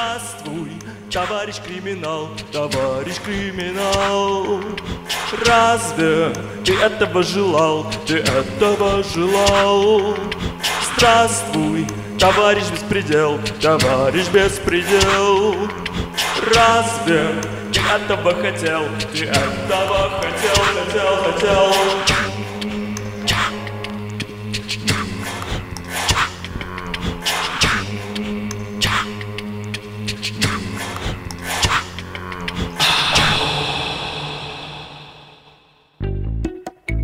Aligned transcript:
Здравствуй, 0.00 0.70
товарищ 1.10 1.56
криминал, 1.56 2.30
товарищ 2.50 3.16
криминал. 3.22 4.62
Разве 5.46 6.32
ты 6.64 6.74
этого 6.74 7.22
желал, 7.22 7.84
ты 8.06 8.16
этого 8.20 9.02
желал? 9.02 10.16
Здравствуй, 10.96 11.86
товарищ 12.18 12.64
беспредел, 12.72 13.38
товарищ 13.60 14.26
беспредел. 14.28 15.54
Разве 16.54 17.34
ты 17.70 17.80
этого 17.80 18.34
хотел, 18.36 18.84
ты 19.12 19.26
этого 19.26 20.10
хотел, 20.18 20.64
хотел, 20.74 21.16
хотел? 21.24 22.19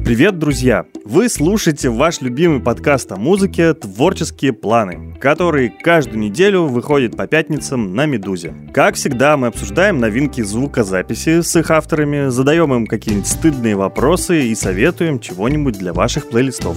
Привет, 0.07 0.39
друзья! 0.39 0.87
Вы 1.05 1.29
слушаете 1.29 1.91
ваш 1.91 2.21
любимый 2.21 2.61
подкаст 2.61 3.11
о 3.11 3.17
музыке 3.17 3.75
«Творческие 3.75 4.53
планы», 4.53 5.17
который 5.21 5.69
каждую 5.69 6.21
неделю 6.21 6.67
выходит 6.67 7.17
по 7.17 7.27
пятницам 7.27 7.93
на 7.97 8.07
«Медузе». 8.07 8.55
Как 8.73 8.95
всегда, 8.95 9.37
мы 9.37 9.49
обсуждаем 9.49 9.99
новинки 9.99 10.43
звукозаписи 10.43 11.41
с 11.41 11.57
их 11.57 11.73
авторами, 11.73 12.29
задаем 12.29 12.73
им 12.73 12.87
какие-нибудь 12.87 13.27
стыдные 13.27 13.75
вопросы 13.75 14.47
и 14.47 14.55
советуем 14.55 15.19
чего-нибудь 15.19 15.77
для 15.77 15.93
ваших 15.93 16.29
плейлистов. 16.29 16.77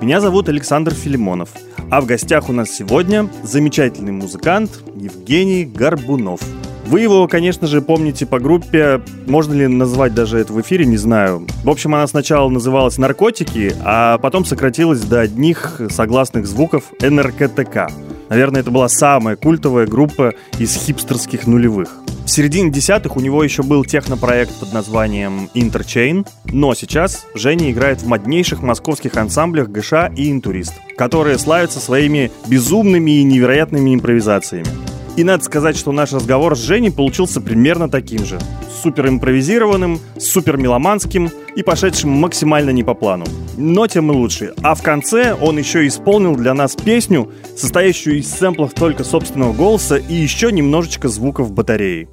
Меня 0.00 0.22
зовут 0.22 0.48
Александр 0.48 0.94
Филимонов, 0.94 1.50
а 1.90 2.00
в 2.00 2.06
гостях 2.06 2.48
у 2.48 2.54
нас 2.54 2.70
сегодня 2.70 3.28
замечательный 3.42 4.12
музыкант 4.12 4.82
Евгений 4.96 5.66
Горбунов– 5.66 6.40
вы 6.90 7.02
его, 7.02 7.28
конечно 7.28 7.68
же, 7.68 7.82
помните 7.82 8.26
по 8.26 8.40
группе, 8.40 9.00
можно 9.28 9.54
ли 9.54 9.68
назвать 9.68 10.12
даже 10.12 10.38
это 10.38 10.52
в 10.52 10.60
эфире, 10.60 10.86
не 10.86 10.96
знаю. 10.96 11.46
В 11.62 11.70
общем, 11.70 11.94
она 11.94 12.04
сначала 12.08 12.48
называлась 12.48 12.98
«Наркотики», 12.98 13.72
а 13.84 14.18
потом 14.18 14.44
сократилась 14.44 15.00
до 15.00 15.20
одних 15.20 15.80
согласных 15.88 16.48
звуков 16.48 16.92
НРКТК. 17.00 17.88
Наверное, 18.28 18.62
это 18.62 18.72
была 18.72 18.88
самая 18.88 19.36
культовая 19.36 19.86
группа 19.86 20.34
из 20.58 20.74
хипстерских 20.74 21.46
нулевых. 21.46 21.90
В 22.24 22.28
середине 22.28 22.72
десятых 22.72 23.16
у 23.16 23.20
него 23.20 23.44
еще 23.44 23.62
был 23.62 23.84
технопроект 23.84 24.52
под 24.58 24.72
названием 24.72 25.48
Interchain, 25.54 26.26
но 26.44 26.74
сейчас 26.74 27.24
Женя 27.36 27.70
играет 27.70 28.02
в 28.02 28.08
моднейших 28.08 28.62
московских 28.62 29.16
ансамблях 29.16 29.68
ГШ 29.68 29.92
и 30.16 30.28
Интурист, 30.30 30.74
которые 30.96 31.38
славятся 31.38 31.78
своими 31.78 32.32
безумными 32.48 33.12
и 33.12 33.22
невероятными 33.22 33.94
импровизациями. 33.94 34.66
И 35.16 35.24
надо 35.24 35.44
сказать, 35.44 35.76
что 35.76 35.92
наш 35.92 36.12
разговор 36.12 36.56
с 36.56 36.60
Женей 36.60 36.92
получился 36.92 37.40
примерно 37.40 37.88
таким 37.88 38.24
же. 38.24 38.38
Супер 38.82 39.08
импровизированным, 39.08 39.98
супер 40.18 40.56
меломанским 40.56 41.30
и 41.56 41.62
пошедшим 41.62 42.10
максимально 42.10 42.70
не 42.70 42.84
по 42.84 42.94
плану. 42.94 43.26
Но 43.56 43.86
тем 43.86 44.10
и 44.10 44.14
лучше. 44.14 44.54
А 44.62 44.74
в 44.74 44.82
конце 44.82 45.34
он 45.34 45.58
еще 45.58 45.86
исполнил 45.86 46.36
для 46.36 46.54
нас 46.54 46.76
песню, 46.76 47.30
состоящую 47.56 48.18
из 48.18 48.30
сэмплов 48.30 48.72
только 48.72 49.04
собственного 49.04 49.52
голоса 49.52 49.96
и 49.96 50.14
еще 50.14 50.52
немножечко 50.52 51.08
звуков 51.08 51.52
батареи. 51.52 52.08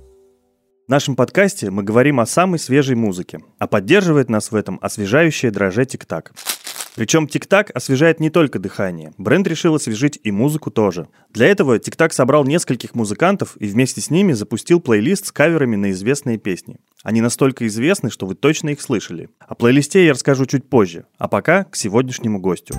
В 0.87 0.89
нашем 0.89 1.15
подкасте 1.15 1.69
мы 1.69 1.83
говорим 1.83 2.19
о 2.19 2.25
самой 2.25 2.59
свежей 2.59 2.95
музыке, 2.95 3.39
а 3.59 3.67
поддерживает 3.67 4.29
нас 4.29 4.51
в 4.51 4.55
этом 4.55 4.79
освежающее 4.81 5.51
дроже 5.51 5.85
тик-так. 5.85 6.31
Причем 6.97 7.25
TikTok 7.25 7.71
освежает 7.73 8.19
не 8.19 8.31
только 8.31 8.57
дыхание. 8.57 9.13
Бренд 9.19 9.47
решил 9.47 9.75
освежить 9.75 10.19
и 10.23 10.31
музыку 10.31 10.71
тоже. 10.71 11.07
Для 11.31 11.45
этого 11.45 11.77
TikTok 11.77 12.11
собрал 12.11 12.43
нескольких 12.43 12.95
музыкантов 12.95 13.55
и 13.59 13.67
вместе 13.67 14.01
с 14.01 14.09
ними 14.09 14.33
запустил 14.33 14.81
плейлист 14.81 15.27
с 15.27 15.31
каверами 15.31 15.75
на 15.75 15.91
известные 15.91 16.39
песни. 16.39 16.77
Они 17.03 17.21
настолько 17.21 17.67
известны, 17.67 18.09
что 18.09 18.25
вы 18.25 18.33
точно 18.33 18.69
их 18.69 18.81
слышали. 18.81 19.29
О 19.37 19.53
плейлисте 19.53 20.07
я 20.07 20.13
расскажу 20.13 20.47
чуть 20.47 20.67
позже, 20.67 21.05
а 21.19 21.27
пока 21.27 21.65
к 21.65 21.75
сегодняшнему 21.75 22.39
гостю. 22.39 22.73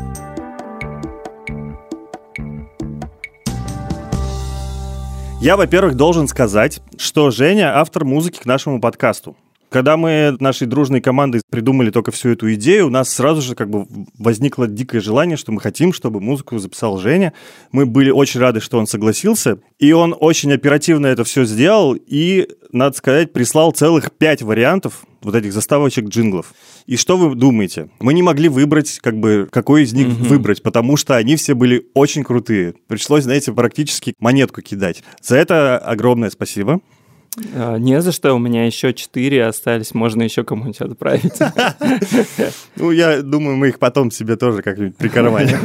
Я, 5.40 5.56
во-первых, 5.56 5.94
должен 5.94 6.26
сказать, 6.26 6.80
что 6.96 7.30
Женя 7.30 7.78
автор 7.78 8.04
музыки 8.04 8.40
к 8.40 8.46
нашему 8.46 8.80
подкасту. 8.80 9.36
Когда 9.70 9.98
мы 9.98 10.36
нашей 10.40 10.66
дружной 10.66 11.00
командой 11.00 11.42
придумали 11.50 11.90
только 11.90 12.10
всю 12.10 12.30
эту 12.30 12.52
идею, 12.54 12.86
у 12.86 12.90
нас 12.90 13.10
сразу 13.10 13.42
же 13.42 13.54
как 13.54 13.68
бы 13.68 13.86
возникло 14.18 14.66
дикое 14.66 15.00
желание, 15.00 15.36
что 15.36 15.52
мы 15.52 15.60
хотим, 15.60 15.92
чтобы 15.92 16.20
музыку 16.20 16.58
записал 16.58 16.98
Женя. 16.98 17.34
Мы 17.70 17.84
были 17.84 18.10
очень 18.10 18.40
рады, 18.40 18.60
что 18.60 18.78
он 18.78 18.86
согласился. 18.86 19.58
И 19.78 19.92
он 19.92 20.16
очень 20.18 20.52
оперативно 20.52 21.06
это 21.06 21.24
все 21.24 21.44
сделал 21.44 21.94
и, 21.94 22.48
надо 22.72 22.96
сказать, 22.96 23.32
прислал 23.32 23.72
целых 23.72 24.10
пять 24.12 24.40
вариантов 24.40 25.04
вот 25.20 25.34
этих 25.34 25.52
заставочек 25.52 26.06
джинглов. 26.06 26.54
И 26.86 26.96
что 26.96 27.18
вы 27.18 27.34
думаете? 27.34 27.90
Мы 28.00 28.14
не 28.14 28.22
могли 28.22 28.48
выбрать, 28.48 28.98
как 29.00 29.18
бы, 29.18 29.48
какой 29.50 29.82
из 29.82 29.92
них 29.92 30.06
mm-hmm. 30.06 30.28
выбрать, 30.28 30.62
потому 30.62 30.96
что 30.96 31.16
они 31.16 31.36
все 31.36 31.54
были 31.54 31.86
очень 31.92 32.24
крутые. 32.24 32.74
Пришлось, 32.86 33.24
знаете, 33.24 33.52
практически 33.52 34.14
монетку 34.18 34.62
кидать. 34.62 35.02
За 35.20 35.36
это 35.36 35.76
огромное 35.78 36.30
спасибо. 36.30 36.80
А, 37.54 37.76
не 37.76 38.00
за 38.00 38.12
что, 38.12 38.34
у 38.34 38.38
меня 38.38 38.66
еще 38.66 38.92
четыре 38.94 39.46
остались, 39.46 39.94
можно 39.94 40.22
еще 40.22 40.44
кому-нибудь 40.44 40.80
отправить. 40.80 41.38
Ну, 42.76 42.90
я 42.92 43.22
думаю, 43.22 43.56
мы 43.56 43.68
их 43.68 43.78
потом 43.78 44.10
себе 44.10 44.36
тоже 44.36 44.62
как-нибудь 44.62 44.96
прикарманим. 44.96 45.58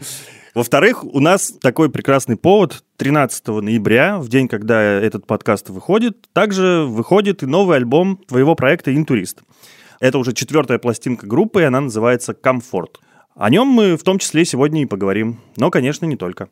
Во-вторых, 0.54 1.04
у 1.04 1.20
нас 1.20 1.52
такой 1.60 1.90
прекрасный 1.90 2.36
повод. 2.36 2.82
13 2.96 3.46
ноября, 3.48 4.18
в 4.18 4.28
день, 4.28 4.48
когда 4.48 4.82
этот 4.82 5.26
подкаст 5.26 5.70
выходит, 5.70 6.28
также 6.32 6.84
выходит 6.84 7.42
и 7.42 7.46
новый 7.46 7.76
альбом 7.76 8.20
твоего 8.28 8.54
проекта 8.54 8.94
«Интурист». 8.94 9.40
Это 10.00 10.18
уже 10.18 10.32
четвертая 10.32 10.78
пластинка 10.78 11.26
группы, 11.26 11.60
и 11.60 11.64
она 11.64 11.80
называется 11.80 12.34
«Комфорт». 12.34 12.98
О 13.36 13.48
нем 13.48 13.68
мы 13.68 13.96
в 13.96 14.02
том 14.02 14.18
числе 14.18 14.44
сегодня 14.44 14.82
и 14.82 14.86
поговорим. 14.86 15.40
Но, 15.56 15.70
конечно, 15.70 16.04
не 16.04 16.16
только. 16.16 16.48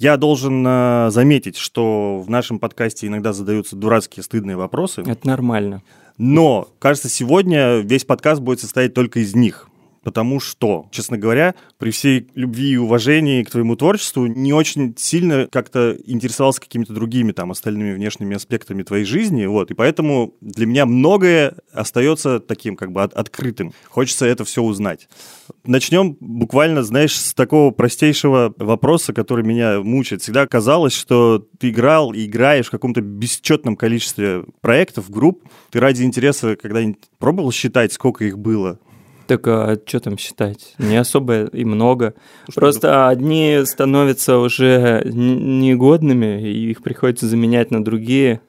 Я 0.00 0.16
должен 0.16 0.64
э, 0.66 1.10
заметить, 1.10 1.58
что 1.58 2.20
в 2.20 2.30
нашем 2.30 2.58
подкасте 2.58 3.06
иногда 3.06 3.34
задаются 3.34 3.76
дурацкие 3.76 4.24
стыдные 4.24 4.56
вопросы. 4.56 5.02
Это 5.06 5.26
нормально. 5.26 5.82
Но, 6.16 6.68
кажется, 6.78 7.10
сегодня 7.10 7.80
весь 7.80 8.04
подкаст 8.04 8.40
будет 8.40 8.60
состоять 8.60 8.94
только 8.94 9.20
из 9.20 9.34
них 9.36 9.69
потому 10.02 10.40
что, 10.40 10.88
честно 10.90 11.18
говоря, 11.18 11.54
при 11.78 11.90
всей 11.90 12.28
любви 12.34 12.72
и 12.72 12.76
уважении 12.76 13.42
к 13.42 13.50
твоему 13.50 13.76
творчеству 13.76 14.26
не 14.26 14.52
очень 14.52 14.94
сильно 14.96 15.46
как-то 15.50 15.96
интересовался 16.06 16.60
какими-то 16.60 16.92
другими 16.92 17.32
там 17.32 17.50
остальными 17.50 17.94
внешними 17.94 18.36
аспектами 18.36 18.82
твоей 18.82 19.04
жизни, 19.04 19.46
вот, 19.46 19.70
и 19.70 19.74
поэтому 19.74 20.34
для 20.40 20.66
меня 20.66 20.86
многое 20.86 21.54
остается 21.72 22.40
таким 22.40 22.76
как 22.76 22.92
бы 22.92 23.02
от 23.02 23.12
открытым. 23.14 23.72
Хочется 23.88 24.26
это 24.26 24.44
все 24.44 24.62
узнать. 24.62 25.08
Начнем 25.64 26.16
буквально, 26.20 26.82
знаешь, 26.82 27.14
с 27.14 27.34
такого 27.34 27.70
простейшего 27.70 28.54
вопроса, 28.56 29.12
который 29.12 29.44
меня 29.44 29.80
мучает. 29.80 30.22
Всегда 30.22 30.46
казалось, 30.46 30.94
что 30.94 31.46
ты 31.58 31.70
играл 31.70 32.12
и 32.12 32.26
играешь 32.26 32.66
в 32.66 32.70
каком-то 32.70 33.00
бесчетном 33.00 33.76
количестве 33.76 34.44
проектов, 34.60 35.10
групп. 35.10 35.42
Ты 35.70 35.80
ради 35.80 36.02
интереса 36.02 36.56
когда-нибудь 36.56 36.98
пробовал 37.18 37.52
считать, 37.52 37.92
сколько 37.92 38.24
их 38.24 38.38
было? 38.38 38.78
Так 39.30 39.46
а 39.46 39.78
что 39.86 40.00
там 40.00 40.18
считать? 40.18 40.74
Не 40.78 40.96
особо 40.96 41.44
и 41.44 41.64
много. 41.64 42.14
Что 42.48 42.60
Просто 42.62 42.88
это? 42.88 43.08
одни 43.10 43.60
становятся 43.64 44.38
уже 44.38 45.02
негодными, 45.04 46.42
и 46.42 46.72
их 46.72 46.82
приходится 46.82 47.28
заменять 47.28 47.70
на 47.70 47.84
другие. 47.84 48.40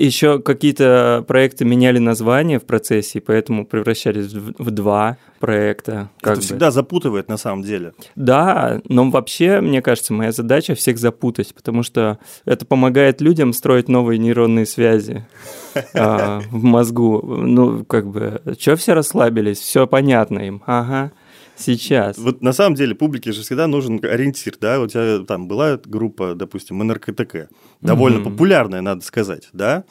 Еще 0.00 0.40
какие-то 0.40 1.26
проекты 1.28 1.66
меняли 1.66 1.98
название 1.98 2.58
в 2.58 2.64
процессе, 2.64 3.18
и 3.18 3.20
поэтому 3.20 3.66
превращались 3.66 4.32
в, 4.32 4.54
в 4.56 4.70
два 4.70 5.18
проекта. 5.40 6.08
Это 6.22 6.36
бы. 6.36 6.40
всегда 6.40 6.70
запутывает 6.70 7.28
на 7.28 7.36
самом 7.36 7.62
деле. 7.64 7.92
Да, 8.16 8.80
но 8.88 9.10
вообще, 9.10 9.60
мне 9.60 9.82
кажется, 9.82 10.14
моя 10.14 10.32
задача 10.32 10.74
всех 10.74 10.96
запутать, 10.96 11.54
потому 11.54 11.82
что 11.82 12.18
это 12.46 12.64
помогает 12.64 13.20
людям 13.20 13.52
строить 13.52 13.88
новые 13.88 14.16
нейронные 14.16 14.64
связи 14.64 15.26
а, 15.94 16.40
в 16.50 16.64
мозгу. 16.64 17.20
Ну, 17.22 17.84
как 17.84 18.06
бы, 18.06 18.40
что 18.58 18.76
все 18.76 18.94
расслабились, 18.94 19.58
все 19.58 19.86
понятно 19.86 20.38
им. 20.38 20.62
Ага 20.64 21.12
сейчас. 21.60 22.18
Вот 22.18 22.42
на 22.42 22.52
самом 22.52 22.74
деле 22.76 22.94
публике 22.94 23.32
же 23.32 23.42
всегда 23.42 23.66
нужен 23.66 24.00
ориентир, 24.02 24.54
да? 24.60 24.80
У 24.80 24.86
тебя 24.86 25.24
там 25.24 25.48
была 25.48 25.78
группа, 25.84 26.34
допустим, 26.34 26.78
НРКТК, 26.78 27.48
довольно 27.80 28.18
mm-hmm. 28.18 28.24
популярная, 28.24 28.80
надо 28.80 29.04
сказать, 29.04 29.48
да? 29.52 29.84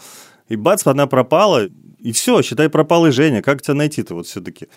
И 0.47 0.55
бац, 0.55 0.85
она 0.85 1.07
пропала, 1.07 1.67
и 1.99 2.11
все, 2.11 2.41
считай, 2.41 2.69
пропал 2.69 3.05
и 3.05 3.11
Женя. 3.11 3.41
Как 3.41 3.61
тебя 3.61 3.75
найти-то 3.75 4.15
вот 4.15 4.27
все-таки? 4.27 4.67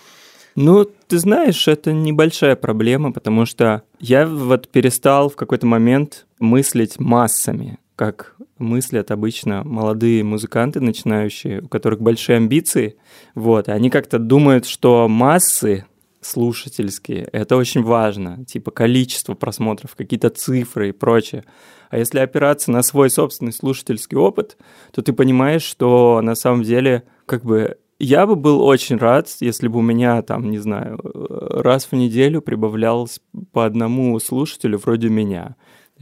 Ну, 0.55 0.85
ты 0.85 1.19
знаешь, 1.19 1.67
это 1.67 1.93
небольшая 1.93 2.57
проблема, 2.57 3.13
потому 3.13 3.47
что 3.47 3.83
я 4.01 4.27
вот 4.27 4.69
перестал 4.69 5.31
в 5.31 5.37
какой-то 5.37 5.67
момент 5.67 6.27
мыслить 6.39 7.01
массами, 7.01 7.79
как 7.97 8.37
мыслят 8.59 9.11
обычно 9.11 9.65
молодые 9.65 10.23
музыканты 10.25 10.81
начинающие, 10.81 11.63
у 11.63 11.69
которых 11.69 12.01
большие 12.01 12.37
амбиции, 12.37 12.97
вот, 13.35 13.69
они 13.69 13.91
как-то 13.91 14.19
думают, 14.19 14.67
что 14.67 15.09
массы 15.09 15.87
слушательские. 16.23 17.29
Это 17.33 17.57
очень 17.57 17.83
важно. 17.83 18.45
Типа 18.45 18.71
количество 18.71 19.35
просмотров, 19.35 19.95
какие-то 19.97 20.31
цифры 20.31 20.91
и 20.91 20.93
прочее. 20.93 21.45
А 21.91 21.99
если 21.99 22.21
опираться 22.21 22.71
на 22.71 22.83
свой 22.83 23.11
собственный 23.11 23.53
слушательский 23.53 24.17
опыт, 24.17 24.57
то 24.93 25.03
ты 25.03 25.13
понимаешь, 25.13 25.63
что 25.63 26.21
на 26.23 26.35
самом 26.35 26.63
деле 26.63 27.05
как 27.27 27.45
бы 27.45 27.77
я 27.99 28.27
бы 28.27 28.35
был 28.35 28.63
очень 28.63 28.97
рад, 28.97 29.29
если 29.41 29.69
бы 29.69 29.79
у 29.79 29.83
меня 29.83 30.23
там, 30.23 30.51
не 30.51 30.59
знаю, 30.59 30.99
раз 31.03 31.85
в 31.85 31.93
неделю 31.93 32.41
прибавлялось 32.41 33.21
по 33.53 33.65
одному 33.65 34.19
слушателю 34.19 34.79
вроде 34.79 35.09
меня 35.09 35.57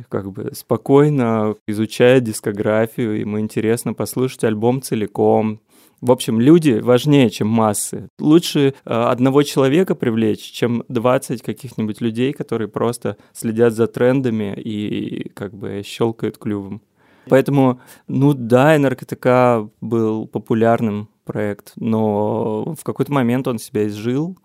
как 0.09 0.31
бы 0.33 0.53
спокойно 0.55 1.57
изучая 1.67 2.21
дискографию, 2.21 3.19
ему 3.19 3.39
интересно 3.41 3.93
послушать 3.93 4.45
альбом 4.45 4.83
целиком, 4.83 5.61
в 6.01 6.11
общем, 6.11 6.41
люди 6.41 6.81
важнее, 6.81 7.31
чем 7.31 7.49
массы. 7.49 8.09
Лучше 8.19 8.61
э, 8.61 8.73
одного 8.85 9.43
человека 9.43 9.95
привлечь, 9.95 10.51
чем 10.51 10.85
20 10.89 11.43
каких-нибудь 11.43 12.01
людей, 12.01 12.33
которые 12.33 12.69
просто 12.69 13.17
следят 13.33 13.75
за 13.75 13.87
трендами 13.87 14.55
и 14.55 15.29
как 15.31 15.55
бы 15.55 15.83
щелкают 15.85 16.39
клювом. 16.39 16.83
Поэтому, 17.29 17.81
ну 18.09 18.33
да, 18.33 18.77
НРКТК 18.79 19.69
был 19.81 20.27
популярным 20.27 21.09
проект, 21.25 21.73
но 21.77 22.75
в 22.75 22.83
какой-то 22.83 23.13
момент 23.13 23.47
он 23.47 23.59
себя 23.59 23.87
изжил. 23.87 24.39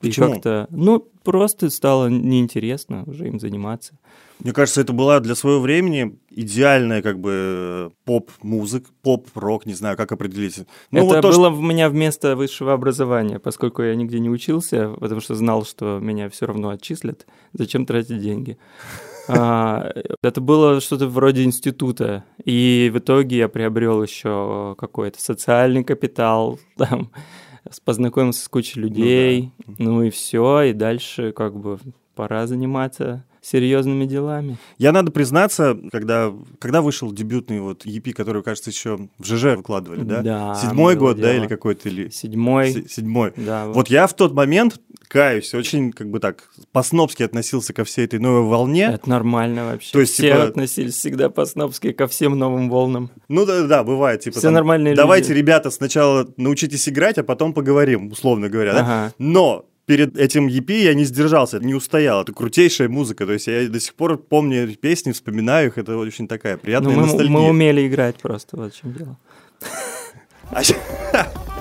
Почему? 0.00 0.26
И 0.26 0.30
как-то, 0.32 0.66
ну, 0.70 1.06
просто 1.22 1.70
стало 1.70 2.08
неинтересно 2.08 3.04
уже 3.06 3.28
им 3.28 3.38
заниматься. 3.38 3.96
Мне 4.42 4.52
кажется, 4.52 4.80
это 4.80 4.92
была 4.92 5.20
для 5.20 5.36
своего 5.36 5.60
времени 5.60 6.18
идеальная 6.30 7.00
как 7.00 7.20
бы 7.20 7.92
поп-музыка, 8.04 8.90
поп-рок, 9.00 9.66
не 9.66 9.74
знаю, 9.74 9.96
как 9.96 10.10
определить. 10.10 10.66
Ну, 10.90 10.98
это 10.98 11.06
вот 11.06 11.22
было 11.22 11.50
что... 11.50 11.52
у 11.52 11.62
меня 11.62 11.88
вместо 11.88 12.34
высшего 12.34 12.72
образования, 12.72 13.38
поскольку 13.38 13.82
я 13.82 13.94
нигде 13.94 14.18
не 14.18 14.28
учился, 14.28 14.88
потому 14.98 15.20
что 15.20 15.36
знал, 15.36 15.64
что 15.64 16.00
меня 16.00 16.28
все 16.28 16.46
равно 16.46 16.70
отчислят. 16.70 17.24
Зачем 17.52 17.86
тратить 17.86 18.20
деньги? 18.20 18.58
А, 19.28 19.88
это 20.20 20.40
было 20.40 20.80
что-то 20.80 21.06
вроде 21.06 21.44
института, 21.44 22.24
и 22.44 22.90
в 22.92 22.98
итоге 22.98 23.36
я 23.36 23.48
приобрел 23.48 24.02
еще 24.02 24.74
какой-то 24.76 25.22
социальный 25.22 25.84
капитал, 25.84 26.58
там, 26.76 27.12
познакомился 27.84 28.44
с 28.44 28.48
кучей 28.48 28.80
людей, 28.80 29.52
ну, 29.64 29.74
да. 29.78 29.84
ну 29.84 30.02
и 30.02 30.10
все, 30.10 30.62
и 30.62 30.72
дальше 30.72 31.30
как 31.30 31.56
бы 31.56 31.78
пора 32.16 32.48
заниматься 32.48 33.24
серьезными 33.42 34.06
делами. 34.06 34.56
Я 34.78 34.92
надо 34.92 35.10
признаться, 35.10 35.76
когда, 35.90 36.32
когда 36.60 36.80
вышел 36.80 37.12
дебютный 37.12 37.60
вот 37.60 37.84
EP, 37.84 38.12
который, 38.12 38.42
кажется, 38.42 38.70
еще 38.70 39.08
в 39.18 39.24
ЖЖ 39.24 39.56
выкладывали, 39.56 40.02
да? 40.04 40.22
Да. 40.22 40.54
Седьмой 40.54 40.94
год, 40.94 41.16
дело. 41.16 41.28
да, 41.28 41.36
или 41.36 41.46
какой-то? 41.48 41.88
Или... 41.88 42.08
Седьмой. 42.08 42.86
седьмой. 42.88 43.32
Да. 43.36 43.66
Вот. 43.66 43.76
вот 43.76 43.88
я 43.88 44.06
в 44.06 44.14
тот 44.14 44.32
момент, 44.32 44.80
каюсь, 45.08 45.52
очень 45.54 45.92
как 45.92 46.08
бы 46.08 46.20
так 46.20 46.48
по-снобски 46.70 47.24
относился 47.24 47.72
ко 47.72 47.84
всей 47.84 48.04
этой 48.04 48.20
новой 48.20 48.48
волне. 48.48 48.92
Это 48.94 49.10
нормально 49.10 49.64
вообще. 49.64 49.92
То 49.92 50.00
есть, 50.00 50.14
Все 50.14 50.32
типа... 50.32 50.44
относились 50.44 50.94
всегда 50.94 51.28
по-снобски 51.28 51.92
ко 51.92 52.06
всем 52.06 52.38
новым 52.38 52.70
волнам. 52.70 53.10
Ну 53.28 53.44
да, 53.44 53.66
да, 53.66 53.82
бывает. 53.82 54.20
Типа, 54.20 54.38
Все 54.38 54.48
там, 54.48 54.54
нормальные 54.54 54.94
Давайте, 54.94 55.30
люди. 55.30 55.40
ребята, 55.40 55.70
сначала 55.70 56.32
научитесь 56.36 56.88
играть, 56.88 57.18
а 57.18 57.24
потом 57.24 57.52
поговорим, 57.54 58.12
условно 58.12 58.48
говоря. 58.48 58.72
Ага. 58.72 58.82
Да? 58.84 59.12
Но 59.18 59.66
перед 59.86 60.16
этим 60.16 60.48
EP 60.48 60.72
я 60.72 60.94
не 60.94 61.04
сдержался, 61.04 61.58
не 61.58 61.74
устоял. 61.74 62.22
Это 62.22 62.32
крутейшая 62.32 62.88
музыка. 62.88 63.26
То 63.26 63.32
есть 63.32 63.46
я 63.46 63.68
до 63.68 63.80
сих 63.80 63.94
пор 63.94 64.18
помню 64.18 64.74
песни, 64.76 65.12
вспоминаю 65.12 65.68
их. 65.68 65.78
Это 65.78 65.96
очень 65.96 66.28
такая 66.28 66.56
приятная 66.56 66.94
ну, 66.94 67.00
мы, 67.00 67.06
ностальгия. 67.06 67.30
Мы 67.30 67.48
умели 67.48 67.86
играть 67.86 68.16
просто, 68.16 68.56
вот 68.56 68.74
в 68.74 68.80
чем 68.80 68.92
дело. 68.92 69.18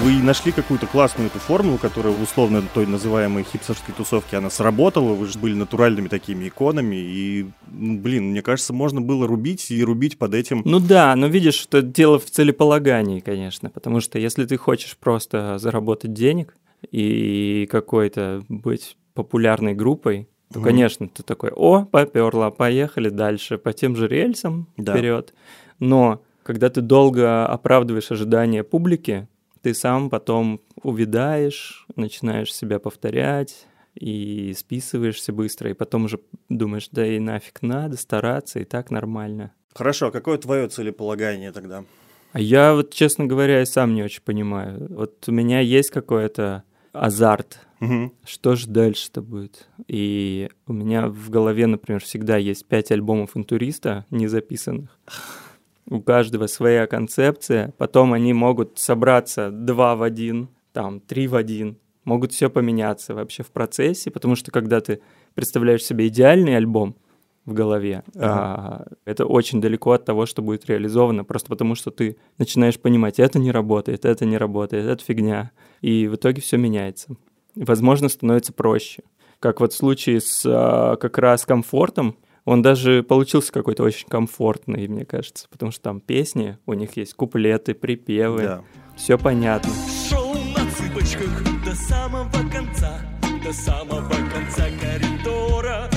Вы 0.00 0.22
нашли 0.22 0.52
какую-то 0.52 0.86
классную 0.86 1.28
эту 1.28 1.40
формулу, 1.40 1.76
которая 1.76 2.14
условно 2.14 2.62
той 2.72 2.86
называемой 2.86 3.42
хипстерской 3.42 3.92
тусовке, 3.92 4.36
она 4.36 4.48
сработала, 4.48 5.12
вы 5.12 5.26
же 5.26 5.40
были 5.40 5.54
натуральными 5.54 6.06
такими 6.06 6.46
иконами, 6.46 6.94
и, 6.94 7.46
ну, 7.66 7.98
блин, 7.98 8.30
мне 8.30 8.40
кажется, 8.40 8.72
можно 8.72 9.00
было 9.00 9.26
рубить 9.26 9.72
и 9.72 9.82
рубить 9.82 10.16
под 10.16 10.34
этим. 10.34 10.62
Ну 10.64 10.78
да, 10.78 11.16
но 11.16 11.26
видишь, 11.26 11.56
что 11.56 11.82
дело 11.82 12.20
в 12.20 12.26
целеполагании, 12.26 13.18
конечно, 13.18 13.70
потому 13.70 14.00
что 14.00 14.20
если 14.20 14.44
ты 14.44 14.56
хочешь 14.56 14.96
просто 14.96 15.58
заработать 15.58 16.12
денег 16.12 16.54
и 16.92 17.66
какой-то 17.68 18.44
быть 18.48 18.96
популярной 19.14 19.74
группой, 19.74 20.28
то, 20.52 20.60
конечно, 20.60 21.08
ты 21.08 21.24
такой, 21.24 21.50
о, 21.50 21.84
поперла, 21.84 22.50
поехали 22.50 23.08
дальше 23.08 23.58
по 23.58 23.72
тем 23.72 23.96
же 23.96 24.06
рельсам 24.06 24.68
да. 24.76 24.94
вперед. 24.94 25.34
Но 25.80 26.22
когда 26.44 26.70
ты 26.70 26.82
долго 26.82 27.46
оправдываешь 27.46 28.10
ожидания 28.12 28.62
публики, 28.62 29.26
ты 29.68 29.74
сам 29.74 30.08
потом 30.08 30.62
увидаешь, 30.82 31.86
начинаешь 31.94 32.54
себя 32.54 32.78
повторять 32.78 33.66
и 33.94 34.54
списываешься 34.56 35.30
быстро, 35.30 35.70
и 35.70 35.74
потом 35.74 36.06
уже 36.06 36.20
думаешь, 36.48 36.88
да 36.90 37.06
и 37.06 37.18
нафиг 37.18 37.60
надо 37.60 37.98
стараться, 37.98 38.60
и 38.60 38.64
так 38.64 38.90
нормально. 38.90 39.52
Хорошо, 39.74 40.06
а 40.06 40.10
какое 40.10 40.38
твое 40.38 40.68
целеполагание 40.68 41.52
тогда? 41.52 41.84
А 42.32 42.40
я 42.40 42.72
вот, 42.72 42.94
честно 42.94 43.26
говоря, 43.26 43.60
и 43.60 43.66
сам 43.66 43.94
не 43.94 44.02
очень 44.02 44.22
понимаю. 44.22 44.86
Вот 44.88 45.28
у 45.28 45.32
меня 45.32 45.60
есть 45.60 45.90
какой-то 45.90 46.62
азарт. 46.92 47.60
Угу. 47.82 48.14
Что 48.24 48.56
же 48.56 48.68
дальше-то 48.68 49.20
будет? 49.20 49.68
И 49.86 50.48
у 50.66 50.72
меня 50.72 51.08
в 51.08 51.28
голове, 51.28 51.66
например, 51.66 52.02
всегда 52.02 52.38
есть 52.38 52.64
пять 52.64 52.90
альбомов 52.90 53.36
интуриста 53.36 54.06
незаписанных 54.08 54.98
у 55.90 56.00
каждого 56.00 56.46
своя 56.46 56.86
концепция, 56.86 57.74
потом 57.78 58.12
они 58.12 58.32
могут 58.32 58.78
собраться 58.78 59.50
два 59.50 59.96
в 59.96 60.02
один, 60.02 60.48
там, 60.72 61.00
три 61.00 61.26
в 61.26 61.34
один, 61.34 61.78
могут 62.04 62.32
все 62.32 62.50
поменяться 62.50 63.14
вообще 63.14 63.42
в 63.42 63.50
процессе, 63.50 64.10
потому 64.10 64.36
что 64.36 64.50
когда 64.50 64.80
ты 64.80 65.00
представляешь 65.34 65.84
себе 65.84 66.08
идеальный 66.08 66.56
альбом 66.56 66.96
в 67.44 67.54
голове, 67.54 68.02
ага. 68.14 68.24
а, 68.24 68.86
это 69.06 69.24
очень 69.24 69.60
далеко 69.60 69.92
от 69.92 70.04
того, 70.04 70.26
что 70.26 70.42
будет 70.42 70.66
реализовано, 70.66 71.24
просто 71.24 71.48
потому 71.48 71.74
что 71.74 71.90
ты 71.90 72.16
начинаешь 72.36 72.78
понимать, 72.78 73.18
это 73.18 73.38
не 73.38 73.50
работает, 73.50 74.04
это 74.04 74.26
не 74.26 74.36
работает, 74.36 74.86
это 74.86 75.02
фигня, 75.02 75.52
и 75.80 76.06
в 76.08 76.16
итоге 76.16 76.42
все 76.42 76.58
меняется. 76.58 77.16
Возможно, 77.54 78.08
становится 78.08 78.52
проще. 78.52 79.02
Как 79.40 79.60
вот 79.60 79.72
в 79.72 79.76
случае 79.76 80.20
с 80.20 80.42
а, 80.46 80.96
как 80.96 81.16
раз 81.18 81.46
комфортом, 81.46 82.16
он 82.44 82.62
даже 82.62 83.02
получился 83.02 83.52
какой-то 83.52 83.82
очень 83.82 84.08
комфортный, 84.08 84.88
мне 84.88 85.04
кажется, 85.04 85.46
потому 85.50 85.72
что 85.72 85.82
там 85.82 86.00
песни, 86.00 86.58
у 86.66 86.74
них 86.74 86.96
есть 86.96 87.14
куплеты, 87.14 87.74
припевы, 87.74 88.42
да. 88.42 88.64
все 88.96 89.18
понятно. 89.18 89.70
Шел 90.08 90.34
на 90.34 90.70
цыпочках 90.70 91.64
до 91.64 91.74
самого 91.74 92.30
конца, 92.50 93.00
до 93.44 93.52
самого 93.52 94.08
конца 94.08 94.66
коридора, 94.80 95.90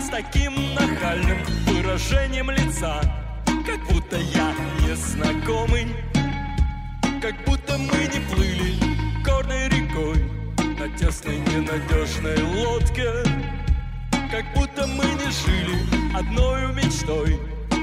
с 0.00 0.08
таким 0.10 0.54
нахальным 0.74 1.38
выражением 1.66 2.50
лица, 2.50 3.00
как 3.66 3.80
будто 3.92 4.16
я 4.16 4.54
незнакомый, 4.86 5.88
как 7.20 7.34
будто 7.44 7.76
мы 7.76 8.06
не 8.06 8.20
плыли 8.32 8.98
горной 9.24 9.68
рекой 9.68 10.24
на 10.78 10.88
тесной 10.96 11.38
ненадежной 11.38 12.42
лодке. 12.42 13.37
Как 14.30 14.44
будто 14.54 14.86
мы 14.86 15.04
не 15.04 15.30
жили 15.30 15.86
одной 16.14 16.72
мечтой. 16.74 17.40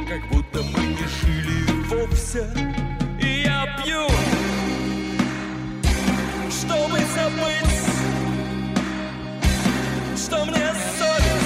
Как 0.08 0.22
будто 0.30 0.62
мы 0.62 0.86
не 0.86 1.08
жили 1.08 1.66
вовсе. 1.88 2.48
И 3.20 3.44
я 3.46 3.66
пью, 3.84 4.08
чтобы 6.52 7.00
забыть 7.16 7.86
Что 10.16 10.46
мне 10.46 10.72
совестно 11.00 11.45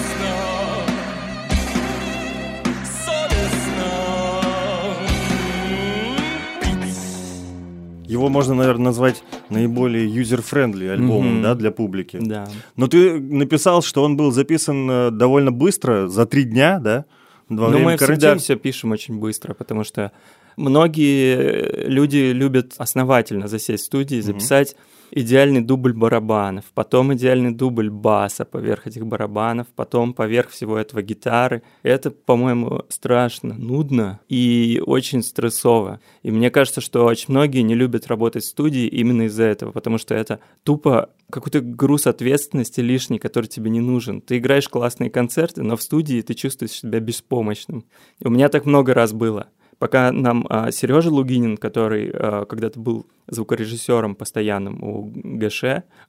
Его 8.09 8.29
можно, 8.29 8.55
наверное, 8.55 8.85
назвать 8.85 9.23
наиболее 9.49 10.07
user-friendly 10.07 10.87
альбомом, 10.87 11.37
mm-hmm. 11.37 11.43
да, 11.43 11.55
для 11.55 11.71
публики. 11.71 12.19
Да. 12.21 12.47
Но 12.75 12.87
ты 12.87 13.19
написал, 13.19 13.81
что 13.81 14.03
он 14.03 14.17
был 14.17 14.31
записан 14.31 14.89
э, 14.89 15.11
довольно 15.11 15.51
быстро, 15.51 16.07
за 16.07 16.25
три 16.25 16.43
дня, 16.43 16.79
да? 16.79 17.05
Во 17.49 17.69
ну, 17.69 17.79
мы 17.79 17.97
карантина. 17.97 18.05
всегда 18.05 18.35
все 18.37 18.55
пишем 18.55 18.91
очень 18.91 19.19
быстро, 19.19 19.53
потому 19.53 19.83
что 19.83 20.11
Многие 20.59 21.87
люди 21.87 22.33
любят 22.33 22.73
основательно 22.77 23.47
засесть 23.47 23.83
в 23.83 23.85
студии, 23.85 24.19
записать 24.19 24.75
идеальный 25.11 25.61
дубль 25.61 25.93
барабанов, 25.93 26.65
потом 26.73 27.13
идеальный 27.13 27.51
дубль 27.51 27.89
баса 27.89 28.45
поверх 28.45 28.87
этих 28.87 29.05
барабанов, 29.05 29.67
потом 29.75 30.13
поверх 30.13 30.49
всего 30.49 30.77
этого 30.77 31.01
гитары. 31.01 31.63
Это, 31.83 32.11
по-моему, 32.11 32.83
страшно, 32.89 33.53
нудно 33.53 34.19
и 34.29 34.81
очень 34.85 35.23
стрессово. 35.23 35.99
И 36.23 36.31
мне 36.31 36.49
кажется, 36.51 36.81
что 36.81 37.05
очень 37.05 37.27
многие 37.29 37.61
не 37.61 37.75
любят 37.75 38.07
работать 38.07 38.43
в 38.43 38.47
студии 38.47 38.87
именно 38.87 39.23
из-за 39.23 39.43
этого, 39.43 39.71
потому 39.71 39.97
что 39.97 40.15
это 40.15 40.39
тупо 40.63 41.09
какой-то 41.29 41.61
груз 41.61 42.07
ответственности 42.07 42.81
лишний, 42.81 43.19
который 43.19 43.45
тебе 43.45 43.69
не 43.69 43.81
нужен. 43.81 44.21
Ты 44.21 44.37
играешь 44.37 44.67
классные 44.67 45.09
концерты, 45.09 45.63
но 45.63 45.77
в 45.77 45.81
студии 45.81 46.21
ты 46.21 46.33
чувствуешь 46.33 46.71
себя 46.71 46.99
беспомощным. 46.99 47.85
И 48.19 48.27
у 48.27 48.29
меня 48.29 48.49
так 48.49 48.65
много 48.65 48.93
раз 48.93 49.13
было 49.13 49.47
пока 49.79 50.11
нам 50.11 50.45
а, 50.49 50.71
Сережа 50.71 51.09
Лугинин, 51.09 51.57
который 51.57 52.11
а, 52.13 52.45
когда-то 52.45 52.79
был 52.79 53.07
звукорежиссером 53.27 54.15
постоянным 54.15 54.83
у 54.83 55.11
ГШ, 55.13 55.63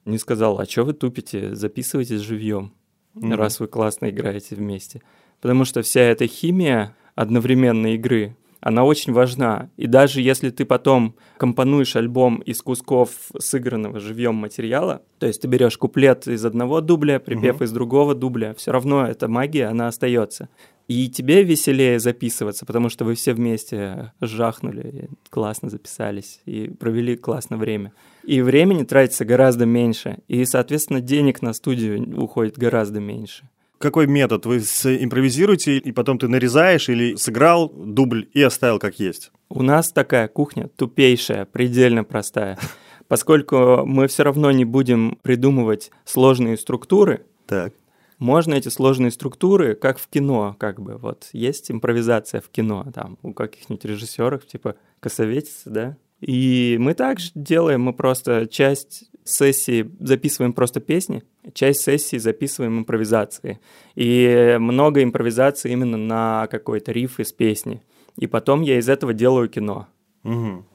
не 0.05 0.17
сказал, 0.17 0.59
а 0.59 0.65
что 0.65 0.83
вы 0.83 0.93
тупите, 0.93 1.55
записывайтесь 1.55 2.19
живьем, 2.19 2.73
mm-hmm. 3.15 3.35
раз 3.35 3.59
вы 3.59 3.67
классно 3.67 4.09
играете 4.09 4.55
вместе. 4.55 5.01
Потому 5.39 5.65
что 5.65 5.81
вся 5.81 6.01
эта 6.01 6.27
химия 6.27 6.95
одновременной 7.15 7.95
игры, 7.95 8.35
она 8.61 8.83
очень 8.83 9.11
важна. 9.11 9.69
И 9.75 9.87
даже 9.87 10.21
если 10.21 10.51
ты 10.51 10.65
потом 10.65 11.15
компонуешь 11.37 11.95
альбом 11.95 12.37
из 12.37 12.61
кусков 12.61 13.09
сыгранного 13.37 13.99
живьем 13.99 14.35
материала, 14.35 15.01
то 15.17 15.25
есть 15.25 15.41
ты 15.41 15.47
берешь 15.47 15.77
куплет 15.77 16.27
из 16.27 16.45
одного 16.45 16.79
дубля, 16.79 17.19
припев 17.19 17.55
угу. 17.55 17.63
из 17.63 17.71
другого 17.71 18.13
дубля, 18.13 18.53
все 18.53 18.71
равно 18.71 19.07
эта 19.07 19.27
магия, 19.27 19.65
она 19.65 19.87
остается. 19.87 20.49
И 20.91 21.07
тебе 21.07 21.41
веселее 21.41 21.99
записываться, 21.99 22.65
потому 22.65 22.89
что 22.89 23.05
вы 23.05 23.15
все 23.15 23.33
вместе 23.33 24.11
жахнули, 24.19 25.07
классно 25.29 25.69
записались 25.69 26.41
и 26.45 26.67
провели 26.67 27.15
классное 27.15 27.57
время. 27.57 27.93
И 28.25 28.41
времени 28.41 28.83
тратится 28.83 29.23
гораздо 29.23 29.65
меньше, 29.65 30.17
и, 30.27 30.43
соответственно, 30.43 30.99
денег 30.99 31.41
на 31.41 31.53
студию 31.53 32.21
уходит 32.21 32.57
гораздо 32.57 32.99
меньше. 32.99 33.47
Какой 33.77 34.05
метод? 34.05 34.45
Вы 34.45 34.57
импровизируете, 34.57 35.77
и 35.77 35.93
потом 35.93 36.19
ты 36.19 36.27
нарезаешь 36.27 36.89
или 36.89 37.15
сыграл 37.15 37.69
дубль 37.69 38.27
и 38.33 38.41
оставил 38.41 38.77
как 38.77 38.99
есть? 38.99 39.31
У 39.47 39.63
нас 39.63 39.93
такая 39.93 40.27
кухня 40.27 40.67
тупейшая, 40.75 41.45
предельно 41.45 42.03
простая. 42.03 42.59
Поскольку 43.07 43.85
мы 43.85 44.09
все 44.09 44.23
равно 44.23 44.51
не 44.51 44.65
будем 44.65 45.17
придумывать 45.21 45.89
сложные 46.03 46.57
структуры, 46.57 47.25
так 47.47 47.73
можно 48.21 48.53
эти 48.53 48.69
сложные 48.69 49.11
структуры, 49.11 49.75
как 49.75 49.97
в 49.97 50.07
кино, 50.07 50.55
как 50.59 50.79
бы, 50.79 50.97
вот, 50.97 51.29
есть 51.33 51.71
импровизация 51.71 52.39
в 52.39 52.49
кино, 52.49 52.85
там, 52.93 53.17
у 53.23 53.33
каких-нибудь 53.33 53.83
режиссеров, 53.83 54.45
типа 54.45 54.75
Косоветец, 54.99 55.63
да, 55.65 55.97
и 56.21 56.77
мы 56.79 56.93
также 56.93 57.31
делаем, 57.33 57.81
мы 57.81 57.93
просто 57.93 58.47
часть 58.47 59.09
сессии 59.23 59.91
записываем 59.99 60.53
просто 60.53 60.79
песни, 60.79 61.23
часть 61.53 61.81
сессии 61.81 62.17
записываем 62.17 62.79
импровизации. 62.79 63.59
И 63.95 64.57
много 64.59 65.01
импровизации 65.01 65.71
именно 65.71 65.97
на 65.97 66.47
какой-то 66.51 66.91
риф 66.91 67.19
из 67.19 67.33
песни. 67.33 67.81
И 68.17 68.27
потом 68.27 68.61
я 68.61 68.77
из 68.77 68.87
этого 68.87 69.13
делаю 69.13 69.49
кино. 69.49 69.87
Угу. 70.23 70.65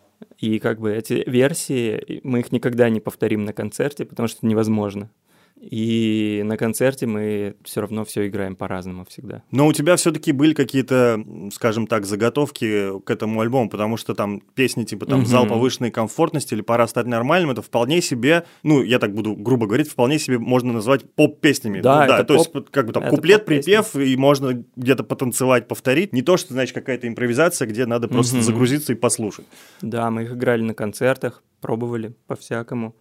И 0.40 0.58
как 0.58 0.80
бы 0.80 0.92
эти 0.92 1.22
версии, 1.28 2.20
мы 2.24 2.40
их 2.40 2.50
никогда 2.50 2.88
не 2.88 3.00
повторим 3.00 3.44
на 3.44 3.52
концерте, 3.52 4.04
потому 4.04 4.26
что 4.26 4.38
это 4.38 4.46
невозможно. 4.46 5.10
И 5.58 6.42
на 6.44 6.58
концерте 6.58 7.06
мы 7.06 7.56
все 7.64 7.80
равно 7.80 8.04
все 8.04 8.26
играем 8.28 8.56
по-разному 8.56 9.06
всегда. 9.06 9.42
Но 9.50 9.66
у 9.66 9.72
тебя 9.72 9.96
все-таки 9.96 10.32
были 10.32 10.52
какие-то, 10.52 11.22
скажем 11.52 11.86
так, 11.86 12.04
заготовки 12.04 13.00
к 13.00 13.10
этому 13.10 13.40
альбому, 13.40 13.70
потому 13.70 13.96
что 13.96 14.14
там 14.14 14.42
песни 14.54 14.84
типа 14.84 15.06
там 15.06 15.24
«Зал 15.24 15.46
повышенной 15.46 15.90
комфортности» 15.90 16.52
или 16.52 16.60
«Пора 16.60 16.86
стать 16.86 17.06
нормальным»— 17.06 17.50
это 17.52 17.62
вполне 17.62 18.02
себе, 18.02 18.44
ну, 18.62 18.82
я 18.82 18.98
так 18.98 19.14
буду 19.14 19.34
грубо 19.34 19.66
говорить, 19.66 19.88
вполне 19.88 20.18
себе 20.18 20.38
можно 20.38 20.72
назвать 20.74 21.10
поп-песнями. 21.14 21.80
Да, 21.80 22.02
ну, 22.02 22.06
да 22.08 22.24
то 22.24 22.36
поп, 22.36 22.54
есть 22.54 22.70
как 22.70 22.86
бы 22.86 22.92
там 22.92 23.08
куплет, 23.08 23.46
припев, 23.46 23.96
и 23.96 24.14
можно 24.16 24.62
где-то 24.76 25.04
потанцевать, 25.04 25.68
повторить. 25.68 26.12
Не 26.12 26.20
то, 26.22 26.36
что, 26.36 26.52
значит, 26.52 26.74
какая-то 26.74 27.08
импровизация, 27.08 27.66
где 27.66 27.86
надо 27.86 28.08
просто 28.08 28.36
угу. 28.36 28.44
загрузиться 28.44 28.92
и 28.92 28.96
послушать. 28.96 29.46
Да, 29.80 30.10
мы 30.10 30.24
их 30.24 30.32
играли 30.32 30.62
на 30.62 30.74
концертах, 30.74 31.42
пробовали 31.60 32.14
по-всякому. 32.26 32.94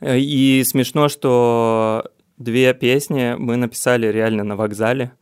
Э, 0.00 0.18
и 0.18 0.62
смешно, 0.64 1.08
что 1.08 2.04
две 2.36 2.74
песни 2.74 3.34
мы 3.38 3.56
написали 3.56 4.06
реально 4.06 4.44
на 4.44 4.56
вокзале. 4.56 5.12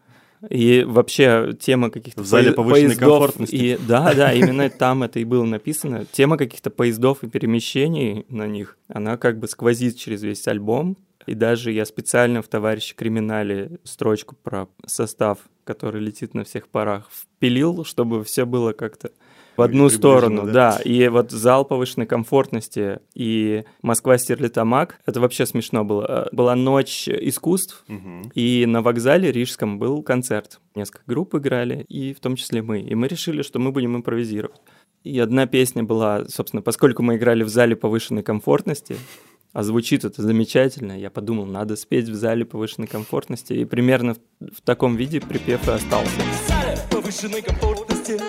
И 0.51 0.85
вообще 0.87 1.57
тема 1.59 1.91
каких-то 1.91 2.23
в 2.23 2.27
зале 2.27 2.53
повышенной 2.53 2.89
поездов 2.89 3.09
комфортности. 3.09 3.55
И, 3.55 3.79
да, 3.89 4.13
да, 4.15 4.33
именно 4.35 4.69
там 4.69 5.03
это 5.03 5.19
и 5.19 5.25
было 5.25 5.45
написано. 5.45 6.05
Тема 6.13 6.37
каких-то 6.37 6.71
поездов 6.71 7.23
и 7.23 7.29
перемещений 7.29 8.27
на 8.29 8.47
них, 8.47 8.79
она 8.89 9.17
как 9.17 9.39
бы 9.39 9.49
сквозит 9.49 9.97
через 9.97 10.23
весь 10.23 10.47
альбом. 10.47 10.97
И 11.27 11.35
даже 11.35 11.73
я 11.73 11.85
специально 11.85 12.41
в 12.41 12.47
«Товарище 12.47 12.95
криминале» 12.95 13.81
строчку 13.83 14.37
про 14.41 14.69
состав, 14.87 15.39
который 15.65 16.01
летит 16.01 16.35
на 16.35 16.45
всех 16.45 16.69
парах, 16.69 17.11
впилил, 17.11 17.85
чтобы 17.85 18.23
все 18.23 18.47
было 18.47 18.73
как-то 18.73 19.11
в 19.57 19.63
одну 19.63 19.89
сторону, 19.89 20.47
да. 20.47 20.77
да. 20.77 20.83
И 20.83 21.09
вот 21.09 21.31
зал 21.31 21.65
повышенной 21.65 22.07
комфортности 22.07 23.01
и 23.15 23.65
Москва 23.83 24.19
Стерлитамак, 24.19 24.99
это 25.07 25.21
вообще 25.21 25.47
смешно 25.47 25.85
было. 25.85 26.29
Была 26.33 26.55
ночь 26.55 27.09
искусств, 27.09 27.85
угу. 27.89 28.31
и 28.35 28.67
на 28.67 28.83
вокзале 28.83 29.33
Рижском 29.33 29.79
был 29.79 30.03
концерт. 30.03 30.61
Несколько 30.75 31.05
групп 31.07 31.35
играли, 31.35 31.85
и 31.89 32.13
в 32.13 32.21
том 32.21 32.37
числе 32.37 32.63
мы. 32.63 32.81
И 32.81 32.95
мы 32.95 33.09
решили, 33.09 33.43
что 33.43 33.59
мы 33.59 33.73
будем 33.73 33.97
импровизировать. 33.97 34.61
И 35.05 35.19
одна 35.21 35.47
песня 35.47 35.85
была, 35.85 36.25
собственно, 36.29 36.63
поскольку 36.63 37.03
мы 37.03 37.17
играли 37.17 37.45
в 37.45 37.49
зале 37.49 37.77
повышенной 37.77 38.25
комфортности, 38.25 38.97
а 39.53 39.63
звучит 39.63 40.05
это 40.05 40.21
замечательно, 40.21 40.99
я 40.99 41.11
подумал, 41.11 41.47
надо 41.47 41.77
спеть 41.77 42.09
в 42.09 42.15
зале 42.15 42.45
повышенной 42.45 42.89
комфортности, 42.89 43.55
и 43.55 43.65
примерно 43.65 44.15
в, 44.15 44.19
в 44.57 44.61
таком 44.63 44.97
виде 44.97 45.21
припев 45.21 45.67
и 45.69 45.71
остался. 45.71 46.11
В 46.11 46.49
зале 46.49 46.79
повышенной 46.91 47.41
комфортности 47.41 48.21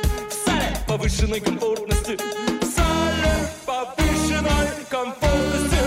повышенной 0.88 1.41
комфортности. 1.41 2.17
В 2.62 2.65
зале 2.65 3.34
повышенной 3.65 4.86
комфортности. 4.89 5.77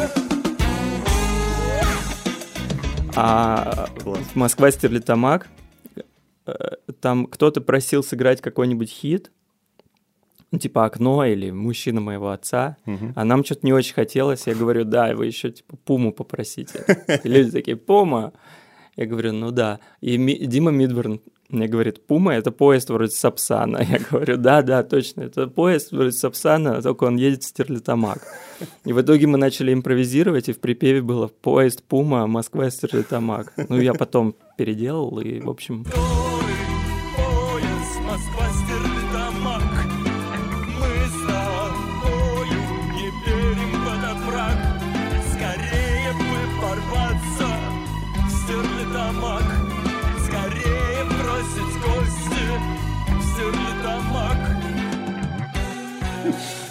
А 3.17 3.89
в 3.97 4.37
Москва 4.37 4.71
Стерлитамак 4.71 5.49
э, 6.47 6.53
там 7.01 7.27
кто-то 7.27 7.61
просил 7.61 8.03
сыграть 8.03 8.41
какой-нибудь 8.41 8.91
хит, 8.91 9.31
ну, 10.53 10.59
типа 10.59 10.85
«Окно» 10.85 11.25
или 11.25 11.51
«Мужчина 11.51 12.01
моего 12.01 12.31
отца», 12.31 12.77
угу. 12.85 13.13
а 13.15 13.25
нам 13.25 13.45
что-то 13.45 13.61
не 13.65 13.73
очень 13.73 13.95
хотелось. 13.95 14.47
Я 14.47 14.55
говорю, 14.55 14.85
да, 14.85 15.15
вы 15.15 15.27
еще 15.27 15.51
типа 15.51 15.77
«Пуму» 15.85 16.13
попросите. 16.13 16.85
И 17.25 17.29
люди 17.29 17.51
такие 17.51 17.77
«Пума». 17.77 18.33
Я 18.97 19.07
говорю, 19.07 19.33
ну 19.33 19.51
да. 19.51 19.81
И 20.01 20.17
Дима 20.47 20.73
Мидберн 20.73 21.21
мне 21.53 21.69
говорит, 21.69 22.07
Пума— 22.07 22.35
это 22.35 22.51
поезд 22.51 22.91
вроде 22.91 23.13
Сапсана. 23.13 23.79
Я 23.91 23.99
говорю, 23.99 24.37
да-да, 24.37 24.83
точно, 24.83 25.23
это 25.23 25.47
поезд 25.47 25.93
вроде 25.93 26.13
Сапсана, 26.13 26.83
только 26.83 27.05
он 27.05 27.17
едет 27.17 27.43
в 27.43 27.47
Стерлитамак. 27.47 28.23
И 28.85 28.93
в 28.93 29.01
итоге 29.01 29.27
мы 29.27 29.39
начали 29.39 29.73
импровизировать, 29.73 30.49
и 30.49 30.53
в 30.53 30.61
припеве 30.61 31.03
было 31.03 31.29
«Поезд 31.29 31.83
Пума, 31.83 32.27
Москва, 32.27 32.71
Стерлитамак». 32.71 33.53
Ну, 33.69 33.81
я 33.81 33.95
потом 33.95 34.35
переделал, 34.57 35.21
и, 35.21 35.41
в 35.41 35.49
общем... 35.49 35.85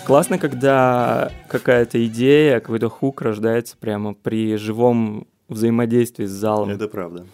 Классно, 0.09 0.39
когда 0.39 1.31
какая-то 1.49 2.03
идея, 2.07 2.61
какой-то 2.61 2.89
хук 2.89 3.21
рождается 3.21 3.77
прямо 3.77 4.15
при 4.15 4.55
живом 4.55 5.27
взаимодействии 5.49 6.25
с 6.25 6.31
залом. 6.31 6.71
Это 6.71 6.87
правда. 6.87 7.27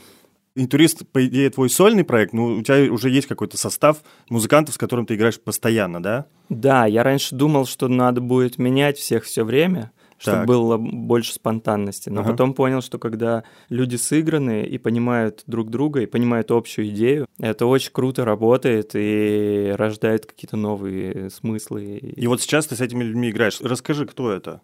Интурист, 0.58 1.08
по 1.08 1.26
идее, 1.26 1.50
твой 1.52 1.70
сольный 1.70 2.04
проект, 2.04 2.34
ну, 2.34 2.48
у 2.48 2.62
тебя 2.62 2.92
уже 2.92 3.10
есть 3.10 3.28
какой-то 3.28 3.58
состав 3.58 4.00
музыкантов, 4.30 4.76
с 4.76 4.78
которым 4.78 5.06
ты 5.06 5.16
играешь 5.16 5.40
постоянно, 5.40 6.04
да? 6.04 6.26
Да, 6.50 6.86
я 6.86 7.04
раньше 7.04 7.34
думал, 7.34 7.66
что 7.66 7.88
надо 7.88 8.20
будет 8.20 8.58
менять 8.58 8.98
всех 8.98 9.24
все 9.24 9.46
время, 9.46 9.94
чтобы 10.18 10.38
так. 10.38 10.48
было 10.48 10.78
больше 10.78 11.34
спонтанности. 11.34 12.10
Но 12.10 12.22
ага. 12.22 12.32
потом 12.32 12.54
понял, 12.54 12.82
что 12.82 12.98
когда 12.98 13.44
люди 13.70 13.96
сыграны 13.96 14.64
и 14.64 14.78
понимают 14.78 15.44
друг 15.48 15.70
друга, 15.70 16.02
и 16.02 16.06
понимают 16.06 16.52
общую 16.52 16.88
идею, 16.90 17.28
это 17.40 17.66
очень 17.66 17.92
круто 17.92 18.26
работает 18.26 18.92
и 18.94 19.74
рождает 19.76 20.26
какие-то 20.26 20.58
новые 20.58 21.30
смыслы. 21.30 21.98
И 21.98 22.28
вот 22.28 22.42
сейчас 22.42 22.68
ты 22.68 22.76
с 22.76 22.82
этими 22.82 23.04
людьми 23.04 23.30
играешь. 23.30 23.60
Расскажи, 23.62 24.06
кто 24.06 24.32
это? 24.32 24.62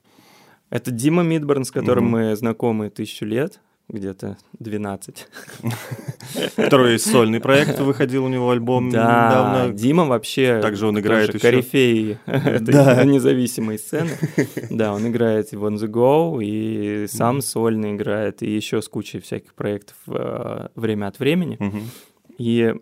Это 0.70 0.90
Дима 0.90 1.22
Мидборн, 1.24 1.66
с 1.66 1.72
которым 1.72 2.06
угу. 2.06 2.12
мы 2.12 2.36
знакомы 2.36 2.90
тысячу 2.90 3.26
лет. 3.26 3.60
Где-то 3.90 4.38
12. 4.60 5.28
Второй 6.58 6.98
сольный 7.00 7.40
проект 7.40 7.80
выходил 7.80 8.26
у 8.26 8.30
него 8.30 8.50
альбом 8.52 8.90
Да, 8.90 9.04
недавно. 9.28 9.74
Дима 9.74 10.06
вообще 10.06 10.60
Также 10.62 10.88
он 10.88 11.00
играет 11.00 11.28
тоже 11.28 11.38
еще. 11.40 11.48
корифей 11.52 12.18
этой 12.26 12.74
Да. 12.74 13.04
независимой 13.04 13.78
сцены. 13.78 14.12
Да, 14.70 14.94
он 14.94 15.08
играет 15.08 15.52
в 15.52 15.64
On 15.66 15.76
The 15.76 15.88
Go, 15.88 16.44
и 16.44 17.08
сам 17.08 17.42
сольно 17.42 17.94
играет, 17.96 18.42
и 18.44 18.50
еще 18.50 18.82
с 18.82 18.88
кучей 18.88 19.20
всяких 19.20 19.54
проектов 19.54 19.96
э, 20.08 20.68
время 20.76 21.08
от 21.08 21.20
времени. 21.20 21.58
Мгм. 21.60 21.82
И 22.38 22.74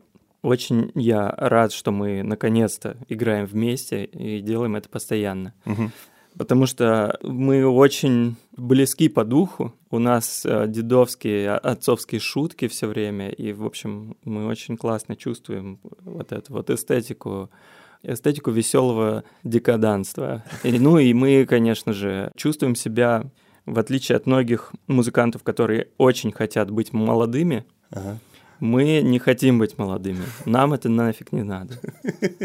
очень 0.41 0.91
я 0.95 1.33
рад, 1.37 1.71
что 1.73 1.91
мы 1.91 2.23
наконец-то 2.23 2.97
играем 3.09 3.45
вместе 3.45 4.05
и 4.05 4.41
делаем 4.41 4.75
это 4.75 4.87
постоянно. 4.89 5.53
Мгм. 5.65 5.91
Потому 6.39 6.65
что 6.67 7.19
мы 7.21 7.67
очень 7.67 8.37
близки 8.55 9.09
по 9.09 9.25
духу. 9.25 9.73
У 9.91 9.99
нас 9.99 10.45
э, 10.45 10.67
дедовские, 10.69 11.49
а- 11.51 11.57
отцовские 11.57 12.21
шутки 12.21 12.69
все 12.69 12.87
время. 12.87 13.29
И, 13.29 13.51
в 13.51 13.65
общем, 13.65 14.15
мы 14.23 14.47
очень 14.47 14.77
классно 14.77 15.17
чувствуем 15.17 15.79
вот 16.05 16.31
эту 16.31 16.53
вот 16.53 16.69
эстетику 16.69 17.49
эстетику 18.03 18.51
веселого 18.51 19.25
декаданства. 19.43 20.45
И, 20.63 20.79
ну 20.79 20.97
и 20.97 21.13
мы, 21.13 21.45
конечно 21.45 21.91
же, 21.91 22.31
чувствуем 22.37 22.73
себя, 22.75 23.29
в 23.65 23.77
отличие 23.77 24.15
от 24.15 24.25
многих 24.25 24.71
музыкантов, 24.87 25.43
которые 25.43 25.89
очень 25.97 26.31
хотят 26.31 26.71
быть 26.71 26.93
молодыми, 26.93 27.65
Ага. 27.91 28.17
мы 28.61 29.01
не 29.01 29.19
хотим 29.19 29.59
быть 29.59 29.77
молодыми. 29.77 30.23
Нам 30.45 30.71
это 30.71 30.87
нафиг 30.87 31.33
не 31.33 31.43
надо. 31.43 31.77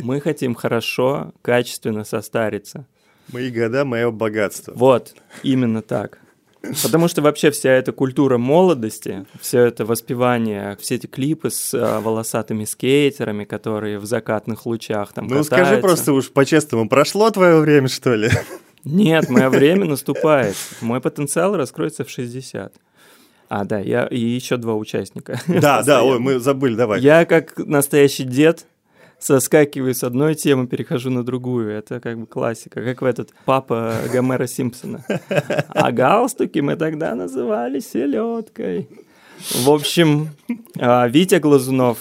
Мы 0.03 0.19
хотим 0.21 0.57
хорошо, 0.57 1.33
качественно 1.43 2.03
состариться. 2.03 2.89
Мои 3.33 3.51
года, 3.51 3.85
мое 3.85 4.11
богатство. 4.11 4.73
Вот, 4.77 5.15
именно 5.43 5.83
так. 5.83 6.19
Потому 6.83 7.09
что 7.09 7.21
вообще 7.21 7.51
вся 7.51 7.71
эта 7.71 7.93
культура 7.93 8.39
молодости, 8.39 9.27
все 9.41 9.61
это 9.61 9.85
воспевание, 9.85 10.79
все 10.81 10.95
эти 10.95 11.07
клипы 11.07 11.51
с 11.51 11.75
а, 11.75 12.01
волосатыми 12.01 12.65
скейтерами, 12.65 13.45
которые 13.45 13.99
в 13.99 14.07
закатных 14.07 14.65
лучах 14.65 15.13
там 15.13 15.27
Ну 15.27 15.45
скажи 15.45 15.63
катаются. 15.63 15.87
просто 15.87 16.13
уж 16.15 16.31
по-честному, 16.31 16.89
прошло 16.89 17.31
твое 17.31 17.61
время, 17.61 17.89
что 17.89 18.15
ли? 18.15 18.31
Нет, 18.85 19.29
мое 19.29 19.51
время 19.51 19.85
наступает. 19.85 20.57
Мой 20.81 21.03
потенциал 21.03 21.55
раскроется 21.55 22.03
в 22.05 22.09
60. 22.11 22.73
А, 23.51 23.65
да, 23.65 23.79
я 23.79 24.07
и 24.07 24.19
еще 24.19 24.57
два 24.57 24.75
участника. 24.75 25.39
Да, 25.47 25.83
да, 25.83 26.03
ой, 26.03 26.19
мы 26.19 26.39
забыли, 26.39 26.77
давай. 26.77 26.99
Я 27.01 27.27
как 27.27 27.59
настоящий 27.59 28.25
дед 28.25 28.65
соскакиваю 29.25 29.95
с 29.95 30.05
одной 30.05 30.35
темы, 30.35 30.67
перехожу 30.67 31.11
на 31.11 31.25
другую. 31.25 31.71
Это 31.71 31.99
как 31.99 32.19
бы 32.19 32.27
классика, 32.27 32.83
как 32.85 33.01
в 33.01 33.05
этот 33.07 33.31
папа 33.47 33.95
Гомера 34.13 34.47
Симпсона. 34.47 35.05
А 35.69 35.93
галстуки 35.93 36.59
мы 36.59 36.77
тогда 36.77 37.15
называли 37.15 37.81
селедкой. 37.81 38.89
В 39.51 39.71
общем, 39.71 40.29
а, 40.79 41.09
Витя 41.09 41.37
Глазунов, 41.37 41.99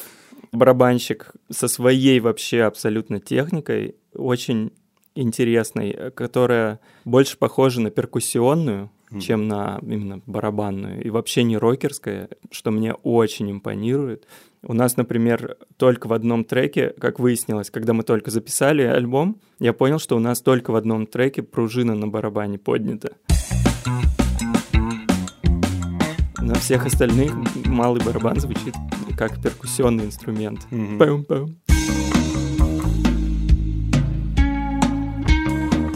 барабанщик 0.52 1.32
со 1.50 1.68
своей 1.68 2.20
вообще 2.20 2.64
абсолютно 2.64 3.20
техникой, 3.22 3.96
очень 4.14 4.72
интересной, 5.16 6.12
которая 6.12 6.80
больше 7.06 7.38
похожа 7.38 7.80
на 7.80 7.90
перкуссионную, 7.90 8.92
чем 9.22 9.48
на 9.48 9.80
именно 9.82 10.22
барабанную, 10.26 11.04
и 11.04 11.10
вообще 11.10 11.44
не 11.44 11.58
рокерская, 11.58 12.30
что 12.52 12.72
мне 12.72 12.94
очень 12.94 13.52
импонирует. 13.52 14.28
У 14.66 14.72
нас, 14.72 14.96
например, 14.96 15.58
только 15.76 16.08
в 16.08 16.14
одном 16.14 16.46
треке, 16.46 16.94
как 16.98 17.20
выяснилось, 17.20 17.70
когда 17.70 17.92
мы 17.92 18.04
только 18.04 18.32
записали 18.32 18.84
альбом, 18.84 19.42
я 19.60 19.74
понял, 19.74 20.00
что 20.00 20.16
у 20.16 20.20
нас 20.20 20.42
только 20.42 20.72
в 20.72 20.76
одном 20.78 21.06
треке 21.06 21.44
пружина 21.44 21.96
на 21.96 22.08
барабане 22.08 22.58
поднята. 22.58 23.12
На 26.40 26.56
всех 26.56 26.86
остальных 26.86 27.34
малый 27.66 28.02
барабан 28.06 28.40
звучит 28.40 28.74
как 29.18 29.42
перкуссионный 29.42 30.06
инструмент. 30.06 30.62
Пэм-пэм. 30.72 31.58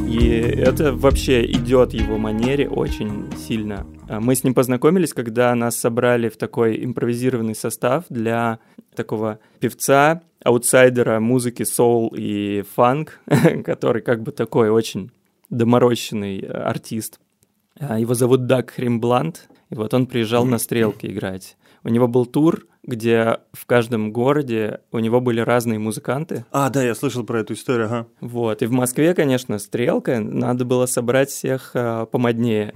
И 0.09 0.27
это 0.27 0.93
вообще 0.93 1.45
идет 1.45 1.93
его 1.93 2.17
манере 2.17 2.67
очень 2.67 3.31
сильно. 3.37 3.87
А 4.09 4.21
Мы 4.21 4.35
с 4.35 4.43
ним 4.43 4.53
познакомились, 4.53 5.13
когда 5.13 5.53
нас 5.53 5.75
собрали 5.75 6.29
в 6.29 6.37
такой 6.37 6.83
импровизированный 6.83 7.55
состав 7.55 8.05
для 8.09 8.59
такого 8.95 9.39
певца, 9.59 10.21
аутсайдера 10.43 11.19
музыки 11.19 11.63
соул 11.63 12.13
и 12.15 12.63
фанк, 12.73 13.19
который 13.65 14.01
как 14.01 14.23
бы 14.23 14.31
такой 14.31 14.69
очень 14.69 15.11
доморощенный 15.49 16.39
э, 16.39 16.47
артист. 16.47 17.19
А, 17.79 17.99
Его 17.99 18.13
зовут 18.13 18.45
Даг 18.45 18.71
Хримбланд, 18.71 19.49
и 19.69 19.75
вот 19.75 19.93
он 19.93 20.07
приезжал 20.07 20.45
на 20.45 20.57
стрелки 20.57 21.07
играть. 21.07 21.57
У 21.87 21.89
него 21.89 22.09
был 22.09 22.25
тур, 22.25 22.67
где 22.83 23.37
в 23.53 23.65
каждом 23.65 24.11
городе 24.11 24.81
у 24.91 24.99
него 24.99 25.21
были 25.21 25.39
разные 25.39 25.79
музыканты. 25.79 26.43
А, 26.51 26.69
да, 26.69 26.83
я 26.83 26.93
слышал 26.93 27.23
про 27.23 27.39
эту 27.39 27.53
историю, 27.53 27.85
ага. 27.85 28.07
Вот. 28.19 28.61
И 28.61 28.65
в 28.65 28.73
Москве, 28.73 29.13
конечно, 29.13 29.57
стрелка. 29.57 30.19
Надо 30.19 30.65
было 30.65 30.85
собрать 30.85 31.29
всех 31.29 31.71
а, 31.75 32.05
помоднее. 32.05 32.73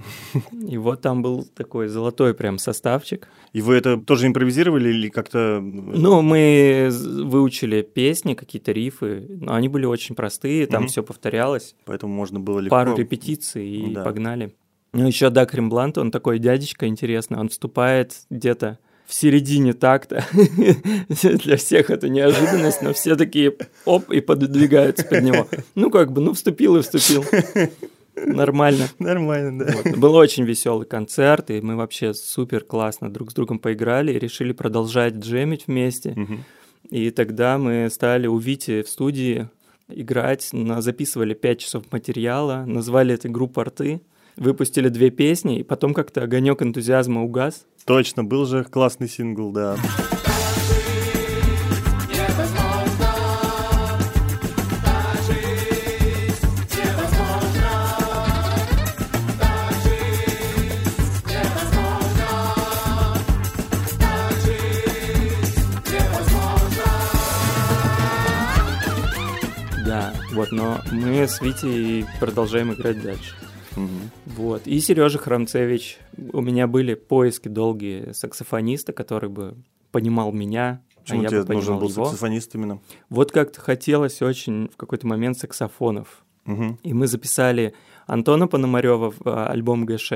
И 0.66 0.78
вот 0.78 1.02
там 1.02 1.20
был 1.20 1.44
такой 1.44 1.88
золотой 1.88 2.32
прям 2.32 2.56
составчик. 2.56 3.28
И 3.52 3.60
вы 3.60 3.74
это 3.74 3.98
тоже 3.98 4.28
импровизировали 4.28 4.88
или 4.88 5.10
как-то... 5.10 5.60
Ну, 5.60 6.22
мы 6.22 6.88
выучили 6.90 7.82
песни, 7.82 8.32
какие-то 8.32 8.72
рифы, 8.72 9.26
но 9.28 9.52
они 9.52 9.68
были 9.68 9.84
очень 9.84 10.14
простые, 10.14 10.66
там 10.66 10.86
все 10.86 11.02
повторялось. 11.02 11.74
Поэтому 11.84 12.14
можно 12.14 12.40
было 12.40 12.60
легко... 12.60 12.76
Пару 12.76 12.96
репетиций 12.96 13.68
и 13.68 13.94
да. 13.94 14.04
погнали. 14.04 14.54
Ну, 14.94 15.06
еще 15.06 15.28
Дак 15.28 15.52
Римблант, 15.52 15.98
он 15.98 16.10
такой 16.10 16.38
дядечка 16.38 16.86
интересный, 16.86 17.38
он 17.38 17.50
вступает 17.50 18.14
где-то 18.30 18.78
в 19.12 19.14
середине 19.14 19.74
такта. 19.74 20.24
Для 21.22 21.58
всех 21.58 21.90
это 21.90 22.08
неожиданность, 22.08 22.80
но 22.80 22.94
все 22.94 23.14
такие 23.14 23.54
оп, 23.84 24.10
и 24.10 24.22
подвигаются 24.22 25.04
под 25.04 25.22
него. 25.22 25.48
Ну, 25.74 25.90
как 25.90 26.12
бы, 26.12 26.22
ну, 26.22 26.32
вступил 26.32 26.76
и 26.78 26.80
вступил. 26.80 27.22
Нормально. 28.16 28.88
Нормально, 28.98 29.66
да. 29.66 29.74
Вот. 29.84 29.98
Был 29.98 30.14
очень 30.14 30.44
веселый 30.44 30.86
концерт, 30.86 31.50
и 31.50 31.60
мы 31.60 31.76
вообще 31.76 32.14
супер 32.14 32.64
классно 32.64 33.12
друг 33.12 33.32
с 33.32 33.34
другом 33.34 33.58
поиграли 33.58 34.14
и 34.14 34.18
решили 34.18 34.52
продолжать 34.52 35.16
джемить 35.16 35.66
вместе. 35.66 36.16
И 36.88 37.10
тогда 37.10 37.58
мы 37.58 37.90
стали 37.90 38.26
у 38.26 38.38
Вити 38.38 38.80
в 38.82 38.88
студии 38.88 39.50
играть, 39.88 40.48
на- 40.52 40.80
записывали 40.80 41.34
5 41.34 41.58
часов 41.60 41.84
материала, 41.92 42.64
назвали 42.66 43.12
это 43.12 43.28
группа 43.28 43.60
«Арты», 43.60 44.00
выпустили 44.36 44.88
две 44.88 45.10
песни, 45.10 45.58
и 45.58 45.62
потом 45.62 45.92
как-то 45.92 46.22
огонек 46.22 46.62
энтузиазма 46.62 47.22
угас. 47.22 47.66
Точно, 47.84 48.22
был 48.22 48.46
же 48.46 48.62
классный 48.62 49.08
сингл, 49.08 49.50
да. 49.50 49.76
Да, 69.84 70.14
вот, 70.32 70.52
но 70.52 70.80
мы 70.92 71.26
с 71.26 71.40
Витей 71.40 72.06
продолжаем 72.20 72.72
играть 72.72 73.02
дальше. 73.02 73.34
Мгм. 73.76 74.10
Вот. 74.26 74.66
И 74.66 74.78
Сережа 74.80 75.18
Храмцевич. 75.18 75.98
У 76.32 76.40
меня 76.40 76.66
были 76.66 76.94
поиски 76.94 77.48
долгие 77.48 78.12
саксофониста, 78.12 78.92
который 78.92 79.30
бы 79.30 79.56
понимал 79.90 80.32
меня, 80.32 80.82
Почему 81.02 81.24
а 81.24 81.28
тебе 81.28 81.42
нужен 81.44 81.78
был 81.78 81.88
его. 81.88 82.04
саксофонист 82.04 82.54
именно? 82.54 82.80
Вот 83.08 83.32
как-то 83.32 83.60
хотелось 83.60 84.22
очень 84.22 84.68
в 84.68 84.76
какой-то 84.76 85.06
момент 85.06 85.38
саксофонов. 85.38 86.24
Мгм. 86.44 86.78
И 86.82 86.92
мы 86.92 87.06
записали 87.06 87.74
Антона 88.06 88.48
Пономарева 88.48 89.10
в 89.10 89.20
а, 89.24 89.46
альбом 89.48 89.86
ГШ. 89.86 90.12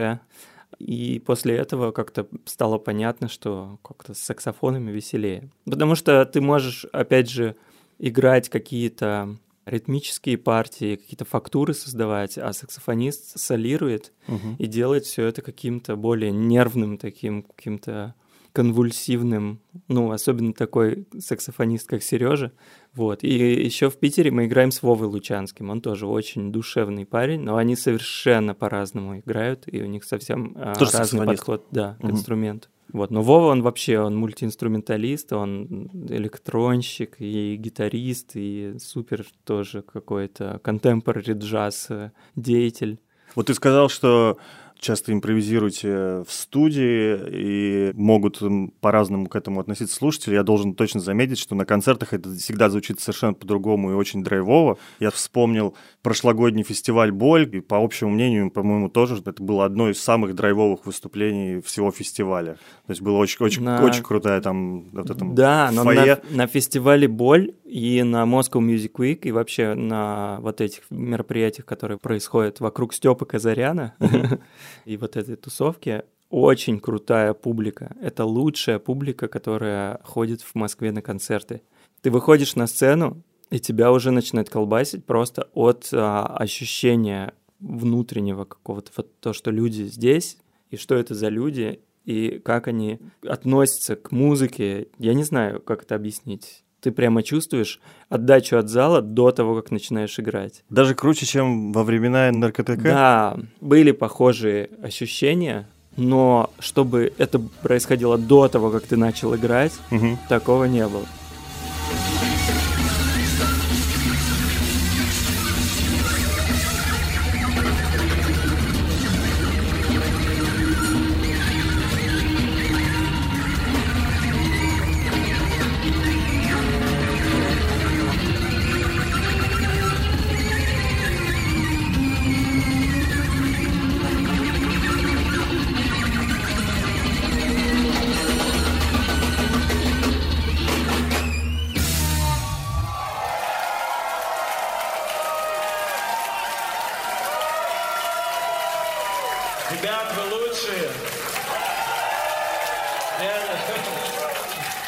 И 0.78 1.22
после 1.24 1.56
этого 1.56 1.92
как-то 1.92 2.26
стало 2.44 2.78
понятно, 2.78 3.28
что 3.28 3.78
как-то 3.82 4.14
с 4.14 4.18
саксофонами 4.18 4.90
веселее. 4.90 5.50
Потому 5.64 5.94
что 5.94 6.24
ты 6.26 6.40
можешь, 6.40 6.84
опять 6.92 7.30
же, 7.30 7.56
играть 7.98 8.48
какие-то 8.48 9.36
ритмические 9.66 10.38
партии, 10.38 10.96
какие-то 10.96 11.24
фактуры 11.24 11.74
создавать, 11.74 12.38
а 12.38 12.52
саксофонист 12.52 13.38
солирует 13.38 14.12
Мгм. 14.28 14.54
и 14.58 14.66
делает 14.66 15.04
все 15.04 15.26
это 15.26 15.42
каким-то 15.42 15.96
более 15.96 16.30
нервным, 16.30 16.96
таким 16.98 17.42
каким-то 17.42 18.14
конвульсивным, 18.56 19.60
ну, 19.86 20.12
особенно 20.12 20.54
такой 20.54 21.06
саксофонист, 21.18 21.86
как 21.86 22.02
Сережа. 22.02 22.52
Вот. 22.94 23.22
И 23.22 23.28
еще 23.28 23.90
в 23.90 23.98
Питере 23.98 24.30
мы 24.30 24.46
играем 24.46 24.70
с 24.70 24.82
Вовой 24.82 25.08
Лучанским. 25.08 25.68
Он 25.68 25.82
тоже 25.82 26.06
очень 26.06 26.50
душевный 26.50 27.04
парень, 27.04 27.40
но 27.40 27.58
они 27.58 27.76
совершенно 27.76 28.54
по-разному 28.54 29.18
играют, 29.18 29.64
и 29.66 29.82
у 29.82 29.86
них 29.86 30.04
совсем 30.04 30.54
а, 30.56 30.74
Тоже 30.74 30.96
разный 30.96 31.26
подход 31.26 31.66
да, 31.70 31.98
к 32.00 32.04
Мгм. 32.04 32.12
инструменту. 32.12 32.68
Вот. 32.94 33.10
Но 33.10 33.20
Вова, 33.20 33.48
он 33.48 33.60
вообще, 33.60 33.98
он 33.98 34.16
мультиинструменталист, 34.16 35.34
он 35.34 35.90
электронщик 36.08 37.16
и 37.18 37.56
гитарист, 37.56 38.30
и 38.36 38.76
супер 38.78 39.26
тоже 39.44 39.82
какой-то 39.82 40.62
contemporary 40.64 41.34
джаз 41.34 41.88
э, 41.90 42.12
деятель. 42.36 43.00
Вот 43.34 43.48
ты 43.48 43.54
сказал, 43.54 43.90
что 43.90 44.38
часто 44.78 45.12
импровизируете 45.12 46.22
в 46.22 46.26
студии 46.28 47.18
и 47.30 47.92
могут 47.94 48.42
по-разному 48.80 49.26
к 49.26 49.36
этому 49.36 49.60
относиться 49.60 49.96
слушатели. 49.96 50.34
Я 50.34 50.42
должен 50.42 50.74
точно 50.74 51.00
заметить, 51.00 51.38
что 51.38 51.54
на 51.54 51.64
концертах 51.64 52.12
это 52.12 52.32
всегда 52.34 52.70
звучит 52.70 53.00
совершенно 53.00 53.34
по-другому 53.34 53.92
и 53.92 53.94
очень 53.94 54.22
драйвово. 54.22 54.78
Я 55.00 55.10
вспомнил 55.10 55.74
прошлогодний 56.02 56.62
фестиваль 56.62 57.12
«Боль», 57.12 57.48
и 57.52 57.60
по 57.60 57.82
общему 57.82 58.10
мнению, 58.10 58.50
по-моему, 58.50 58.88
тоже 58.88 59.16
это 59.24 59.42
было 59.42 59.64
одно 59.64 59.90
из 59.90 60.00
самых 60.00 60.34
драйвовых 60.34 60.86
выступлений 60.86 61.60
всего 61.60 61.90
фестиваля. 61.90 62.54
То 62.86 62.90
есть 62.90 63.02
было 63.02 63.16
очень, 63.16 63.44
очень, 63.44 63.62
на... 63.62 63.82
очень 63.84 64.02
крутая 64.02 64.40
там 64.40 64.90
вот 64.90 65.10
этом 65.10 65.34
Да, 65.34 65.70
но 65.72 65.84
на, 65.84 66.20
на 66.30 66.46
фестивале 66.46 67.08
«Боль» 67.08 67.54
и 67.64 68.02
на 68.02 68.24
Moscow 68.24 68.60
Music 68.60 68.92
Week, 68.98 69.20
и 69.22 69.32
вообще 69.32 69.74
на 69.74 70.38
вот 70.40 70.60
этих 70.60 70.82
мероприятиях, 70.90 71.66
которые 71.66 71.98
происходят 71.98 72.60
вокруг 72.60 72.94
Степы 72.94 73.26
Казаряна, 73.26 73.94
и 74.84 74.96
вот 74.96 75.16
этой 75.16 75.36
тусовки, 75.36 76.02
очень 76.30 76.80
крутая 76.80 77.34
публика. 77.34 77.94
Это 78.00 78.24
лучшая 78.24 78.78
публика, 78.78 79.28
которая 79.28 80.00
ходит 80.02 80.42
в 80.42 80.54
Москве 80.54 80.92
на 80.92 81.02
концерты. 81.02 81.62
Ты 82.02 82.10
выходишь 82.10 82.56
на 82.56 82.66
сцену, 82.66 83.22
и 83.50 83.60
тебя 83.60 83.92
уже 83.92 84.10
начинает 84.10 84.50
колбасить 84.50 85.04
просто 85.04 85.48
от 85.54 85.88
а, 85.92 86.26
ощущения 86.36 87.32
внутреннего 87.60 88.44
какого-то, 88.44 88.90
вот 88.96 89.18
то, 89.20 89.32
что 89.32 89.50
люди 89.50 89.84
здесь, 89.84 90.38
и 90.70 90.76
что 90.76 90.96
это 90.96 91.14
за 91.14 91.28
люди, 91.28 91.80
и 92.04 92.38
как 92.38 92.68
они 92.68 93.00
относятся 93.22 93.96
к 93.96 94.12
музыке. 94.12 94.88
Я 94.98 95.14
не 95.14 95.24
знаю, 95.24 95.60
как 95.60 95.82
это 95.82 95.94
объяснить. 95.94 96.64
Ты 96.86 96.92
прямо 96.92 97.24
чувствуешь 97.24 97.80
отдачу 98.08 98.58
от 98.58 98.68
зала 98.68 99.02
до 99.02 99.32
того, 99.32 99.56
как 99.56 99.72
начинаешь 99.72 100.20
играть. 100.20 100.62
Даже 100.70 100.94
круче, 100.94 101.26
чем 101.26 101.72
во 101.72 101.82
времена 101.82 102.30
НРКТК? 102.30 102.76
Да, 102.80 103.36
были 103.60 103.90
похожие 103.90 104.70
ощущения, 104.80 105.66
но 105.96 106.50
чтобы 106.60 107.12
это 107.18 107.40
происходило 107.40 108.18
до 108.18 108.46
того, 108.46 108.70
как 108.70 108.84
ты 108.84 108.96
начал 108.96 109.34
играть, 109.34 109.72
угу. 109.90 110.16
такого 110.28 110.66
не 110.66 110.86
было. 110.86 111.06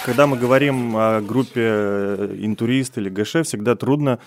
Когда 0.09 0.27
мы 0.27 0.39
говорим 0.39 0.97
о 0.97 1.21
группе 1.21 1.61
э, 1.63 2.37
интурист 2.41 2.97
или 2.97 3.11
ГШ, 3.11 3.45
всегда 3.45 3.77
трудно 3.77 4.21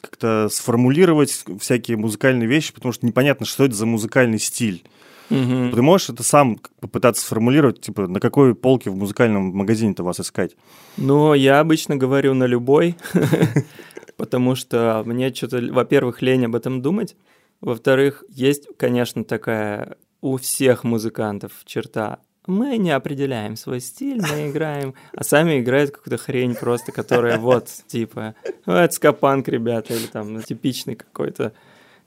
как-то 0.00 0.48
сформулировать 0.48 1.44
всякие 1.58 1.96
музыкальные 1.96 2.46
вещи, 2.46 2.72
потому 2.72 2.92
что 2.92 3.04
непонятно, 3.04 3.44
что 3.44 3.64
это 3.64 3.74
за 3.74 3.84
музыкальный 3.84 4.38
стиль. 4.38 4.84
Угу. 5.30 5.72
Ты 5.74 5.82
можешь 5.82 6.10
это 6.10 6.22
сам 6.22 6.60
попытаться 6.78 7.26
сформулировать, 7.26 7.80
типа, 7.80 8.06
на 8.06 8.20
какой 8.20 8.54
полке 8.54 8.90
в 8.90 8.96
музыкальном 8.96 9.46
магазине-то 9.46 10.04
вас 10.04 10.20
искать? 10.20 10.52
Ну, 10.96 11.34
я 11.34 11.58
обычно 11.58 11.96
говорю 11.96 12.34
на 12.34 12.44
любой, 12.44 12.94
потому 14.16 14.54
что 14.54 15.02
мне 15.04 15.34
что-то, 15.34 15.60
во-первых, 15.72 16.22
лень 16.22 16.46
об 16.46 16.54
этом 16.54 16.80
думать, 16.80 17.16
во-вторых, 17.60 18.22
есть, 18.28 18.68
конечно, 18.76 19.24
такая 19.24 19.96
у 20.24 20.38
всех 20.38 20.84
музыкантов 20.84 21.52
черта 21.66 22.18
мы 22.46 22.78
не 22.78 22.90
определяем 22.90 23.56
свой 23.56 23.80
стиль, 23.80 24.22
мы 24.22 24.48
играем, 24.50 24.94
а 25.12 25.22
сами 25.22 25.60
играют 25.60 25.90
какую-то 25.90 26.22
хрень 26.22 26.54
просто, 26.54 26.92
которая 26.92 27.38
вот, 27.38 27.68
типа, 27.86 28.34
ну, 28.64 28.72
это 28.72 28.94
скапанк, 28.94 29.48
ребята, 29.48 29.92
или 29.92 30.06
там 30.06 30.32
ну, 30.32 30.40
типичный 30.40 30.94
какой-то 30.94 31.52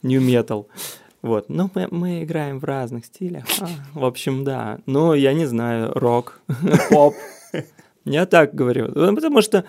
new 0.02 0.20
metal. 0.20 0.66
Вот, 1.22 1.48
но 1.48 1.70
мы, 1.74 1.86
мы 1.92 2.24
играем 2.24 2.58
в 2.58 2.64
разных 2.64 3.06
стилях. 3.06 3.44
А, 3.60 3.68
в 3.94 4.04
общем, 4.04 4.42
да. 4.42 4.80
Ну, 4.86 5.14
я 5.14 5.32
не 5.32 5.46
знаю, 5.46 5.92
рок, 5.94 6.40
поп. 6.90 7.14
Я 8.04 8.26
так 8.26 8.52
говорю. 8.52 8.90
Ну, 8.94 9.14
потому 9.14 9.42
что 9.42 9.64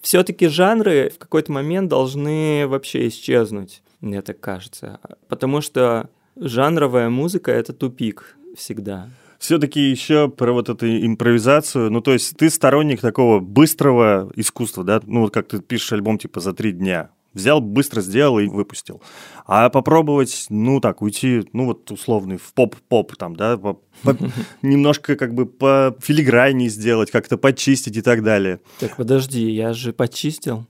все-таки 0.00 0.48
жанры 0.48 1.10
в 1.10 1.18
какой-то 1.18 1.52
момент 1.52 1.90
должны 1.90 2.66
вообще 2.66 3.08
исчезнуть, 3.08 3.82
мне 4.00 4.22
так 4.22 4.40
кажется. 4.40 4.98
Потому 5.28 5.60
что 5.60 6.08
жанровая 6.36 7.08
музыка— 7.08 7.50
это 7.52 7.72
тупик 7.72 8.36
всегда 8.56 9.08
все-таки 9.42 9.80
еще 9.80 10.28
про 10.28 10.52
вот 10.52 10.68
эту 10.68 10.86
импровизацию. 10.86 11.90
Ну, 11.90 12.00
то 12.00 12.12
есть 12.12 12.36
ты 12.36 12.48
сторонник 12.48 13.00
такого 13.00 13.40
быстрого 13.40 14.30
искусства, 14.36 14.84
да? 14.84 15.00
Ну, 15.04 15.22
вот 15.22 15.34
как 15.34 15.48
ты 15.48 15.60
пишешь 15.60 15.92
альбом 15.92 16.16
типа 16.16 16.38
за 16.38 16.52
три 16.52 16.70
дня. 16.70 17.10
Взял, 17.34 17.60
быстро 17.60 18.02
сделал 18.02 18.38
и 18.38 18.46
выпустил. 18.46 19.02
А 19.46 19.68
попробовать, 19.68 20.46
ну 20.48 20.80
так, 20.80 21.02
уйти, 21.02 21.42
ну 21.52 21.64
вот 21.64 21.90
условный, 21.90 22.36
в 22.36 22.52
поп-поп 22.52 23.16
там, 23.16 23.34
да, 23.34 23.56
по, 23.56 23.80
по, 24.02 24.16
немножко 24.62 25.16
как 25.16 25.34
бы 25.34 25.46
по 25.46 25.96
филиграннее 26.00 26.68
сделать, 26.68 27.10
как-то 27.10 27.36
почистить 27.38 27.96
и 27.96 28.02
так 28.02 28.22
далее. 28.22 28.60
Так 28.78 28.96
подожди, 28.96 29.50
я 29.50 29.72
же 29.72 29.92
почистил. 29.92 30.66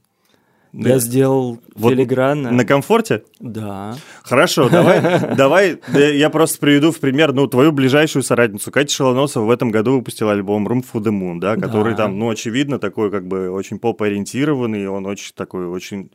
Я 0.72 0.98
сделал 0.98 1.58
вот 1.74 1.90
филигранно. 1.90 2.50
На 2.50 2.64
комфорте? 2.64 3.24
Да. 3.40 3.94
Хорошо, 4.22 4.70
давай, 4.70 5.34
давай, 5.36 5.78
я 5.94 6.30
просто 6.30 6.58
приведу 6.58 6.92
в 6.92 6.98
пример, 6.98 7.32
ну, 7.32 7.46
твою 7.46 7.72
ближайшую 7.72 8.22
соратницу. 8.22 8.70
Катя 8.70 8.94
Шелоносова 8.94 9.44
в 9.44 9.50
этом 9.50 9.70
году 9.70 9.96
выпустила 9.96 10.32
альбом 10.32 10.66
Room 10.66 10.82
for 10.82 11.02
the 11.02 11.12
Moon, 11.12 11.40
да, 11.40 11.56
который 11.56 11.92
да. 11.92 12.04
там, 12.04 12.18
ну, 12.18 12.30
очевидно, 12.30 12.78
такой 12.78 13.10
как 13.10 13.26
бы 13.26 13.50
очень 13.50 13.78
поп-ориентированный, 13.78 14.88
он 14.88 15.04
очень 15.04 15.32
такой, 15.34 15.66
очень 15.66 16.10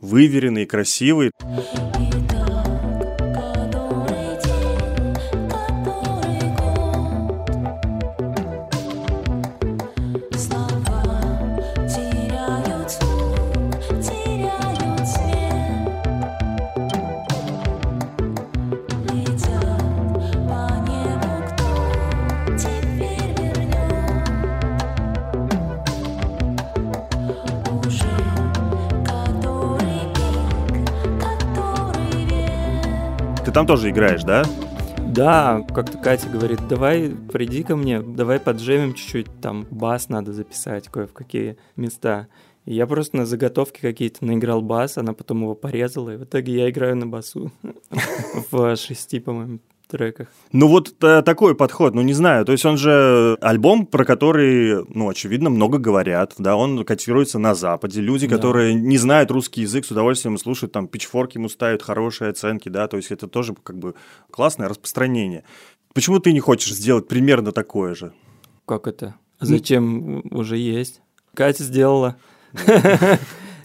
выверенный, 0.00 0.64
красивый. 0.64 1.32
Там 33.52 33.66
тоже 33.66 33.90
играешь, 33.90 34.22
да? 34.22 34.44
Да, 35.08 35.64
как-то 35.74 35.98
Катя 35.98 36.28
говорит, 36.28 36.60
давай 36.68 37.10
приди 37.32 37.62
ко 37.62 37.76
мне, 37.76 38.00
давай 38.00 38.38
поджемим 38.38 38.94
чуть-чуть, 38.94 39.40
там 39.40 39.66
бас 39.70 40.08
надо 40.08 40.32
записать 40.32 40.88
кое 40.88 41.06
в 41.06 41.12
какие 41.12 41.56
места. 41.76 42.28
И 42.66 42.74
я 42.74 42.86
просто 42.86 43.16
на 43.16 43.26
заготовке 43.26 43.80
какие-то 43.80 44.24
наиграл 44.24 44.60
бас, 44.60 44.98
она 44.98 45.14
потом 45.14 45.42
его 45.42 45.54
порезала, 45.54 46.10
и 46.10 46.16
в 46.16 46.24
итоге 46.24 46.54
я 46.54 46.70
играю 46.70 46.96
на 46.96 47.06
басу 47.06 47.50
в 48.50 48.76
шести, 48.76 49.18
по-моему, 49.20 49.60
треках. 49.88 50.28
Ну 50.52 50.68
вот 50.68 51.02
э, 51.02 51.22
такой 51.22 51.54
подход, 51.54 51.94
ну 51.94 52.02
не 52.02 52.12
знаю, 52.12 52.44
то 52.44 52.52
есть 52.52 52.64
он 52.64 52.76
же 52.76 53.36
альбом, 53.40 53.86
про 53.86 54.04
который, 54.04 54.84
ну 54.88 55.08
очевидно, 55.08 55.50
много 55.50 55.78
говорят, 55.78 56.34
да, 56.38 56.56
он 56.56 56.84
котируется 56.84 57.38
на 57.38 57.54
Западе, 57.54 58.00
люди, 58.00 58.26
да. 58.26 58.36
которые 58.36 58.74
не 58.74 58.98
знают 58.98 59.30
русский 59.30 59.62
язык, 59.62 59.86
с 59.86 59.90
удовольствием 59.90 60.38
слушают, 60.38 60.72
там, 60.72 60.86
пичфорки 60.86 61.38
ему 61.38 61.48
ставят 61.48 61.82
хорошие 61.82 62.30
оценки, 62.30 62.68
да, 62.68 62.86
то 62.86 62.96
есть 62.96 63.10
это 63.10 63.26
тоже 63.26 63.54
как 63.54 63.78
бы 63.78 63.94
классное 64.30 64.68
распространение. 64.68 65.44
Почему 65.94 66.20
ты 66.20 66.32
не 66.32 66.40
хочешь 66.40 66.72
сделать 66.72 67.08
примерно 67.08 67.52
такое 67.52 67.94
же? 67.94 68.12
Как 68.66 68.86
это? 68.86 69.16
Зачем? 69.40 70.22
Уже 70.30 70.56
есть. 70.56 71.00
Катя 71.34 71.64
сделала. 71.64 72.16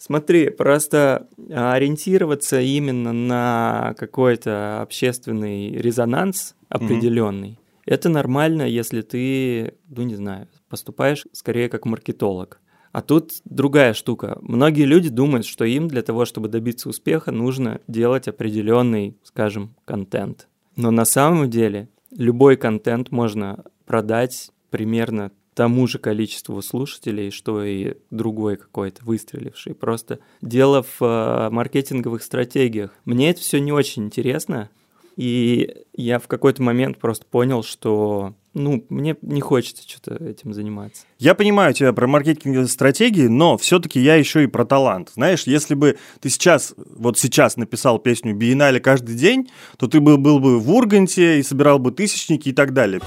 Смотри, 0.05 0.49
просто 0.49 1.29
ориентироваться 1.49 2.59
именно 2.59 3.13
на 3.13 3.95
какой-то 3.97 4.81
общественный 4.81 5.69
резонанс 5.71 6.55
определенный, 6.67 7.51
mm 7.51 7.57
это 7.85 8.07
нормально, 8.07 8.63
если 8.63 9.01
ты, 9.01 9.73
ну 9.89 10.03
не 10.03 10.15
знаю, 10.15 10.47
поступаешь 10.69 11.25
скорее 11.33 11.67
как 11.67 11.85
маркетолог. 11.85 12.61
А 12.93 13.01
тут 13.01 13.31
другая 13.43 13.93
штука. 13.93 14.37
Многие 14.41 14.85
люди 14.85 15.09
думают, 15.09 15.45
что 15.45 15.65
им 15.65 15.89
для 15.89 16.01
того, 16.01 16.23
чтобы 16.23 16.47
добиться 16.47 16.87
успеха, 16.87 17.31
нужно 17.31 17.81
делать 17.89 18.29
определенный, 18.29 19.17
скажем, 19.23 19.75
контент. 19.83 20.47
Но 20.77 20.91
на 20.91 21.03
самом 21.03 21.49
деле 21.49 21.89
любой 22.11 22.55
контент 22.55 23.11
можно 23.11 23.65
продать 23.85 24.51
примерно 24.69 25.31
тому 25.53 25.87
же 25.87 25.99
количеству 25.99 26.61
слушателей, 26.61 27.31
что 27.31 27.63
и 27.63 27.95
другой 28.11 28.57
какой-то 28.57 29.03
выстреливший. 29.03 29.75
Просто 29.75 30.19
дело 30.41 30.83
в 30.83 31.01
э, 31.01 31.49
маркетинговых 31.49 32.23
стратегиях. 32.23 32.91
Мне 33.05 33.29
это 33.29 33.41
все 33.41 33.59
не 33.59 33.71
очень 33.71 34.05
интересно, 34.05 34.69
и 35.15 35.75
я 35.93 36.19
в 36.19 36.27
какой-то 36.27 36.61
момент 36.63 36.97
просто 36.97 37.25
понял, 37.25 37.63
что 37.63 38.33
ну, 38.53 38.85
мне 38.89 39.15
не 39.21 39.41
хочется 39.41 39.83
что-то 39.87 40.23
этим 40.23 40.53
заниматься. 40.53 41.03
Я 41.17 41.35
понимаю 41.35 41.73
тебя 41.73 41.91
про 41.93 42.07
маркетинговые 42.07 42.67
стратегии, 42.67 43.27
но 43.27 43.57
все-таки 43.57 43.99
я 43.99 44.15
еще 44.15 44.43
и 44.43 44.47
про 44.47 44.65
талант. 44.65 45.11
Знаешь, 45.13 45.43
если 45.43 45.73
бы 45.75 45.97
ты 46.19 46.29
сейчас, 46.29 46.73
вот 46.77 47.17
сейчас 47.17 47.57
написал 47.57 47.99
песню 47.99 48.35
«Биеннале 48.35 48.79
каждый 48.79 49.15
день», 49.15 49.49
то 49.77 49.87
ты 49.87 49.99
был, 49.99 50.17
был 50.17 50.39
бы 50.39 50.59
в 50.59 50.71
Урганте 50.71 51.39
и 51.39 51.43
собирал 51.43 51.79
бы 51.79 51.91
тысячники 51.91 52.49
и 52.49 52.53
так 52.53 52.73
далее. 52.73 53.01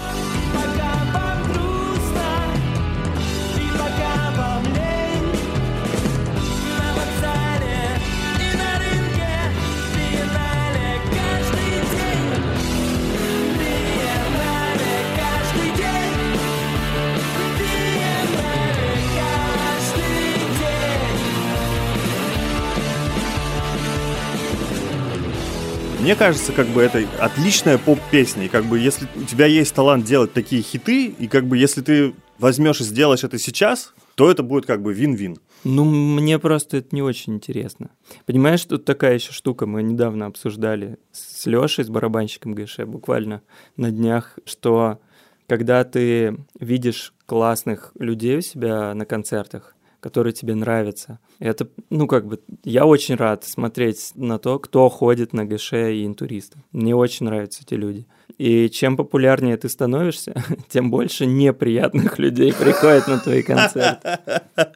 Мне 26.06 26.14
кажется, 26.14 26.52
как 26.52 26.68
бы 26.68 26.82
это 26.82 27.02
отличная 27.18 27.78
поп-песня. 27.78 28.44
И 28.44 28.48
как 28.48 28.64
бы 28.66 28.78
если 28.78 29.08
у 29.16 29.24
тебя 29.24 29.46
есть 29.46 29.74
талант 29.74 30.04
делать 30.04 30.32
такие 30.32 30.62
хиты, 30.62 31.06
и 31.06 31.26
как 31.26 31.48
бы 31.48 31.58
если 31.58 31.80
ты 31.80 32.14
возьмешь 32.38 32.80
и 32.80 32.84
сделаешь 32.84 33.24
это 33.24 33.40
сейчас, 33.40 33.92
то 34.14 34.30
это 34.30 34.44
будет 34.44 34.66
как 34.66 34.82
бы 34.82 34.94
вин-вин. 34.94 35.38
Ну, 35.64 35.84
мне 35.84 36.38
просто 36.38 36.76
это 36.76 36.94
не 36.94 37.02
очень 37.02 37.34
интересно. 37.34 37.90
Понимаешь, 38.24 38.64
тут 38.64 38.84
такая 38.84 39.14
еще 39.14 39.32
штука, 39.32 39.66
мы 39.66 39.82
недавно 39.82 40.26
обсуждали 40.26 40.98
с 41.10 41.44
Лешей, 41.44 41.84
с 41.84 41.88
барабанщиком 41.88 42.54
ГШ, 42.54 42.84
буквально 42.86 43.42
на 43.76 43.90
днях, 43.90 44.38
что 44.44 45.00
когда 45.48 45.82
ты 45.82 46.36
видишь 46.60 47.14
классных 47.26 47.90
людей 47.98 48.38
у 48.38 48.42
себя 48.42 48.94
на 48.94 49.06
концертах, 49.06 49.74
которые 50.00 50.32
тебе 50.32 50.54
нравятся. 50.54 51.18
Это, 51.38 51.68
ну, 51.90 52.06
как 52.06 52.26
бы, 52.26 52.40
я 52.64 52.87
очень 52.87 53.16
рад 53.16 53.44
смотреть 53.44 54.12
на 54.14 54.38
то, 54.38 54.59
кто 54.59 54.88
ходит 54.88 55.32
на 55.32 55.44
ГШ 55.44 55.72
и 55.72 56.06
интуристов. 56.06 56.61
Мне 56.72 56.94
очень 56.94 57.26
нравятся 57.26 57.62
эти 57.62 57.74
люди. 57.74 58.06
И 58.38 58.68
чем 58.68 58.96
популярнее 58.96 59.56
ты 59.56 59.68
становишься, 59.68 60.35
тем 60.68 60.90
больше 60.90 61.26
неприятных 61.26 62.18
людей 62.18 62.52
приходят 62.52 63.09
на 63.09 63.18
твои 63.18 63.42
концерты. 63.42 64.18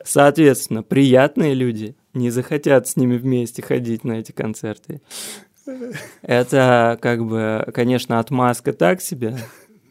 Соответственно, 0.05 0.83
приятные 0.83 1.55
люди 1.55 1.95
не 2.15 2.31
захотят 2.31 2.89
с 2.89 2.97
ними 2.97 3.17
вместе 3.17 3.63
ходить 3.63 4.05
на 4.05 4.15
эти 4.15 4.33
концерты. 4.33 5.01
Это, 6.23 6.99
как 7.01 7.25
бы, 7.25 7.69
конечно, 7.75 8.19
отмазка 8.19 8.73
так 8.73 9.01
себе, 9.01 9.37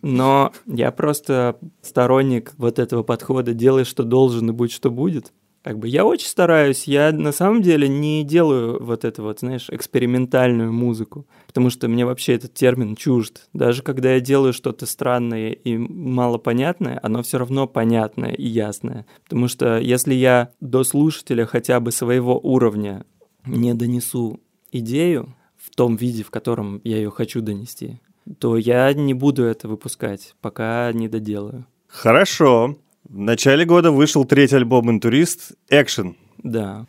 но 0.02 0.52
я 0.66 0.92
просто 0.92 1.58
сторонник 1.82 2.54
вот 2.58 2.80
этого 2.80 3.04
подхода 3.04 3.54
«делай, 3.54 3.84
что 3.84 4.04
должен, 4.04 4.50
и 4.50 4.54
будь, 4.54 4.72
что 4.72 4.92
будет». 4.92 5.32
Как 5.62 5.78
бы 5.78 5.90
я 5.90 6.06
очень 6.06 6.28
стараюсь, 6.28 6.86
я 6.86 7.12
на 7.12 7.34
самом 7.34 7.62
деле 7.62 7.90
не 7.90 8.24
делаю 8.24 8.82
вот 8.82 9.04
это 9.04 9.22
вот, 9.22 9.40
знаешь, 9.40 9.68
экспериментальную 9.70 10.72
музыку, 10.72 11.28
потому 11.48 11.70
что 11.70 11.90
мне 11.90 12.06
вообще 12.06 12.36
этот 12.36 12.54
термин 12.54 12.96
чужд. 12.96 13.50
Даже 13.54 13.84
когда 13.84 14.14
я 14.14 14.22
делаю 14.22 14.54
что-то 14.54 14.86
странное 14.86 15.52
и 15.52 15.78
малопонятное, 15.78 16.98
оно 17.04 17.24
все 17.24 17.40
равно 17.40 17.68
понятное 17.68 18.32
и 18.32 18.48
ясное. 18.48 19.06
Потому 19.26 19.50
что 19.50 19.78
если 19.80 20.14
я 20.14 20.52
до 20.62 20.86
слушателя 20.86 21.46
хотя 21.46 21.82
бы 21.82 21.92
своего 21.92 22.40
уровня 22.40 23.06
не 23.46 23.74
донесу 23.74 24.40
идею 24.72 25.36
в 25.58 25.76
том 25.76 25.98
виде, 25.98 26.24
в 26.24 26.32
котором 26.32 26.80
я 26.86 26.98
ее 26.98 27.12
хочу 27.12 27.42
донести, 27.42 28.00
то 28.40 28.58
я 28.58 28.94
не 28.94 29.14
буду 29.14 29.44
это 29.44 29.68
выпускать, 29.68 30.36
пока 30.42 30.92
не 30.94 31.08
доделаю. 31.08 31.66
Хорошо. 31.88 32.78
В 33.04 33.18
начале 33.18 33.66
года 33.66 33.92
вышел 33.92 34.26
третий 34.26 34.56
альбом 34.56 34.92
«Интурист» 34.92 35.54
«Экшен». 35.70 36.16
Да. 36.38 36.86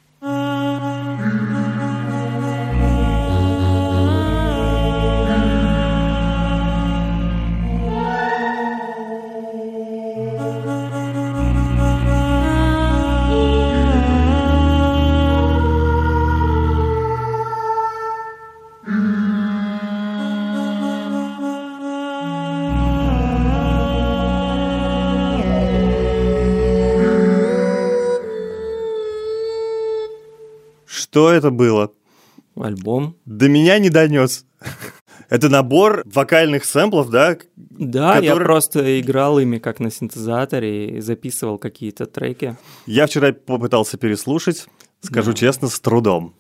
Что 31.11 31.33
это 31.33 31.51
было? 31.51 31.93
Альбом. 32.55 33.17
До 33.25 33.49
меня 33.49 33.81
не 33.81 33.91
донес. 33.91 34.47
Это 35.29 35.49
набор 35.49 36.05
вокальных 36.07 36.65
сэмплов, 36.65 37.11
да? 37.11 37.37
Да, 37.57 38.15
который... 38.15 38.27
я 38.27 38.37
просто 38.37 39.01
играл 39.01 39.41
ими 39.41 39.59
как 39.59 39.81
на 39.81 39.91
синтезаторе 39.91 40.99
и 40.99 41.01
записывал 41.01 41.59
какие-то 41.59 42.07
треки. 42.07 42.57
Я 42.87 43.09
вчера 43.09 43.33
попытался 43.33 43.99
переслушать, 43.99 44.69
скажу 45.01 45.33
да. 45.33 45.37
честно, 45.37 45.69
с 45.69 45.81
трудом. 45.81 46.35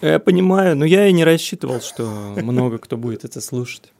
Я 0.00 0.18
понимаю, 0.18 0.76
но 0.76 0.84
я 0.84 1.06
и 1.06 1.12
не 1.12 1.24
рассчитывал, 1.24 1.80
что 1.80 2.34
много 2.36 2.78
кто 2.78 2.96
будет 2.96 3.24
это 3.24 3.40
слушать. 3.40 3.92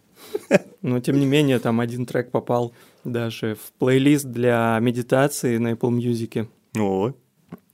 Но 0.83 0.99
тем 0.99 1.21
не 1.21 1.27
менее, 1.27 1.61
там 1.61 1.79
один 1.79 2.05
трек 2.05 2.33
попал 2.33 2.73
даже 3.05 3.55
в 3.55 3.73
плейлист 3.79 4.27
для 4.27 4.77
медитации 4.81 5.57
на 5.59 5.73
Apple 5.73 5.97
Music. 5.97 6.49
О, 6.77 7.13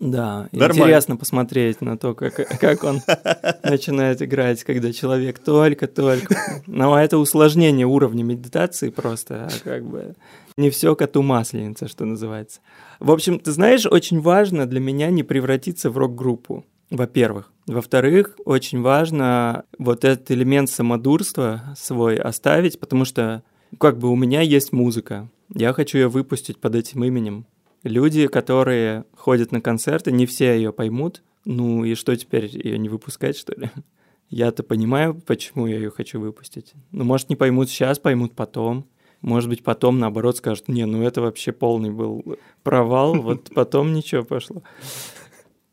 да, 0.01 0.49
Нормально. 0.53 0.83
интересно 0.83 1.17
посмотреть 1.17 1.81
на 1.81 1.97
то, 1.97 2.15
как, 2.15 2.35
как 2.35 2.85
он 2.85 3.01
начинает 3.63 4.21
играть, 4.23 4.63
когда 4.63 4.93
человек 4.93 5.39
только-только... 5.39 6.63
Но 6.67 6.99
это 6.99 7.19
усложнение 7.19 7.87
уровня 7.87 8.23
медитации 8.23 8.91
просто, 8.91 9.47
а 9.47 9.51
как 9.65 9.85
бы 9.85 10.15
не 10.57 10.71
все 10.71 10.95
коту 10.95 11.23
масленица, 11.23 11.89
что 11.89 12.05
называется. 12.05 12.61
В 13.01 13.11
общем, 13.11 13.39
ты 13.41 13.51
знаешь, 13.53 13.87
очень 13.87 14.21
важно 14.21 14.67
для 14.67 14.81
меня 14.81 15.11
не 15.11 15.23
превратиться 15.23 15.91
в 15.91 15.99
рок-группу, 15.99 16.65
во-первых. 16.91 17.51
Во-вторых, 17.67 18.37
очень 18.45 18.83
важно 18.83 19.65
вот 19.79 20.05
этот 20.05 20.31
элемент 20.31 20.69
самодурства 20.69 21.75
свой 21.77 22.17
оставить, 22.17 22.79
потому 22.79 23.05
что 23.05 23.43
как 23.81 23.99
бы 23.99 24.11
у 24.11 24.17
меня 24.17 24.43
есть 24.43 24.73
музыка, 24.73 25.29
я 25.55 25.73
хочу 25.73 25.99
ее 25.99 26.09
выпустить 26.09 26.61
под 26.61 26.75
этим 26.75 27.05
именем. 27.05 27.47
Люди, 27.85 28.27
которые 28.29 29.05
ходят 29.15 29.53
на 29.53 29.61
концерты, 29.61 30.11
не 30.11 30.25
все 30.25 30.57
ее 30.57 30.73
поймут. 30.73 31.23
Ну 31.45 31.85
и 31.85 31.95
что 31.95 32.17
теперь, 32.17 32.47
ее 32.47 32.79
не 32.79 32.89
выпускать, 32.89 33.37
что 33.37 33.55
ли? 33.55 33.71
Я-то 34.31 34.63
понимаю, 34.63 35.15
почему 35.27 35.67
я 35.67 35.77
ее 35.77 35.91
хочу 35.91 36.19
выпустить. 36.19 36.73
Ну, 36.93 37.05
может, 37.05 37.29
не 37.29 37.37
поймут 37.37 37.69
сейчас, 37.69 37.99
поймут 37.99 38.35
потом. 38.35 38.89
Может 39.21 39.51
быть, 39.51 39.63
потом, 39.63 39.99
наоборот, 39.99 40.39
скажут, 40.39 40.69
не, 40.69 40.87
ну 40.87 41.03
это 41.03 41.21
вообще 41.21 41.53
полный 41.53 41.91
был 41.91 42.39
провал, 42.63 43.15
вот 43.23 43.51
потом 43.55 43.93
ничего 43.93 44.25
пошло. 44.25 44.63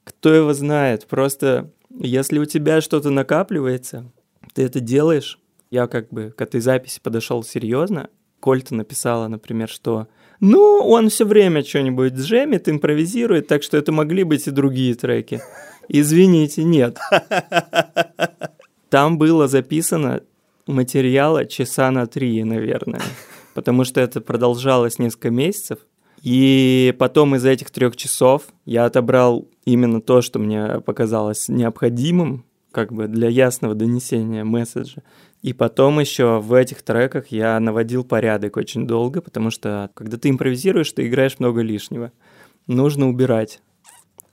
Кто 0.04 0.34
его 0.34 0.54
знает? 0.54 1.08
Просто 1.08 1.71
если 1.97 2.39
у 2.39 2.45
тебя 2.45 2.82
что-то 2.82 3.10
накапливается, 3.10 4.12
ты 4.54 4.63
это 4.63 4.82
делаешь. 4.82 5.39
Я 5.69 5.88
как 5.88 6.10
бы 6.10 6.34
к 6.36 6.41
этой 6.41 6.60
записи 6.60 7.00
подошел 7.02 7.43
серьезно. 7.43 8.10
Кольта 8.41 8.76
написала, 8.76 9.28
например, 9.30 9.69
что 9.69 10.08
ну, 10.41 10.80
он 10.84 11.10
все 11.10 11.23
время 11.23 11.63
что-нибудь 11.63 12.13
джемит, 12.13 12.67
импровизирует, 12.67 13.47
так 13.47 13.62
что 13.62 13.77
это 13.77 13.91
могли 13.91 14.23
быть 14.23 14.47
и 14.47 14.51
другие 14.51 14.95
треки. 14.95 15.39
Извините, 15.88 16.63
нет. 16.63 16.97
Там 18.89 19.19
было 19.19 19.47
записано 19.47 20.21
материала 20.65 21.45
часа 21.45 21.91
на 21.91 22.08
три, 22.08 22.43
наверное, 22.43 23.01
потому 23.54 23.84
что 23.84 24.01
это 24.01 24.19
продолжалось 24.19 24.97
несколько 24.99 25.30
месяцев. 25.30 25.80
И 26.23 26.95
потом 26.97 27.36
из 27.36 27.45
этих 27.45 27.69
трех 27.69 27.95
часов 27.95 28.43
я 28.65 28.86
отобрал 28.86 29.47
именно 29.65 30.01
то, 30.01 30.21
что 30.21 30.39
мне 30.39 30.82
показалось 30.82 31.49
необходимым, 31.49 32.45
как 32.71 32.93
бы 32.93 33.07
для 33.07 33.29
ясного 33.29 33.75
донесения 33.75 34.43
месседжа. 34.43 35.03
И 35.41 35.53
потом 35.53 35.99
еще 35.99 36.39
в 36.39 36.53
этих 36.53 36.84
треках 36.84 37.27
я 37.27 37.60
наводил 37.60 38.03
порядок 38.03 38.57
очень 38.57 38.88
долго, 38.88 39.21
потому 39.21 39.49
что 39.49 39.89
когда 39.93 40.17
ты 40.17 40.29
импровизируешь, 40.29 40.91
ты 40.91 41.07
играешь 41.07 41.39
много 41.39 41.62
лишнего. 41.62 42.12
Нужно 42.67 43.10
убирать. 43.10 43.62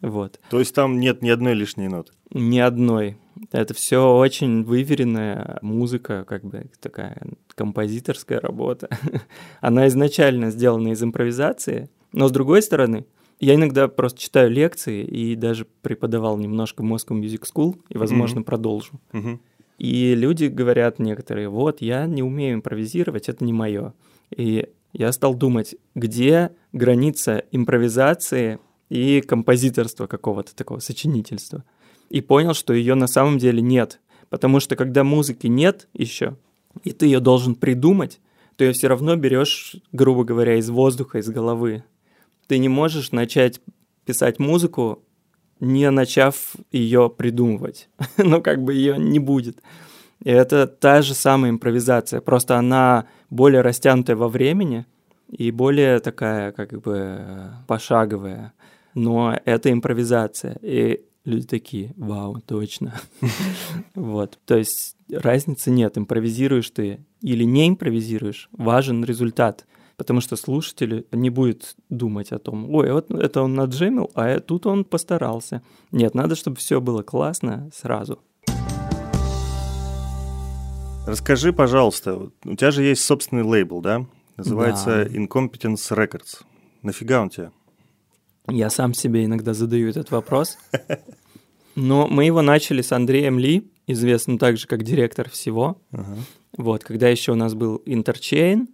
Вот. 0.00 0.38
То 0.50 0.60
есть 0.60 0.74
там 0.74 1.00
нет 1.00 1.22
ни 1.22 1.30
одной 1.30 1.54
лишней 1.54 1.88
ноты? 1.88 2.12
Ни 2.32 2.58
одной. 2.58 3.18
Это 3.52 3.74
все 3.74 4.14
очень 4.16 4.64
выверенная 4.64 5.58
музыка, 5.62 6.24
как 6.28 6.44
бы 6.44 6.70
такая 6.80 7.20
композиторская 7.54 8.40
работа. 8.40 8.88
Она 9.60 9.88
изначально 9.88 10.50
сделана 10.50 10.88
из 10.88 11.02
импровизации, 11.02 11.88
но 12.12 12.28
с 12.28 12.32
другой 12.32 12.62
стороны, 12.62 13.06
я 13.40 13.54
иногда 13.54 13.88
просто 13.88 14.20
читаю 14.20 14.50
лекции 14.50 15.04
и 15.04 15.34
даже 15.36 15.66
преподавал 15.82 16.36
немножко 16.38 16.82
Moscow 16.82 17.18
Music 17.20 17.44
School 17.52 17.76
и, 17.88 17.98
возможно, 17.98 18.40
mm-hmm. 18.40 18.44
продолжу. 18.44 19.00
Mm-hmm. 19.12 19.38
И 19.78 20.14
люди 20.16 20.46
говорят 20.46 20.98
некоторые, 20.98 21.48
вот, 21.48 21.80
я 21.80 22.06
не 22.06 22.22
умею 22.22 22.56
импровизировать, 22.56 23.28
это 23.28 23.44
не 23.44 23.52
мое. 23.52 23.94
И 24.36 24.68
я 24.92 25.12
стал 25.12 25.34
думать, 25.34 25.76
где 25.94 26.50
граница 26.72 27.44
импровизации 27.52 28.58
и 28.88 29.20
композиторства 29.20 30.06
какого-то 30.06 30.54
такого 30.56 30.80
сочинительства. 30.80 31.64
И 32.10 32.20
понял, 32.20 32.54
что 32.54 32.72
ее 32.72 32.94
на 32.94 33.06
самом 33.06 33.38
деле 33.38 33.60
нет. 33.60 34.00
Потому 34.30 34.60
что 34.60 34.76
когда 34.76 35.04
музыки 35.04 35.46
нет 35.46 35.88
еще, 35.92 36.36
и 36.82 36.92
ты 36.92 37.06
ее 37.06 37.20
должен 37.20 37.54
придумать, 37.54 38.20
то 38.56 38.64
ее 38.64 38.72
все 38.72 38.88
равно 38.88 39.14
берешь, 39.14 39.76
грубо 39.92 40.24
говоря, 40.24 40.56
из 40.56 40.68
воздуха, 40.68 41.18
из 41.18 41.28
головы. 41.28 41.84
Ты 42.48 42.58
не 42.58 42.68
можешь 42.68 43.12
начать 43.12 43.60
писать 44.04 44.40
музыку, 44.40 45.04
не 45.60 45.90
начав 45.90 46.56
ее 46.72 47.08
придумывать. 47.10 47.88
ну, 48.16 48.42
как 48.42 48.62
бы 48.62 48.74
ее 48.74 48.98
не 48.98 49.20
будет. 49.20 49.62
И 50.24 50.30
это 50.30 50.66
та 50.66 51.02
же 51.02 51.14
самая 51.14 51.52
импровизация, 51.52 52.20
просто 52.20 52.56
она 52.56 53.06
более 53.30 53.60
растянутая 53.60 54.16
во 54.16 54.28
времени 54.28 54.86
и 55.30 55.50
более 55.50 56.00
такая, 56.00 56.52
как 56.52 56.80
бы, 56.80 57.52
пошаговая. 57.66 58.52
Но 58.94 59.38
это 59.44 59.70
импровизация. 59.70 60.56
И 60.62 61.04
люди 61.24 61.46
такие, 61.46 61.92
вау, 61.96 62.40
точно. 62.40 62.94
вот, 63.94 64.38
то 64.44 64.56
есть 64.56 64.96
разницы 65.10 65.70
нет, 65.70 65.98
импровизируешь 65.98 66.70
ты 66.70 67.04
или 67.20 67.44
не 67.44 67.68
импровизируешь, 67.68 68.48
важен 68.52 69.04
результат. 69.04 69.66
Потому 69.98 70.20
что 70.20 70.36
слушатель 70.36 71.06
не 71.10 71.28
будет 71.28 71.74
думать 71.90 72.30
о 72.30 72.38
том, 72.38 72.72
ой, 72.72 72.92
вот 72.92 73.10
это 73.10 73.42
он 73.42 73.54
наджемил, 73.54 74.10
а 74.14 74.38
тут 74.38 74.64
он 74.64 74.84
постарался. 74.84 75.60
Нет, 75.90 76.14
надо, 76.14 76.36
чтобы 76.36 76.56
все 76.56 76.80
было 76.80 77.02
классно 77.02 77.68
сразу. 77.74 78.20
Расскажи, 81.04 81.52
пожалуйста, 81.52 82.30
у 82.44 82.54
тебя 82.54 82.70
же 82.70 82.84
есть 82.84 83.04
собственный 83.04 83.42
лейбл, 83.42 83.80
да? 83.80 84.06
Называется 84.36 85.04
да. 85.04 85.04
Incompetence 85.04 85.90
Records. 85.90 86.44
Нафига 86.82 87.20
он 87.20 87.30
тебе? 87.30 87.50
Я 88.46 88.70
сам 88.70 88.94
себе 88.94 89.24
иногда 89.24 89.52
задаю 89.52 89.88
этот 89.88 90.12
вопрос. 90.12 90.58
Но 91.74 92.06
мы 92.06 92.24
его 92.24 92.40
начали 92.40 92.82
с 92.82 92.92
Андреем 92.92 93.38
Ли, 93.40 93.68
известным 93.88 94.38
также 94.38 94.68
как 94.68 94.84
директор 94.84 95.28
всего. 95.28 95.80
Uh-huh. 95.90 96.18
Вот, 96.56 96.84
когда 96.84 97.08
еще 97.08 97.32
у 97.32 97.36
нас 97.36 97.54
был 97.54 97.82
Интерчейн, 97.84 98.68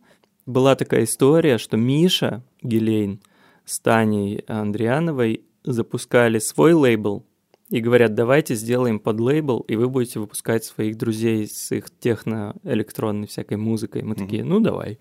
была 0.46 0.76
такая 0.76 1.04
история, 1.04 1.58
что 1.58 1.76
Миша 1.76 2.42
Гилейн 2.62 3.20
с 3.64 3.80
Таней 3.80 4.44
Андриановой 4.46 5.42
запускали 5.64 6.38
свой 6.38 6.72
лейбл 6.72 7.24
и 7.70 7.80
говорят, 7.80 8.14
давайте 8.14 8.54
сделаем 8.54 8.98
под 8.98 9.20
лейбл, 9.20 9.60
и 9.60 9.76
вы 9.76 9.88
будете 9.88 10.20
выпускать 10.20 10.64
своих 10.64 10.98
друзей 10.98 11.48
с 11.48 11.72
их 11.72 11.86
техно-электронной 11.98 13.26
всякой 13.26 13.56
музыкой. 13.56 14.02
Мы 14.02 14.14
такие, 14.14 14.44
ну 14.44 14.60
давай. 14.60 14.98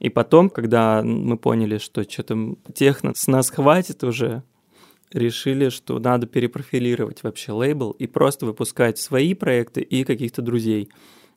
И 0.00 0.08
потом, 0.08 0.50
когда 0.50 1.02
мы 1.02 1.38
поняли, 1.38 1.78
что 1.78 2.02
что-то 2.02 2.56
техно 2.74 3.12
с 3.14 3.28
нас 3.28 3.50
хватит 3.50 4.02
уже, 4.02 4.42
решили, 5.12 5.68
что 5.68 5.98
надо 6.00 6.26
перепрофилировать 6.26 7.22
вообще 7.22 7.52
лейбл 7.52 7.92
и 7.92 8.08
просто 8.08 8.46
выпускать 8.46 8.98
свои 8.98 9.34
проекты 9.34 9.80
и 9.80 10.02
каких-то 10.04 10.42
друзей. 10.42 10.88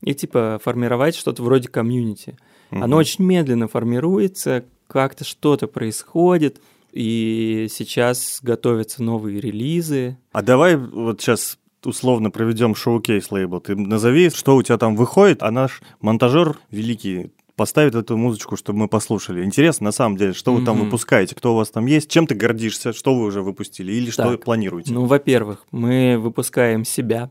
И 0.01 0.15
типа 0.15 0.59
формировать 0.63 1.15
что-то 1.15 1.43
вроде 1.43 1.67
комьюнити. 1.67 2.37
Угу. 2.71 2.83
Оно 2.83 2.97
очень 2.97 3.25
медленно 3.25 3.67
формируется, 3.67 4.65
как-то 4.87 5.23
что-то 5.23 5.67
происходит, 5.67 6.61
и 6.91 7.67
сейчас 7.69 8.39
готовятся 8.41 9.03
новые 9.03 9.39
релизы. 9.39 10.17
А 10.31 10.41
давай 10.41 10.77
вот 10.77 11.21
сейчас 11.21 11.57
условно 11.83 12.31
проведем 12.31 12.75
шоу-кейс 12.75 13.31
лейбл. 13.31 13.59
Ты 13.59 13.75
назови, 13.75 14.29
что 14.29 14.55
у 14.55 14.63
тебя 14.63 14.77
там 14.77 14.95
выходит, 14.95 15.43
а 15.43 15.51
наш 15.51 15.81
монтажер 16.01 16.57
великий 16.71 17.31
поставит 17.55 17.95
эту 17.95 18.17
музычку, 18.17 18.57
чтобы 18.57 18.79
мы 18.79 18.87
послушали. 18.87 19.43
Интересно, 19.43 19.85
на 19.85 19.91
самом 19.91 20.17
деле, 20.17 20.33
что 20.33 20.51
mm-hmm. 20.51 20.59
вы 20.59 20.65
там 20.65 20.77
выпускаете, 20.83 21.35
кто 21.35 21.53
у 21.53 21.57
вас 21.57 21.69
там 21.69 21.85
есть, 21.85 22.09
чем 22.09 22.27
ты 22.27 22.35
гордишься, 22.35 22.93
что 22.93 23.15
вы 23.15 23.25
уже 23.25 23.41
выпустили 23.41 23.93
или 23.93 24.11
так, 24.11 24.27
что 24.27 24.37
планируете? 24.37 24.91
Ну, 24.91 25.05
во-первых, 25.05 25.65
мы 25.71 26.17
выпускаем 26.19 26.83
себя. 26.83 27.29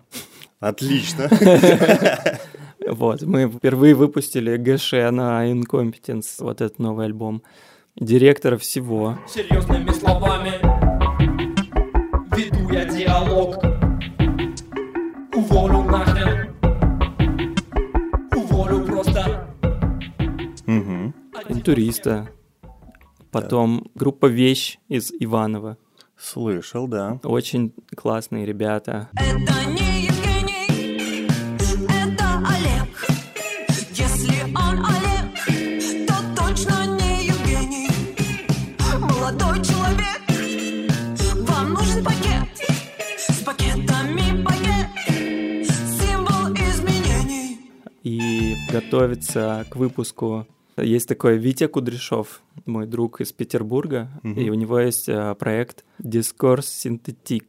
Отлично. 0.61 1.29
Вот, 2.87 3.23
мы 3.23 3.49
впервые 3.49 3.94
выпустили 3.94 4.57
ГШ 4.57 4.92
на 5.12 5.51
Incompetence, 5.51 6.27
вот 6.40 6.61
этот 6.61 6.79
новый 6.79 7.07
альбом. 7.07 7.42
Директора 7.97 8.57
всего. 8.59 9.18
Серьезными 9.27 9.90
словами 9.90 10.53
веду 12.37 12.70
я 12.70 12.85
диалог. 12.85 13.62
Уволю 15.35 15.83
нахрен 15.83 16.55
Интуриста. 21.49 22.29
Потом 23.31 23.87
группа 23.94 24.27
«Вещь» 24.27 24.79
из 24.88 25.12
Иванова. 25.18 25.79
Слышал, 26.16 26.87
да. 26.87 27.20
Очень 27.23 27.73
классные 27.97 28.44
ребята. 28.47 29.09
Это 29.14 29.70
не 29.70 29.93
готовится 48.75 49.67
к 49.71 49.77
выпуску 49.77 50.47
есть 50.77 51.09
такой 51.09 51.39
Витя 51.39 51.69
Кудряшов, 51.69 52.43
мой 52.67 52.87
друг 52.87 53.21
из 53.21 53.33
Петербурга, 53.33 54.11
угу. 54.25 54.41
и 54.41 54.51
у 54.51 54.55
него 54.55 54.81
есть 54.81 55.09
а, 55.09 55.35
проект 55.35 55.85
Discourse 56.03 56.65
Synthetic. 56.65 57.45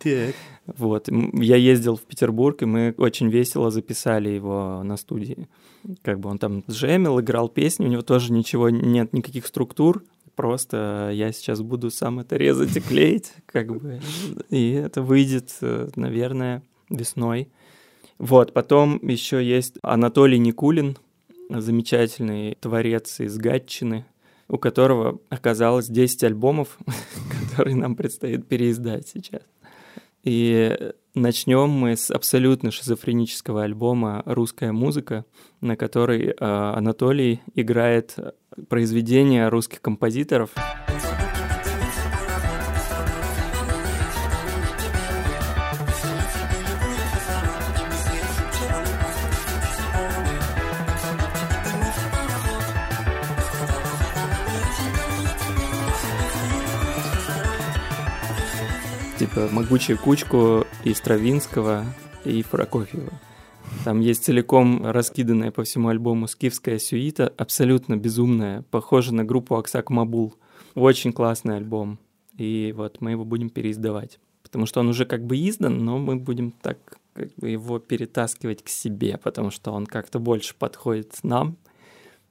Так. 0.00 0.34
вот, 0.66 1.08
я 1.08 1.56
ездил 1.56 1.96
в 1.96 2.02
Петербург, 2.02 2.60
и 2.62 2.66
мы 2.66 2.94
очень 2.98 3.28
весело 3.28 3.70
записали 3.70 4.30
его 4.30 4.82
на 4.82 4.96
студии. 4.96 5.48
Как 6.02 6.18
бы 6.18 6.28
он 6.28 6.38
там 6.38 6.64
джемил, 6.68 7.20
играл 7.20 7.48
песни, 7.48 7.86
у 7.86 7.88
него 7.88 8.02
тоже 8.02 8.32
ничего 8.32 8.68
нет, 8.68 9.12
никаких 9.12 9.46
структур, 9.46 10.02
просто 10.34 11.10
я 11.12 11.30
сейчас 11.30 11.62
буду 11.62 11.90
сам 11.90 12.18
это 12.18 12.36
резать 12.36 12.76
и 12.76 12.80
клеить, 12.80 13.32
как 13.46 13.68
бы, 13.68 14.00
и 14.48 14.72
это 14.72 15.02
выйдет, 15.02 15.56
э, 15.60 15.88
наверное, 15.94 16.62
весной. 16.88 17.48
Вот, 18.20 18.52
потом 18.52 19.00
еще 19.00 19.42
есть 19.42 19.78
Анатолий 19.80 20.38
Никулин, 20.38 20.98
замечательный 21.48 22.54
творец 22.60 23.18
из 23.18 23.38
Гатчины, 23.38 24.04
у 24.46 24.58
которого 24.58 25.20
оказалось 25.30 25.88
10 25.88 26.24
альбомов, 26.24 26.76
которые 27.48 27.76
нам 27.76 27.96
предстоит 27.96 28.46
переиздать 28.46 29.08
сейчас. 29.08 29.40
И 30.22 30.92
начнем 31.14 31.70
мы 31.70 31.96
с 31.96 32.10
абсолютно 32.10 32.70
шизофренического 32.70 33.62
альбома 33.62 34.22
«Русская 34.26 34.70
музыка», 34.70 35.24
на 35.62 35.76
которой 35.76 36.26
э, 36.26 36.34
Анатолий 36.38 37.40
играет 37.54 38.18
произведения 38.68 39.48
русских 39.48 39.80
композиторов. 39.80 40.50
Типа 59.20 59.50
«Могучую 59.52 59.98
кучку» 59.98 60.64
и 60.82 60.94
Стравинского, 60.94 61.84
и 62.24 62.42
Прокофьева. 62.42 63.12
Там 63.84 64.00
есть 64.00 64.24
целиком 64.24 64.86
раскиданная 64.86 65.50
по 65.50 65.62
всему 65.62 65.88
альбому 65.88 66.26
скифская 66.26 66.78
сюита, 66.78 67.30
абсолютно 67.36 67.98
безумная, 67.98 68.62
похожа 68.70 69.14
на 69.14 69.22
группу 69.22 69.56
Аксак 69.56 69.90
Мабул. 69.90 70.36
Очень 70.74 71.12
классный 71.12 71.58
альбом. 71.58 71.98
И 72.38 72.72
вот 72.74 73.02
мы 73.02 73.10
его 73.10 73.26
будем 73.26 73.50
переиздавать. 73.50 74.18
Потому 74.42 74.64
что 74.64 74.80
он 74.80 74.88
уже 74.88 75.04
как 75.04 75.22
бы 75.26 75.36
издан, 75.36 75.84
но 75.84 75.98
мы 75.98 76.16
будем 76.16 76.50
так 76.52 76.78
как 77.12 77.28
бы 77.36 77.50
его 77.50 77.78
перетаскивать 77.78 78.64
к 78.64 78.70
себе, 78.70 79.18
потому 79.22 79.50
что 79.50 79.72
он 79.72 79.84
как-то 79.84 80.18
больше 80.18 80.54
подходит 80.54 81.12
нам. 81.22 81.58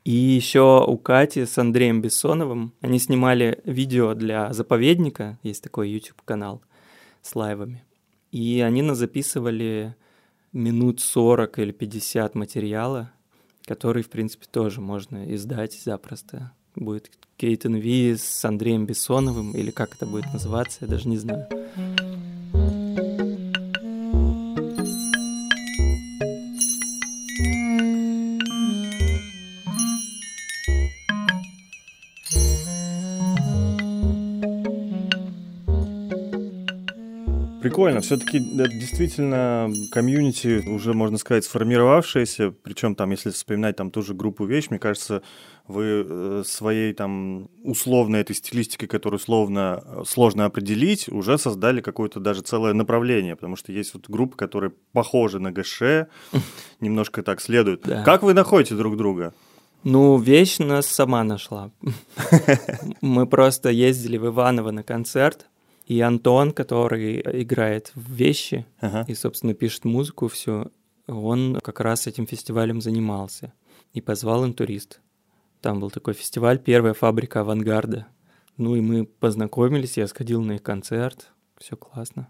И 0.06 0.12
еще 0.12 0.84
у 0.88 0.98
Кати 0.98 1.46
с 1.46 1.56
Андреем 1.60 2.02
Бессоновым 2.02 2.74
они 2.82 2.98
снимали 2.98 3.62
видео 3.64 4.16
для 4.16 4.52
заповедника, 4.54 5.38
есть 5.44 5.62
такой 5.62 5.92
YouTube 5.92 6.24
канал 6.26 6.64
с 7.30 7.36
лайвами. 7.36 7.84
И 8.32 8.62
они 8.62 8.82
нас 8.82 8.98
записывали 8.98 9.96
минут 10.52 11.00
40 11.00 11.60
или 11.60 11.72
50 11.72 12.36
материала, 12.36 13.12
который, 13.66 14.04
в 14.04 14.10
принципе, 14.10 14.46
тоже 14.52 14.82
можно 14.82 15.34
издать 15.36 15.74
запросто. 15.74 16.52
Будет 16.76 17.12
Кейтен 17.38 17.76
Ви 17.76 18.16
с 18.16 18.44
Андреем 18.46 18.86
Бессоновым, 18.86 19.52
или 19.52 19.72
как 19.72 19.96
это 19.96 20.06
будет 20.06 20.26
называться, 20.34 20.80
я 20.82 20.88
даже 20.88 21.08
не 21.08 21.18
знаю. 21.18 21.48
Прикольно, 37.80 38.02
все-таки 38.02 38.40
действительно 38.40 39.72
комьюнити 39.92 40.68
уже, 40.68 40.94
можно 40.94 41.18
сказать, 41.18 41.46
сформировавшееся, 41.46 42.52
причем 42.52 42.94
там, 42.96 43.12
если 43.12 43.30
вспоминать 43.32 43.78
там 43.78 43.90
ту 43.90 44.02
же 44.02 44.14
группу 44.14 44.46
«Вещь», 44.46 44.70
мне 44.70 44.80
кажется, 44.80 45.22
вы 45.68 46.06
э, 46.06 46.44
своей 46.46 46.94
там 46.94 47.50
условной 47.64 48.20
этой 48.20 48.36
стилистикой, 48.36 48.90
которую 48.90 49.20
словно 49.20 49.82
э, 49.84 50.04
сложно 50.06 50.46
определить, 50.46 51.08
уже 51.08 51.38
создали 51.38 51.80
какое-то 51.80 52.20
даже 52.20 52.42
целое 52.42 52.74
направление, 52.74 53.36
потому 53.36 53.56
что 53.56 53.72
есть 53.72 53.94
вот 53.94 54.10
группы, 54.10 54.36
которые 54.36 54.74
похожи 54.92 55.40
на 55.40 55.52
ГШ, 55.52 55.82
немножко 56.82 57.24
так 57.24 57.40
следуют. 57.40 57.84
Да. 57.84 58.04
Как 58.04 58.24
вы 58.24 58.34
находите 58.34 58.76
друг 58.76 58.98
друга? 58.98 59.34
Ну, 59.84 60.18
вещь 60.18 60.58
нас 60.60 60.88
сама 60.88 61.24
нашла. 61.24 61.72
Мы 63.02 63.26
просто 63.26 63.70
ездили 63.70 64.18
в 64.18 64.26
Иваново 64.26 64.72
на 64.72 64.84
концерт, 64.84 65.48
и 65.90 66.02
Антон, 66.02 66.52
который 66.52 67.20
играет 67.42 67.92
в 67.96 68.14
вещи 68.14 68.66
Ага. 68.80 69.06
и, 69.08 69.16
собственно, 69.16 69.56
пишет 69.56 69.86
музыку 69.86 70.28
всю, 70.28 70.72
он 71.08 71.60
как 71.64 71.80
раз 71.80 72.06
этим 72.06 72.28
фестивалем 72.28 72.80
занимался. 72.80 73.54
И 73.94 74.00
позвал 74.00 74.46
интурист. 74.46 75.02
Там 75.62 75.80
был 75.80 75.90
такой 75.90 76.14
фестиваль 76.14 76.60
«Первая 76.60 76.94
фабрика 76.94 77.42
авангарда». 77.42 78.06
Ну 78.56 78.76
и 78.76 78.82
мы 78.82 79.06
познакомились, 79.06 79.98
я 79.98 80.08
сходил 80.08 80.44
на 80.44 80.54
их 80.54 80.64
концерт. 80.64 81.32
Все 81.58 81.76
классно. 81.76 82.30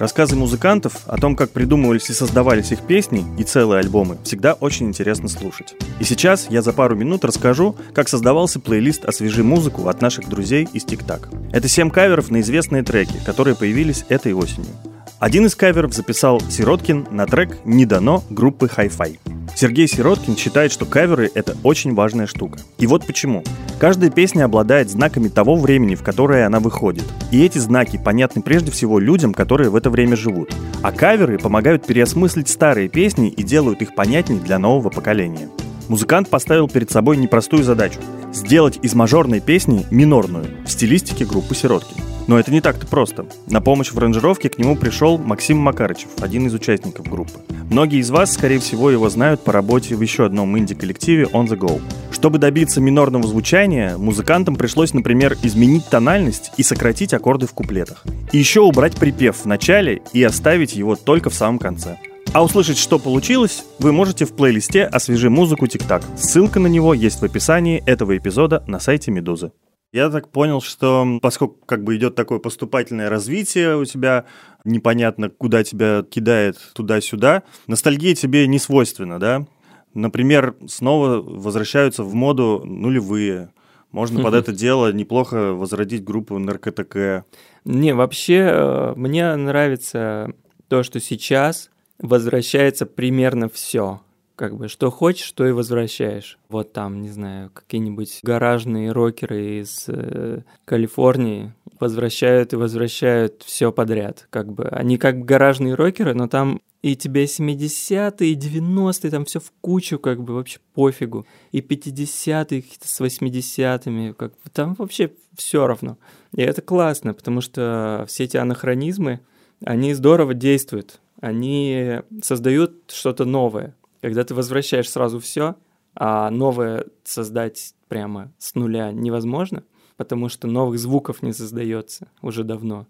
Рассказы 0.00 0.34
музыкантов 0.34 1.02
о 1.04 1.18
том, 1.18 1.36
как 1.36 1.50
придумывались 1.50 2.08
и 2.08 2.14
создавались 2.14 2.72
их 2.72 2.80
песни 2.80 3.22
и 3.38 3.44
целые 3.44 3.80
альбомы, 3.80 4.16
всегда 4.24 4.54
очень 4.54 4.86
интересно 4.86 5.28
слушать. 5.28 5.74
И 5.98 6.04
сейчас 6.04 6.46
я 6.48 6.62
за 6.62 6.72
пару 6.72 6.96
минут 6.96 7.22
расскажу, 7.22 7.76
как 7.92 8.08
создавался 8.08 8.60
плейлист 8.60 9.04
«Освежи 9.04 9.44
музыку» 9.44 9.88
от 9.88 10.00
наших 10.00 10.26
друзей 10.26 10.66
из 10.72 10.84
ТикТак. 10.84 11.28
Это 11.52 11.68
7 11.68 11.90
каверов 11.90 12.30
на 12.30 12.40
известные 12.40 12.82
треки, 12.82 13.20
которые 13.26 13.54
появились 13.54 14.06
этой 14.08 14.32
осенью. 14.32 14.72
Один 15.18 15.44
из 15.44 15.54
каверов 15.54 15.92
записал 15.92 16.40
Сироткин 16.40 17.08
на 17.10 17.26
трек 17.26 17.58
«Не 17.66 17.84
дано» 17.84 18.24
группы 18.30 18.70
Hi-Fi. 18.74 19.29
Сергей 19.60 19.86
Сироткин 19.86 20.38
считает, 20.38 20.72
что 20.72 20.86
каверы— 20.86 21.30
это 21.34 21.54
очень 21.64 21.92
важная 21.92 22.26
штука. 22.26 22.60
И 22.78 22.86
вот 22.86 23.06
почему. 23.06 23.44
Каждая 23.78 24.08
песня 24.08 24.44
обладает 24.44 24.88
знаками 24.88 25.28
того 25.28 25.54
времени, 25.56 25.96
в 25.96 26.02
которое 26.02 26.46
она 26.46 26.60
выходит. 26.60 27.04
И 27.30 27.44
эти 27.44 27.58
знаки 27.58 28.00
понятны 28.02 28.40
прежде 28.40 28.70
всего 28.70 28.98
людям, 28.98 29.34
которые 29.34 29.68
в 29.68 29.76
это 29.76 29.90
время 29.90 30.16
живут. 30.16 30.50
А 30.82 30.92
каверы 30.92 31.38
помогают 31.38 31.86
переосмыслить 31.86 32.48
старые 32.48 32.88
песни 32.88 33.28
и 33.28 33.42
делают 33.42 33.82
их 33.82 33.94
понятней 33.94 34.38
для 34.38 34.58
нового 34.58 34.88
поколения. 34.88 35.50
Музыкант 35.88 36.30
поставил 36.30 36.66
перед 36.66 36.90
собой 36.90 37.18
непростую 37.18 37.62
задачу– 37.62 38.00
сделать 38.32 38.78
из 38.80 38.94
мажорной 38.94 39.40
песни 39.40 39.84
минорную 39.90 40.46
в 40.64 40.70
стилистике 40.70 41.26
группы 41.26 41.54
Сироткин. 41.54 42.09
Но 42.30 42.38
это 42.38 42.52
не 42.52 42.60
так-то 42.60 42.86
просто. 42.86 43.26
На 43.48 43.60
помощь 43.60 43.90
в 43.90 43.98
аранжировке 43.98 44.48
к 44.48 44.56
нему 44.56 44.76
пришел 44.76 45.18
Максим 45.18 45.58
Макарычев, 45.58 46.10
один 46.20 46.46
из 46.46 46.54
участников 46.54 47.08
группы. 47.08 47.40
Многие 47.68 47.98
из 47.98 48.10
вас, 48.10 48.32
скорее 48.32 48.60
всего, 48.60 48.88
его 48.88 49.08
знают 49.08 49.42
по 49.42 49.50
работе 49.50 49.96
в 49.96 50.00
еще 50.00 50.26
одном 50.26 50.56
инди-коллективе 50.56 51.24
On 51.24 51.48
The 51.48 51.58
Go. 51.58 51.82
Чтобы 52.12 52.38
добиться 52.38 52.80
минорного 52.80 53.26
звучания, 53.26 53.98
музыкантам 53.98 54.54
пришлось, 54.54 54.94
например, 54.94 55.36
изменить 55.42 55.88
тональность 55.88 56.52
и 56.56 56.62
сократить 56.62 57.12
аккорды 57.14 57.48
в 57.48 57.52
куплетах. 57.52 58.04
И 58.30 58.38
еще 58.38 58.60
убрать 58.60 58.94
припев 58.94 59.38
в 59.38 59.46
начале 59.46 60.00
и 60.12 60.22
оставить 60.22 60.76
его 60.76 60.94
только 60.94 61.30
в 61.30 61.34
самом 61.34 61.58
конце. 61.58 61.98
А 62.32 62.44
услышать, 62.44 62.78
что 62.78 63.00
получилось, 63.00 63.64
вы 63.80 63.90
можете 63.90 64.24
в 64.24 64.36
плейлисте 64.36 64.84
«Освежи 64.84 65.30
музыку 65.30 65.66
ТикТак». 65.66 66.04
Ссылка 66.16 66.60
на 66.60 66.68
него 66.68 66.94
есть 66.94 67.22
в 67.22 67.24
описании 67.24 67.82
этого 67.86 68.16
эпизода 68.16 68.62
на 68.68 68.78
сайте 68.78 69.10
Медузы. 69.10 69.50
Я 69.92 70.08
так 70.08 70.28
понял, 70.28 70.60
что 70.60 71.18
поскольку 71.20 71.58
как 71.66 71.82
бы 71.82 71.96
идет 71.96 72.14
такое 72.14 72.38
поступательное 72.38 73.10
развитие 73.10 73.76
у 73.76 73.84
тебя, 73.84 74.24
непонятно, 74.64 75.30
куда 75.30 75.64
тебя 75.64 76.04
кидает 76.08 76.56
туда-сюда, 76.74 77.42
ностальгия 77.66 78.14
тебе 78.14 78.46
не 78.46 78.60
свойственна, 78.60 79.18
да? 79.18 79.46
Например, 79.92 80.54
снова 80.68 81.20
возвращаются 81.20 82.04
в 82.04 82.14
моду 82.14 82.62
нулевые. 82.64 83.50
Можно 83.90 84.22
под 84.22 84.34
это 84.34 84.52
дело 84.52 84.92
неплохо 84.92 85.52
возродить 85.54 86.04
группу 86.04 86.38
НРКТК. 86.38 87.24
Не, 87.64 87.92
вообще 87.92 88.48
э, 88.48 88.92
мне 88.94 89.34
нравится 89.34 90.32
то, 90.68 90.84
что 90.84 91.00
сейчас 91.00 91.70
возвращается 91.98 92.86
примерно 92.86 93.48
все. 93.48 94.00
Как 94.40 94.56
бы 94.56 94.68
что 94.68 94.90
хочешь, 94.90 95.30
то 95.32 95.46
и 95.46 95.52
возвращаешь. 95.52 96.38
Вот 96.48 96.72
там, 96.72 97.02
не 97.02 97.10
знаю, 97.10 97.50
какие-нибудь 97.52 98.20
гаражные 98.22 98.90
рокеры 98.90 99.60
из 99.60 99.84
э, 99.86 100.44
Калифорнии 100.64 101.52
возвращают 101.78 102.54
и 102.54 102.56
возвращают 102.56 103.42
все 103.44 103.70
подряд. 103.70 104.28
Как 104.30 104.50
бы 104.50 104.64
они 104.64 104.96
как 104.96 105.26
гаражные 105.26 105.74
рокеры, 105.74 106.14
но 106.14 106.26
там 106.26 106.62
и 106.80 106.96
тебе 106.96 107.24
70-е, 107.24 108.30
и 108.30 108.34
90-е, 108.34 109.10
там 109.10 109.26
все 109.26 109.40
в 109.40 109.52
кучу, 109.60 109.98
как 109.98 110.22
бы 110.22 110.32
вообще 110.32 110.58
пофигу. 110.72 111.26
И 111.52 111.60
50-е 111.60 112.62
какие-то 112.62 112.88
с 112.88 112.98
80-ми, 112.98 114.14
как 114.14 114.30
бы 114.30 114.50
там 114.54 114.74
вообще 114.78 115.12
все 115.36 115.66
равно. 115.66 115.98
И 116.34 116.40
это 116.40 116.62
классно, 116.62 117.12
потому 117.12 117.42
что 117.42 118.06
все 118.08 118.24
эти 118.24 118.38
анахронизмы, 118.38 119.20
они 119.66 119.92
здорово 119.92 120.32
действуют. 120.32 120.98
Они 121.20 122.00
создают 122.22 122.90
что-то 122.90 123.26
новое. 123.26 123.74
Когда 124.00 124.24
ты 124.24 124.34
возвращаешь 124.34 124.88
сразу 124.88 125.20
все, 125.20 125.56
а 125.94 126.30
новое 126.30 126.86
создать 127.04 127.74
прямо 127.88 128.32
с 128.38 128.54
нуля 128.54 128.92
невозможно, 128.92 129.64
потому 129.96 130.28
что 130.28 130.46
новых 130.46 130.78
звуков 130.78 131.22
не 131.22 131.32
создается 131.32 132.08
уже 132.22 132.44
давно. 132.44 132.86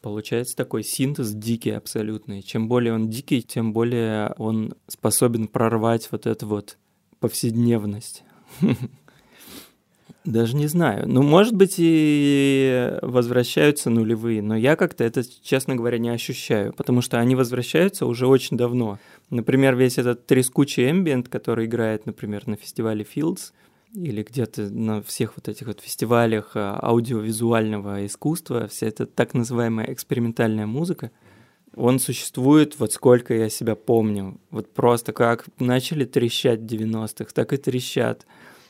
Получается 0.00 0.56
такой 0.56 0.82
синтез 0.82 1.32
дикий 1.32 1.70
абсолютный. 1.70 2.42
Чем 2.42 2.68
более 2.68 2.92
он 2.92 3.08
дикий, 3.08 3.40
тем 3.40 3.72
более 3.72 4.34
он 4.36 4.74
способен 4.88 5.46
прорвать 5.46 6.08
вот 6.10 6.26
эту 6.26 6.48
вот 6.48 6.76
повседневность. 7.20 8.24
Даже 10.24 10.54
не 10.54 10.68
знаю. 10.68 11.08
Ну, 11.08 11.22
может 11.22 11.54
быть, 11.54 11.74
и 11.78 12.96
возвращаются 13.02 13.90
нулевые, 13.90 14.40
но 14.40 14.56
я 14.56 14.76
как-то 14.76 15.02
это, 15.02 15.22
честно 15.42 15.74
говоря, 15.74 15.98
не 15.98 16.10
ощущаю, 16.10 16.72
потому 16.72 17.00
что 17.02 17.18
они 17.18 17.34
возвращаются 17.34 18.06
уже 18.06 18.28
очень 18.28 18.56
давно. 18.56 18.98
Например, 19.30 19.74
весь 19.74 19.98
этот 19.98 20.26
трескучий 20.26 20.88
эмбиент, 20.90 21.28
который 21.28 21.66
играет, 21.66 22.06
например, 22.06 22.46
на 22.46 22.56
фестивале 22.56 23.04
Fields, 23.04 23.52
или 23.94 24.22
где-то 24.22 24.70
на 24.70 25.02
всех 25.02 25.34
вот 25.36 25.48
этих 25.48 25.66
вот 25.66 25.80
фестивалях 25.80 26.52
а, 26.54 26.78
аудиовизуального 26.80 28.06
искусства, 28.06 28.68
вся 28.68 28.86
эта 28.86 29.06
так 29.06 29.34
называемая 29.34 29.92
экспериментальная 29.92 30.66
музыка, 30.66 31.10
он 31.74 31.98
существует 31.98 32.78
вот 32.78 32.92
сколько 32.92 33.34
я 33.34 33.48
себя 33.48 33.74
помню. 33.74 34.40
Вот 34.50 34.72
просто 34.72 35.12
как 35.12 35.46
начали 35.58 36.04
трещать 36.04 36.60
в 36.60 36.64
90-х, 36.64 37.32
так 37.34 37.52
и 37.52 37.56
трещат. 37.56 38.26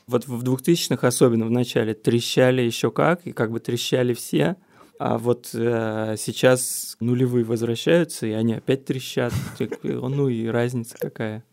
Вот 0.07 0.27
в 0.27 0.43
2000-х 0.43 1.07
особенно 1.07 1.45
в 1.45 1.51
начале 1.51 1.93
трещали 1.93 2.61
еще 2.61 2.91
как, 2.91 3.25
и 3.25 3.31
как 3.31 3.51
бы 3.51 3.59
трещали 3.59 4.13
все. 4.13 4.55
А 4.99 5.17
вот 5.17 5.49
э, 5.53 6.15
сейчас 6.17 6.95
нулевые 6.99 7.43
возвращаются, 7.45 8.27
и 8.27 8.31
они 8.31 8.53
опять 8.53 8.85
трещат. 8.85 9.33
Ну 9.83 10.29
и 10.29 10.47
разница 10.47 10.95
какая. 10.99 11.43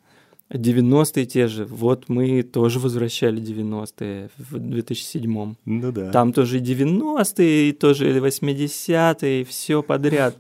90-е 0.52 1.26
те 1.26 1.46
же. 1.46 1.64
Вот 1.64 2.08
мы 2.08 2.42
тоже 2.42 2.80
возвращали 2.80 3.40
90-е 3.40 4.30
в 4.36 4.56
2007-м. 4.56 5.56
Ну 5.64 5.92
да. 5.92 6.10
Там 6.10 6.32
тоже 6.32 6.58
и 6.58 6.60
90-е, 6.60 7.68
и 7.68 7.72
тоже 7.72 8.10
и 8.10 8.18
80-е, 8.18 9.44
все 9.44 9.82
подряд. 9.82 10.36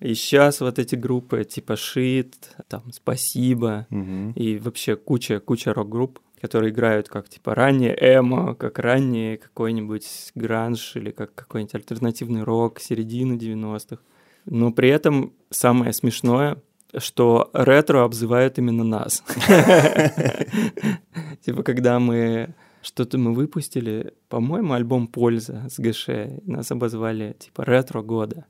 И 0.00 0.14
сейчас 0.14 0.60
вот 0.60 0.80
эти 0.80 0.96
группы 0.96 1.44
типа 1.44 1.76
Шит, 1.76 2.34
там 2.68 2.82
Спасибо, 2.92 3.86
Мгм. 3.90 4.32
и 4.32 4.58
вообще 4.58 4.96
куча, 4.96 5.38
куча 5.38 5.72
рок-групп, 5.72 6.18
которые 6.42 6.72
играют 6.72 7.08
как 7.08 7.28
типа 7.28 7.54
ранее 7.54 7.96
эмо, 7.98 8.56
как 8.56 8.80
ранее 8.80 9.38
какой-нибудь 9.38 10.32
гранж 10.34 10.96
или 10.96 11.12
как 11.12 11.32
какой-нибудь 11.36 11.76
альтернативный 11.76 12.42
рок 12.42 12.80
середины 12.80 13.34
90-х. 13.34 14.02
Но 14.46 14.72
при 14.72 14.88
этом 14.88 15.32
самое 15.50 15.92
смешное, 15.92 16.58
что 16.98 17.48
ретро 17.54 18.02
обзывают 18.02 18.58
именно 18.58 18.82
нас. 18.82 19.22
Типа, 21.46 21.62
когда 21.62 22.00
мы 22.00 22.54
что-то 22.82 23.18
мы 23.18 23.32
выпустили, 23.32 24.12
по-моему, 24.28 24.72
альбом 24.72 25.06
«Польза» 25.06 25.68
с 25.70 25.78
ГШ, 25.78 26.08
нас 26.44 26.72
обозвали, 26.72 27.36
типа, 27.38 27.64
ретро 27.64 28.02
года. 28.02 28.46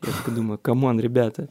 Я 0.00 0.12
такой 0.12 0.34
думаю, 0.36 0.58
come 0.58 0.82
on, 0.82 1.00
ребята, 1.00 1.48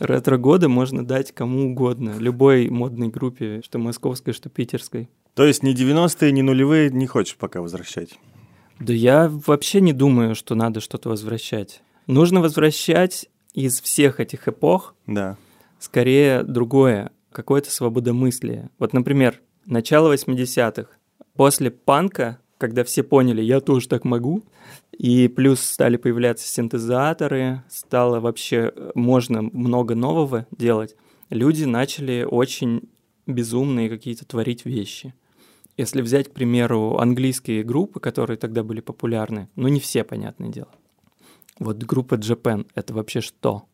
ретро-годы 0.00 0.68
можно 0.68 1.06
дать 1.06 1.32
кому 1.32 1.70
угодно, 1.70 2.16
любой 2.18 2.68
модной 2.68 3.08
группе, 3.08 3.62
что 3.64 3.78
московской, 3.78 4.32
что 4.32 4.48
питерской. 4.48 5.08
То 5.34 5.44
есть 5.44 5.62
ни 5.62 5.74
90-е, 5.74 6.32
ни 6.32 6.42
нулевые 6.42 6.90
не 6.90 7.06
хочешь 7.06 7.36
пока 7.36 7.60
возвращать? 7.60 8.18
Да 8.78 8.92
я 8.92 9.28
вообще 9.46 9.80
не 9.80 9.92
думаю, 9.92 10.34
что 10.34 10.54
надо 10.54 10.80
что-то 10.80 11.08
возвращать. 11.10 11.82
Нужно 12.06 12.40
возвращать 12.40 13.28
из 13.54 13.80
всех 13.80 14.20
этих 14.20 14.48
эпох 14.48 14.94
Да. 15.06 15.36
скорее 15.78 16.42
другое, 16.42 17.10
какое-то 17.32 17.70
свободомыслие. 17.70 18.70
Вот, 18.78 18.92
например, 18.92 19.40
начало 19.66 20.12
80-х. 20.14 20.88
После 21.34 21.70
панка, 21.70 22.38
когда 22.58 22.84
все 22.84 23.02
поняли, 23.02 23.42
я 23.42 23.60
тоже 23.60 23.88
так 23.88 24.04
могу, 24.04 24.42
и 24.98 25.28
плюс 25.28 25.60
стали 25.60 25.96
появляться 25.96 26.46
синтезаторы, 26.46 27.62
стало 27.70 28.20
вообще 28.20 28.72
э, 28.74 28.90
можно 28.94 29.42
много 29.42 29.94
нового 29.94 30.46
делать, 30.50 30.96
люди 31.30 31.64
начали 31.64 32.26
очень 32.28 32.88
безумные 33.26 33.88
какие-то 33.88 34.24
творить 34.24 34.64
вещи. 34.64 35.14
Если 35.76 36.02
взять, 36.02 36.28
к 36.28 36.32
примеру, 36.32 36.98
английские 36.98 37.62
группы, 37.62 38.00
которые 38.00 38.36
тогда 38.36 38.62
были 38.62 38.80
популярны, 38.80 39.48
ну 39.56 39.68
не 39.68 39.80
все, 39.80 40.04
понятное 40.04 40.48
дело. 40.48 40.68
Вот 41.58 41.78
группа 41.78 42.14
Japan— 42.14 42.66
это 42.74 42.94
вообще 42.94 43.20
что? 43.20 43.64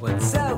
Once 0.00 0.51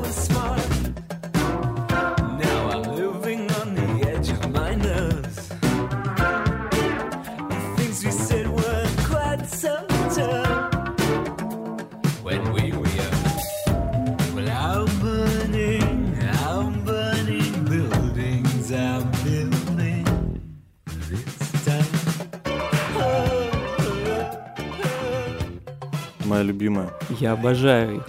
любимая. 26.44 26.92
Я 27.20 27.32
обожаю 27.32 27.96
их. 27.96 28.08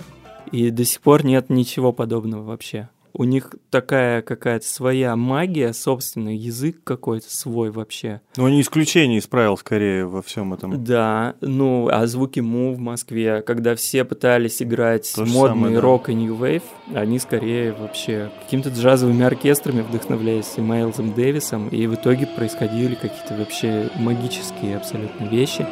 И 0.51 0.69
до 0.69 0.85
сих 0.85 1.01
пор 1.01 1.25
нет 1.25 1.49
ничего 1.49 1.91
подобного 1.91 2.43
вообще. 2.43 2.89
У 3.17 3.23
них 3.23 3.55
такая 3.69 4.21
какая-то 4.21 4.67
своя 4.67 5.15
магия, 5.15 5.71
собственный 5.71 6.35
язык 6.35 6.83
какой-то 6.83 7.33
свой 7.33 7.71
вообще. 7.71 8.19
Ну, 8.35 8.49
не 8.49 8.59
исключение 8.59 9.19
из 9.19 9.27
правил 9.27 9.55
скорее 9.55 10.05
во 10.05 10.21
всем 10.21 10.53
этом. 10.53 10.83
Да, 10.83 11.35
ну, 11.39 11.87
а 11.89 12.07
звуки 12.07 12.41
Му 12.41 12.73
в 12.73 12.79
Москве, 12.79 13.41
когда 13.41 13.75
все 13.77 14.03
пытались 14.03 14.61
играть 14.61 15.09
То 15.15 15.21
модный 15.21 15.55
самое, 15.55 15.75
да. 15.75 15.81
рок 15.81 16.09
и 16.09 16.13
New 16.13 16.35
Wave, 16.35 16.63
они 16.93 17.17
скорее 17.19 17.71
вообще 17.71 18.31
какими-то 18.43 18.69
джазовыми 18.69 19.23
оркестрами 19.23 19.79
вдохновлялись 19.79 20.51
и 20.57 20.61
Майлзом 20.61 21.13
Дэвисом, 21.13 21.69
и 21.69 21.87
в 21.87 21.95
итоге 21.95 22.27
происходили 22.27 22.95
какие-то 22.95 23.35
вообще 23.35 23.89
магические 23.95 24.75
абсолютно 24.75 25.23
вещи. 25.23 25.65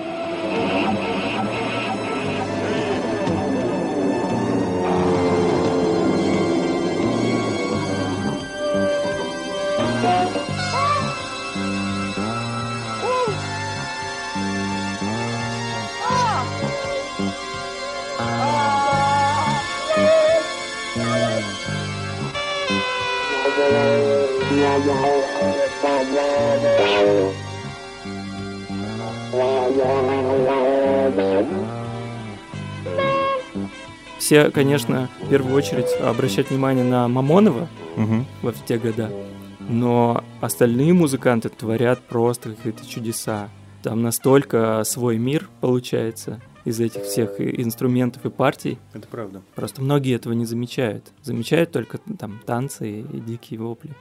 Все, 34.34 34.50
конечно, 34.50 35.10
в 35.22 35.30
первую 35.30 35.54
очередь 35.54 35.96
обращают 36.02 36.50
внимание 36.50 36.84
на 36.84 37.08
Мамонова 37.08 37.70
Мгм. 37.96 38.26
во 38.42 38.52
в 38.52 38.66
те 38.66 38.80
года, 38.80 39.12
но 39.60 40.24
остальные 40.42 40.92
музыканты 40.94 41.50
творят 41.50 42.02
просто 42.02 42.50
какие-то 42.56 42.84
чудеса. 42.84 43.50
Там 43.84 44.02
настолько 44.02 44.82
свой 44.86 45.20
мир 45.20 45.52
получается 45.62 46.42
из 46.66 46.80
этих 46.80 47.04
всех 47.04 47.40
инструментов 47.40 48.26
и 48.26 48.32
партий. 48.32 48.80
Это 48.96 49.08
правда. 49.08 49.44
Просто 49.54 49.84
многие 49.84 50.16
этого 50.16 50.34
не 50.34 50.46
замечают. 50.46 51.12
Замечают 51.22 51.72
только 51.72 52.00
там 52.18 52.42
танцы 52.44 53.02
и 53.02 53.20
дикие 53.20 53.60
вопли. 53.60 53.92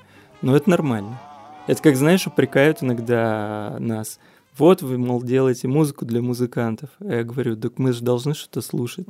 Но 0.40 0.56
это 0.56 0.70
нормально. 0.70 1.20
Это 1.66 1.82
как, 1.82 1.94
знаешь, 1.94 2.26
упрекают 2.26 2.82
иногда 2.82 3.76
нас. 3.78 4.18
Вот 4.56 4.80
вы, 4.80 4.96
мол, 4.96 5.22
делаете 5.22 5.68
музыку 5.68 6.06
для 6.06 6.22
музыкантов. 6.22 6.88
А 7.00 7.16
я 7.16 7.22
говорю, 7.22 7.54
так 7.54 7.78
мы 7.78 7.92
же 7.92 8.02
должны 8.02 8.32
что-то 8.32 8.62
слушать. 8.62 9.06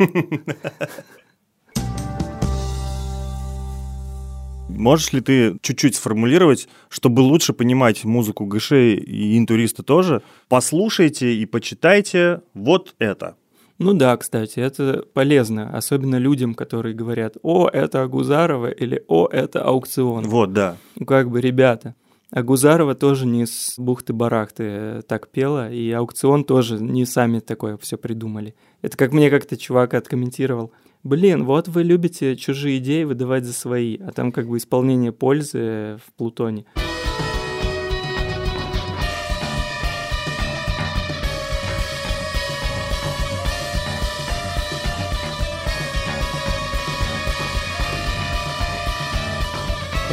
Можешь 4.68 5.12
ли 5.12 5.20
ты 5.20 5.58
чуть-чуть 5.60 5.96
сформулировать, 5.96 6.68
чтобы 6.88 7.20
лучше 7.20 7.52
понимать 7.52 8.04
музыку 8.04 8.46
Гышей 8.46 8.96
и 8.96 9.36
интуриста 9.36 9.82
тоже? 9.82 10.22
Послушайте 10.48 11.34
и 11.34 11.44
почитайте 11.44 12.40
вот 12.54 12.94
это. 12.98 13.36
Ну 13.78 13.94
да, 13.94 14.16
кстати, 14.16 14.60
это 14.60 15.04
полезно, 15.12 15.76
особенно 15.76 16.16
людям, 16.16 16.54
которые 16.54 16.94
говорят, 16.94 17.36
о, 17.42 17.68
это 17.68 18.02
Агузарова 18.02 18.70
или 18.70 19.02
о, 19.08 19.26
это 19.26 19.62
аукцион. 19.62 20.24
Вот, 20.24 20.52
да. 20.52 20.76
Ну 20.96 21.06
как 21.06 21.30
бы, 21.30 21.40
ребята, 21.40 21.94
Агузарова 22.30 22.94
тоже 22.94 23.26
не 23.26 23.44
с 23.44 23.74
бухты-барахты 23.76 24.62
э, 24.64 25.02
так 25.06 25.28
пела, 25.28 25.70
и 25.72 25.90
аукцион 25.90 26.44
тоже 26.44 26.78
не 26.78 27.04
сами 27.04 27.40
такое 27.40 27.76
все 27.76 27.98
придумали. 27.98 28.54
Это 28.82 28.96
как 28.96 29.12
мне 29.12 29.30
как-то 29.30 29.56
чувак 29.56 29.94
откомментировал. 29.94 30.72
Блин, 31.02 31.44
вот 31.44 31.66
вы 31.66 31.82
любите 31.82 32.36
чужие 32.36 32.78
идеи 32.78 33.04
выдавать 33.04 33.44
за 33.44 33.52
свои, 33.52 33.96
а 33.96 34.12
там 34.12 34.30
как 34.30 34.46
бы 34.46 34.58
исполнение 34.58 35.12
пользы 35.12 35.98
в 36.06 36.12
Плутоне. 36.16 36.66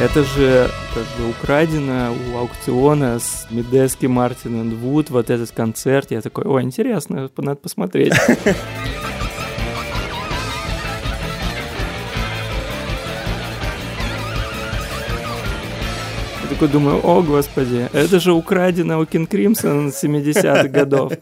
Это 0.00 0.22
же 0.22 0.70
как 0.94 1.02
бы 1.18 1.28
украдено 1.28 2.14
у 2.32 2.38
аукциона 2.38 3.18
с 3.18 3.48
Медески 3.50 4.06
Мартин 4.06 4.70
и 4.70 4.74
Вуд, 4.76 5.10
вот 5.10 5.28
этот 5.28 5.50
концерт. 5.50 6.12
Я 6.12 6.20
такой, 6.20 6.44
ой, 6.44 6.62
интересно, 6.62 7.28
надо 7.36 7.56
посмотреть. 7.56 8.14
Я 16.42 16.48
такой 16.48 16.68
думаю, 16.68 17.04
о, 17.04 17.20
господи, 17.22 17.88
это 17.92 18.20
же 18.20 18.32
украдено 18.32 19.00
у 19.00 19.04
Кинг 19.04 19.28
Кримсон 19.30 19.88
70-х 19.88 20.68
годов. 20.68 21.12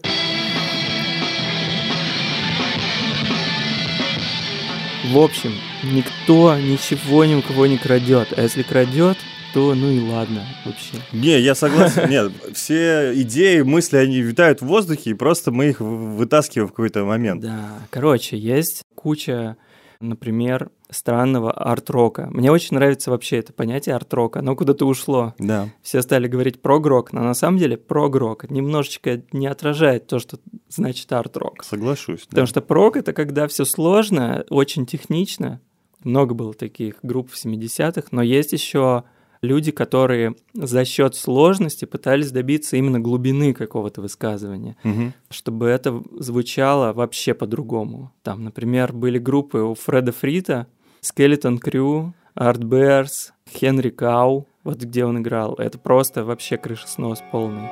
В 5.10 5.18
общем, 5.18 5.52
никто 5.82 6.56
ничего 6.58 7.24
ни 7.24 7.34
у 7.34 7.42
кого 7.42 7.66
не 7.66 7.78
крадет. 7.78 8.32
А 8.36 8.42
если 8.42 8.62
крадет, 8.62 9.16
то 9.54 9.74
ну 9.74 9.90
и 9.90 10.00
ладно 10.00 10.42
вообще. 10.64 11.02
Не, 11.12 11.40
я 11.40 11.54
согласен. 11.54 12.08
Нет, 12.10 12.32
все 12.54 13.12
идеи, 13.22 13.62
мысли, 13.62 13.96
они 13.96 14.20
витают 14.20 14.60
в 14.60 14.66
воздухе, 14.66 15.10
и 15.10 15.14
просто 15.14 15.50
мы 15.50 15.70
их 15.70 15.80
вытаскиваем 15.80 16.68
в 16.68 16.72
какой-то 16.72 17.04
момент. 17.04 17.42
Да, 17.42 17.78
короче, 17.90 18.36
есть 18.36 18.82
куча, 18.94 19.56
например, 20.00 20.70
странного 20.90 21.52
арт-рока. 21.52 22.28
Мне 22.30 22.50
очень 22.50 22.76
нравится 22.76 23.10
вообще 23.10 23.38
это 23.38 23.52
понятие 23.52 23.94
арт-рока. 23.94 24.40
Оно 24.40 24.54
куда-то 24.56 24.86
ушло. 24.86 25.34
Да. 25.38 25.68
Все 25.82 26.02
стали 26.02 26.28
говорить 26.28 26.62
прогрок, 26.62 27.12
но 27.12 27.22
на 27.22 27.34
самом 27.34 27.58
деле 27.58 27.76
прогрок 27.76 28.48
немножечко 28.50 29.22
не 29.32 29.46
отражает 29.46 30.06
то, 30.06 30.18
что 30.18 30.38
значит 30.68 31.12
арт-рок. 31.12 31.64
Соглашусь. 31.64 32.22
да. 32.22 32.30
Потому 32.30 32.46
что 32.46 32.60
прог 32.60 32.96
это 32.96 33.12
когда 33.12 33.48
все 33.48 33.64
сложно, 33.64 34.44
очень 34.50 34.86
технично. 34.86 35.60
Много 36.04 36.34
было 36.34 36.54
таких 36.54 36.98
групп 37.02 37.30
в 37.30 37.44
70-х, 37.44 38.08
но 38.12 38.22
есть 38.22 38.52
еще 38.52 39.04
люди, 39.42 39.70
которые 39.70 40.34
за 40.54 40.84
счет 40.84 41.14
сложности 41.14 41.84
пытались 41.84 42.30
добиться 42.32 42.76
именно 42.76 43.00
глубины 43.00 43.52
какого-то 43.54 44.00
высказывания, 44.00 44.76
Мгм. 44.82 45.12
чтобы 45.30 45.66
это 45.66 46.02
звучало 46.18 46.92
вообще 46.92 47.34
по-другому. 47.34 48.12
Там, 48.22 48.44
например, 48.44 48.92
были 48.92 49.18
группы 49.18 49.58
у 49.58 49.74
Фреда 49.74 50.12
Фрита, 50.12 50.66
Skeleton 51.02 51.58
Crew, 51.60 52.12
Art 52.38 52.58
Bears, 52.60 53.30
Хенри 53.50 53.90
Кау, 53.90 54.46
вот 54.64 54.78
где 54.82 55.04
он 55.04 55.18
играл. 55.20 55.54
Это 55.54 55.78
просто 55.78 56.24
вообще 56.24 56.56
крышеснос 56.56 57.22
полный. 57.30 57.68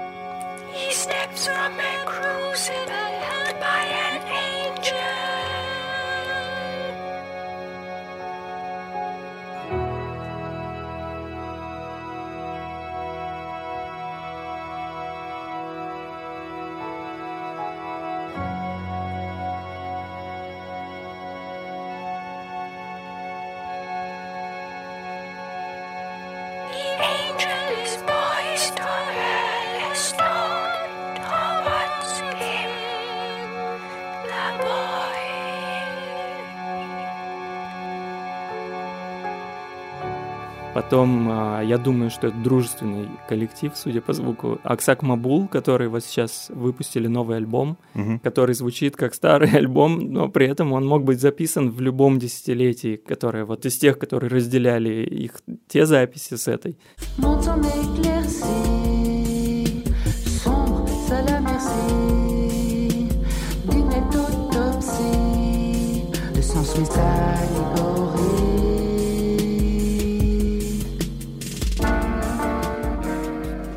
Потом, 40.94 41.28
а, 41.28 41.60
я 41.60 41.76
думаю, 41.78 42.08
что 42.08 42.28
это 42.28 42.36
дружественный 42.36 43.08
коллектив, 43.28 43.72
судя 43.74 44.00
по 44.00 44.12
звуку. 44.12 44.60
Аксак 44.62 45.02
Мабул, 45.02 45.48
который 45.48 45.88
вот 45.88 46.04
сейчас 46.04 46.50
выпустили 46.54 47.08
новый 47.08 47.36
альбом, 47.38 47.78
Мгм. 47.94 48.20
который 48.20 48.54
звучит 48.54 48.94
как 48.94 49.12
старый 49.12 49.50
альбом, 49.58 49.98
но 50.12 50.28
при 50.28 50.46
этом 50.46 50.72
он 50.72 50.86
мог 50.86 51.02
быть 51.02 51.20
записан 51.20 51.70
в 51.72 51.80
любом 51.80 52.20
десятилетии, 52.20 52.94
которое 52.94 53.44
вот 53.44 53.66
из 53.66 53.76
тех, 53.76 53.98
которые 53.98 54.30
разделяли 54.30 55.02
их 55.04 55.32
те 55.66 55.84
записи 55.84 56.36
с 56.36 56.46
этой. 56.46 56.78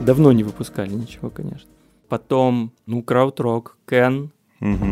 Давно 0.08 0.32
не 0.32 0.46
выпускали 0.46 0.94
ничего, 0.94 1.30
конечно. 1.30 1.70
Потом, 2.08 2.72
ну, 2.86 3.04
краудрок, 3.04 3.76
Кен. 3.86 4.32
You're 4.62 4.88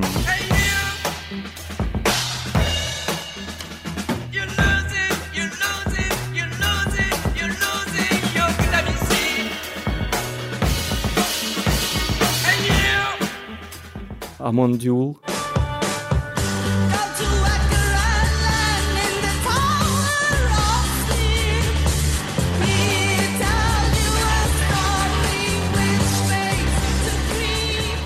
losing, 14.49 15.34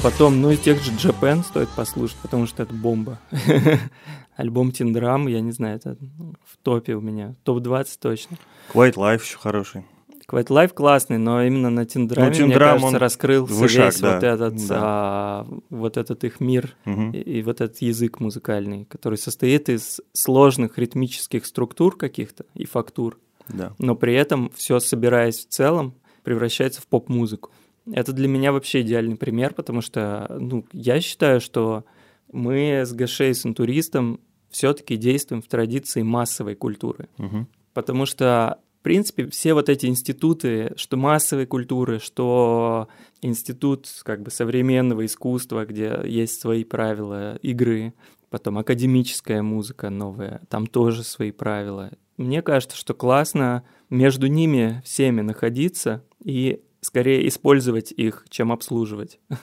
Потом, 0.01 0.41
ну 0.41 0.49
и 0.51 0.57
тех 0.57 0.81
же 0.81 0.91
Japan 0.91 1.43
стоит 1.43 1.69
послушать, 1.69 2.17
потому 2.21 2.47
что 2.47 2.63
это 2.63 2.73
бомба. 2.73 3.19
Альбом 4.37 4.71
Тиндрам, 4.71 5.27
я 5.27 5.41
не 5.41 5.51
знаю, 5.51 5.75
это 5.75 5.97
в 6.45 6.57
топе 6.63 6.95
у 6.95 7.01
меня. 7.01 7.35
Топ-20 7.43 7.87
точно. 7.99 8.37
Quiet 8.73 8.93
Life 8.95 9.21
еще 9.23 9.37
хороший. 9.37 9.85
Quite 10.25 10.47
Life 10.47 10.73
классный, 10.73 11.17
но 11.17 11.43
именно 11.43 11.69
на 11.69 11.85
Тиндраме, 11.85 12.33
Ну, 12.39 12.45
мне 12.45 12.55
кажется, 12.57 12.87
он 12.87 12.95
раскрылся 12.95 13.53
вышаг, 13.53 13.85
весь 13.87 13.99
да, 13.99 14.13
вот, 14.15 14.23
этот, 14.23 14.67
да. 14.67 14.77
а, 14.79 15.47
вот 15.71 15.97
этот 15.97 16.23
их 16.23 16.39
мир 16.39 16.75
Мгм. 16.85 17.11
и, 17.11 17.17
и 17.19 17.41
вот 17.41 17.59
этот 17.61 17.79
язык 17.81 18.19
музыкальный, 18.19 18.85
который 18.85 19.17
состоит 19.17 19.69
из 19.69 19.99
сложных 20.13 20.77
ритмических 20.77 21.45
структур 21.47 21.97
каких-то 21.97 22.45
и 22.53 22.65
фактур, 22.65 23.17
Да. 23.49 23.73
но 23.79 23.95
при 23.95 24.13
этом 24.13 24.51
все 24.55 24.79
собираясь 24.79 25.39
в 25.45 25.49
целом 25.49 25.95
превращается 26.23 26.79
в 26.81 26.87
поп-музыку. 26.87 27.49
Это 27.93 28.13
для 28.13 28.27
меня 28.27 28.51
вообще 28.51 28.81
идеальный 28.81 29.15
пример, 29.15 29.53
потому 29.53 29.81
что 29.81 30.27
ну, 30.39 30.65
я 30.73 31.01
считаю, 31.01 31.41
что 31.41 31.85
мы 32.31 32.81
с 32.85 32.93
Гашей, 32.93 33.33
с 33.33 33.45
интуристом 33.45 34.19
все-таки 34.49 34.97
действуем 34.97 35.41
в 35.41 35.47
традиции 35.47 36.01
массовой 36.01 36.55
культуры. 36.55 37.09
Мгм. 37.17 37.47
Потому 37.73 38.05
что, 38.05 38.59
в 38.79 38.83
принципе, 38.83 39.27
все 39.27 39.53
вот 39.53 39.69
эти 39.69 39.85
институты, 39.85 40.73
что 40.75 40.97
массовой 40.97 41.45
культуры, 41.45 41.99
что 41.99 42.87
институт 43.21 43.87
как 44.03 44.21
бы 44.23 44.31
современного 44.31 45.05
искусства, 45.05 45.65
где 45.65 45.99
есть 46.03 46.39
свои 46.39 46.63
правила 46.63 47.35
игры, 47.37 47.93
потом 48.29 48.57
академическая 48.57 49.41
музыка 49.41 49.89
новая, 49.89 50.41
там 50.49 50.67
тоже 50.67 51.03
свои 51.03 51.31
правила. 51.31 51.91
Мне 52.17 52.41
кажется, 52.41 52.75
что 52.75 52.93
классно 52.93 53.63
между 53.89 54.27
ними 54.27 54.81
всеми 54.83 55.21
находиться 55.21 56.03
и 56.23 56.61
скорее 56.81 57.27
использовать 57.27 57.91
их, 57.91 58.25
чем 58.29 58.51
обслуживать. 58.51 59.19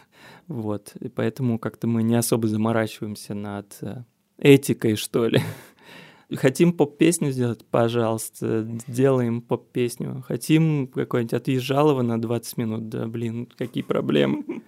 Вот, 0.49 0.93
и 1.01 1.09
поэтому 1.09 1.59
как-то 1.59 1.89
мы 1.89 2.05
не 2.05 2.14
особо 2.14 2.47
заморачиваемся 2.47 3.34
над 3.34 3.76
э, 3.80 4.05
этикой, 4.39 4.95
что 4.95 5.26
ли. 5.26 5.41
Хотим 6.37 6.72
поп-песню 6.72 7.32
сделать? 7.32 7.64
Пожалуйста, 7.68 8.68
сделаем 8.87 9.43
поп-песню. 9.43 10.22
Хотим 10.26 10.87
какой-нибудь 10.87 11.34
отъезжалова 11.34 12.03
на 12.03 12.20
20 12.20 12.57
минут? 12.59 12.89
Да, 12.89 13.09
блин, 13.09 13.49
какие 13.57 13.82
проблемы. 13.82 14.45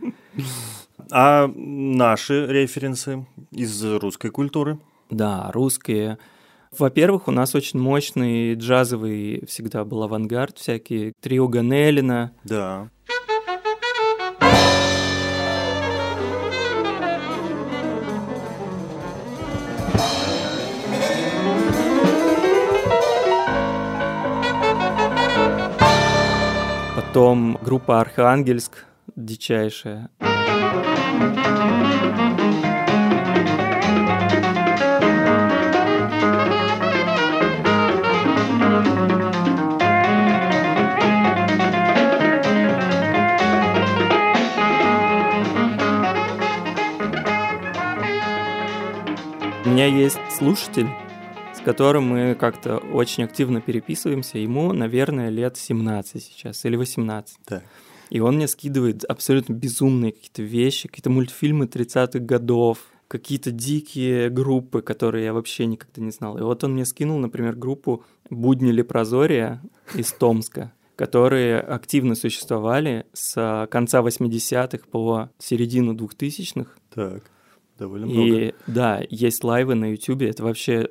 А 1.11 1.51
наши 1.55 2.47
референсы 2.47 3.25
из 3.51 3.83
русской 3.83 4.31
культуры? 4.31 4.79
Да, 5.09 5.51
русские. 5.53 6.19
Во-первых, 6.77 7.29
у 7.29 7.31
нас 7.31 7.55
очень 7.55 7.81
мощный 7.81 8.55
джазовый 8.55 9.45
всегда 9.47 9.85
был 9.85 10.03
авангард, 10.03 10.59
всякие 10.59 11.13
трио 11.21 11.49
Ганелина. 11.49 12.33
Да. 12.45 12.91
Потом 26.95 27.59
группа 27.63 28.01
Архангельск, 28.01 28.85
дичайшая. 29.17 30.11
Меня 49.79 49.97
есть 49.97 50.19
слушатель, 50.37 50.89
с 51.55 51.61
которым 51.61 52.09
мы 52.09 52.35
как-то 52.35 52.79
очень 52.79 53.23
активно 53.23 53.61
переписываемся. 53.61 54.39
Ему, 54.39 54.73
наверное, 54.73 55.29
лет 55.29 55.57
17 55.57 56.21
сейчас 56.21 56.65
или 56.65 56.75
18. 56.75 57.37
Так. 57.45 57.63
И 58.11 58.19
он 58.19 58.35
мне 58.35 58.49
скидывает 58.49 59.05
абсолютно 59.05 59.53
безумные 59.53 60.11
какие-то 60.11 60.43
вещи, 60.43 60.89
какие-то 60.89 61.11
мультфильмы 61.11 61.67
30-х 61.67 62.19
годов, 62.19 62.89
какие-то 63.07 63.53
дикие 63.53 64.31
группы, 64.31 64.83
которые 64.83 65.27
я 65.27 65.33
вообще 65.33 65.67
никогда 65.67 66.03
не 66.03 66.11
знал. 66.11 66.37
И 66.39 66.43
вот 66.43 66.65
он 66.65 66.73
мне 66.73 66.85
скинул, 66.85 67.21
например, 67.21 67.55
группу 67.55 68.03
«Будни 68.31 68.73
Лепрозория» 68.73 69.63
из 69.95 70.11
Томска, 70.13 70.73
которые 70.97 71.61
активно 71.61 72.17
существовали 72.17 73.07
с 73.13 73.69
конца 73.71 74.01
80-х 74.01 74.89
по 74.91 75.31
середину 75.39 75.95
2000-х. 75.95 76.69
Так. 76.93 77.31
Довольно 77.79 78.07
много. 78.07 78.39
И 78.39 78.55
да, 78.67 79.03
есть 79.09 79.45
лайвы 79.45 79.75
на 79.75 79.93
Ютубе, 79.93 80.29
это 80.29 80.43
вообще 80.43 80.89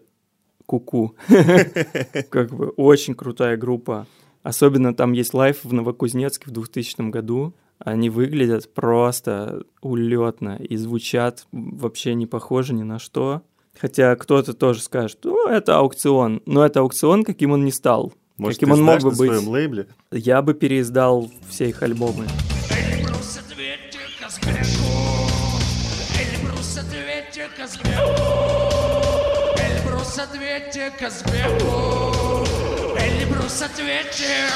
куку. 0.66 1.16
Как 2.30 2.54
бы 2.54 2.70
очень 2.70 3.14
крутая 3.14 3.58
группа. 3.58 4.08
Особенно 4.44 4.94
там 4.94 5.12
есть 5.12 5.34
лайв 5.34 5.64
в 5.64 5.74
Новокузнецке 5.74 6.46
в 6.48 6.52
2000 6.52 7.10
году. 7.10 7.54
Они 7.80 8.10
выглядят 8.10 8.74
просто 8.74 9.64
улетно 9.82 10.56
и 10.58 10.78
звучат 10.78 11.48
вообще 11.52 12.14
не 12.14 12.26
похоже 12.26 12.74
ни 12.74 12.84
на 12.84 13.00
что. 13.00 13.42
Хотя 13.80 14.16
кто-то 14.16 14.54
тоже 14.54 14.82
скажет, 14.82 15.20
ну, 15.24 15.48
это 15.48 15.78
«АукцЫон». 15.78 16.42
Но 16.46 16.66
это 16.66 16.80
«АукцЫон», 16.80 17.24
каким 17.24 17.52
он 17.52 17.66
не 17.66 17.72
стал. 17.72 18.14
Может, 18.38 18.60
каким 18.60 18.74
ты 18.74 18.80
он 18.80 18.86
мог 18.86 19.02
бы 19.02 19.12
на 19.12 19.18
быть. 19.18 19.30
своем 19.30 19.50
лейбле? 19.50 19.88
Я 20.12 20.42
бы 20.42 20.54
переиздал 20.54 21.30
все 21.50 21.70
их 21.70 21.84
альбомы. 21.84 22.26
Эльбрус 22.72 23.40
Казбеку. 27.68 27.92
Эльбрус 29.60 30.20
ответьте 30.20 30.90
Казбеку. 30.98 32.46
Эльбрус 32.98 33.62
ответьте. 33.62 34.48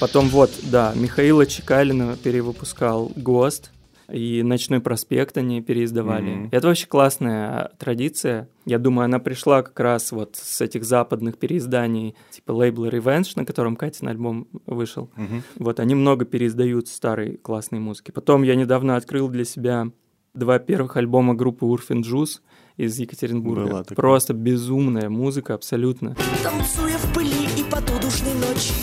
Потом 0.00 0.28
вот, 0.28 0.50
да, 0.64 0.92
Михаила 0.96 1.46
Чекалина 1.46 2.16
перевыпускал 2.16 3.12
ГОСТ, 3.14 3.70
и 4.10 4.42
«Ночной 4.42 4.80
проспект» 4.80 5.38
они 5.38 5.62
переиздавали. 5.62 6.30
Мгм. 6.30 6.48
Это 6.50 6.66
вообще 6.66 6.86
классная 6.86 7.70
традиция. 7.78 8.48
Я 8.64 8.78
думаю, 8.78 9.04
она 9.04 9.20
пришла 9.20 9.62
как 9.62 9.78
раз 9.78 10.10
вот 10.10 10.36
с 10.36 10.60
этих 10.60 10.84
западных 10.84 11.38
переизданий, 11.38 12.16
типа 12.30 12.52
лейбла 12.52 12.86
Revenge, 12.86 13.32
на 13.36 13.44
котором 13.44 13.76
Катин 13.76 14.08
альбом 14.08 14.48
вышел. 14.66 15.10
Мгм. 15.16 15.42
Вот, 15.56 15.78
они 15.78 15.94
много 15.94 16.24
переиздают 16.24 16.88
старой 16.88 17.36
классной 17.36 17.78
музыки. 17.78 18.10
Потом 18.10 18.42
я 18.42 18.56
недавно 18.56 18.96
открыл 18.96 19.28
для 19.28 19.44
себя 19.44 19.90
два 20.36 20.58
первых 20.58 20.96
альбома 20.96 21.34
группы 21.34 21.64
Урфин 21.64 22.02
Джуз 22.02 22.42
из 22.76 22.98
Екатеринбурга. 22.98 23.66
Была 23.66 23.82
такая. 23.82 23.96
Просто 23.96 24.34
безумная 24.34 25.08
музыка, 25.08 25.54
абсолютно. 25.54 26.14
Танцуя 26.42 26.98
в 26.98 27.12
пыли 27.14 27.48
и 27.58 27.64
под 27.64 27.88
ночи. 27.90 28.74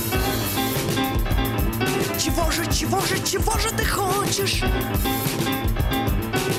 Чего 2.20 2.50
же, 2.52 2.66
чего 2.72 3.00
же, 3.02 3.24
чего 3.24 3.58
же 3.58 3.70
ты 3.70 3.86
хочешь? 3.86 4.64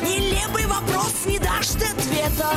Нелепый 0.02 0.66
вопрос, 0.66 1.24
не 1.26 1.38
дашь 1.38 1.68
ты 1.68 1.86
ответа. 1.86 2.50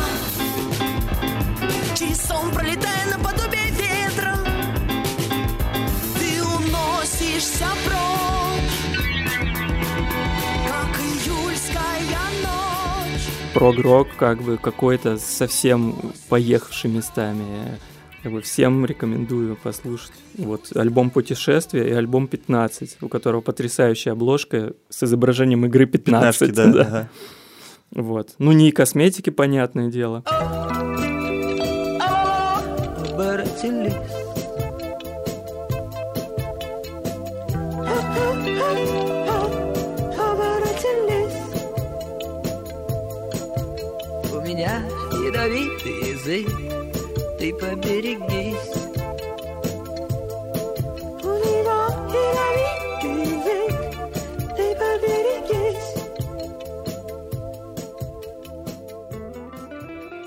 Через 1.96 2.22
сон 2.22 2.52
пролетая 2.52 3.18
наподобие 3.18 3.72
ветра, 3.72 4.36
ты 6.20 6.44
уносишься 6.44 7.66
прочь. 7.86 8.37
Прогрок 13.58 14.08
как 14.18 14.42
бы 14.44 14.58
какой-то 14.58 15.18
совсем 15.18 15.96
поехавший 16.30 16.92
местами. 16.92 17.80
Как 18.22 18.32
бы 18.32 18.42
всем 18.42 18.86
рекомендую 18.86 19.56
послушать. 19.56 20.12
Вот 20.38 20.76
альбом 20.76 21.10
«Путешествие» 21.10 21.90
и 21.90 21.92
альбом 21.92 22.30
«15», 22.32 22.98
у 23.02 23.08
которого 23.08 23.42
потрясающая 23.42 24.12
обложка 24.14 24.74
с 24.90 25.04
изображением 25.04 25.66
игры 25.66 25.86
15. 25.86 26.40
Пятнашки, 26.40 26.56
да. 26.74 26.82
ага. 26.82 27.10
Вот. 27.92 28.36
Ну, 28.38 28.52
не 28.52 28.70
и 28.70 28.72
косметики, 28.72 29.30
понятное 29.30 29.90
дело. 29.90 30.24
оборотились. 33.18 34.07
Язык, 46.28 46.50
ты 47.40 47.54
поберегись. 47.54 48.74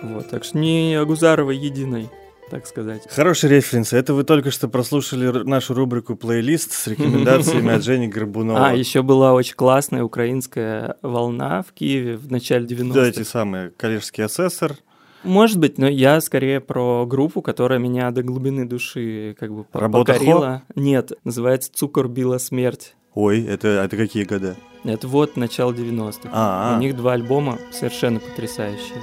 Вот. 0.03 0.29
Так 0.31 0.45
что 0.45 0.59
не 0.59 0.95
Агузарова 0.95 1.51
единой, 1.51 2.09
так 2.51 2.67
сказать. 2.67 3.03
Хороший 3.11 3.51
референс. 3.51 3.93
Это 3.93 4.15
вы 4.15 4.25
только 4.25 4.51
что 4.51 4.69
прослушали 4.69 5.45
нашу 5.45 5.75
рубрику 5.75 6.17
«Плейлист» 6.17 6.73
с 6.73 6.87
рекомендациями 6.87 7.73
от 7.73 7.85
Жени 7.85 8.09
Горбунова. 8.09 8.59
А, 8.69 8.75
еще 8.75 9.03
была 9.03 9.35
очень 9.35 9.55
классная 9.55 10.03
украинская 10.03 10.97
волна 11.03 11.63
в 11.63 11.73
Киеве 11.73 12.17
в 12.17 12.31
начале 12.31 12.67
90-х. 12.67 12.95
Да, 12.95 13.07
эти 13.07 13.23
самые 13.23 13.71
коллежский 13.71 14.23
асессор. 14.23 14.77
Может 15.23 15.59
быть, 15.59 15.79
но 15.79 15.89
я 15.89 16.21
скорее 16.21 16.61
про 16.61 17.05
группу, 17.07 17.43
которая 17.43 17.79
меня 17.79 18.11
до 18.11 18.23
глубины 18.23 18.67
души 18.67 19.37
как 19.39 19.53
бы 19.53 19.67
Работа 19.73 20.13
покорила. 20.13 20.63
Нет, 20.75 21.13
называется 21.25 21.71
«Цукор 21.73 22.09
била 22.09 22.39
смерть». 22.39 22.95
Ой, 23.15 23.45
это, 23.45 23.69
это 23.69 23.97
какие 23.97 24.25
года? 24.25 24.57
Это 24.85 25.09
вот 25.09 25.37
начало 25.37 25.73
90-х. 25.73 26.31
А, 26.33 26.77
У 26.77 26.81
них 26.81 26.97
два 26.97 27.13
альбома 27.15 27.59
совершенно 27.73 28.21
потрясающие. 28.21 28.97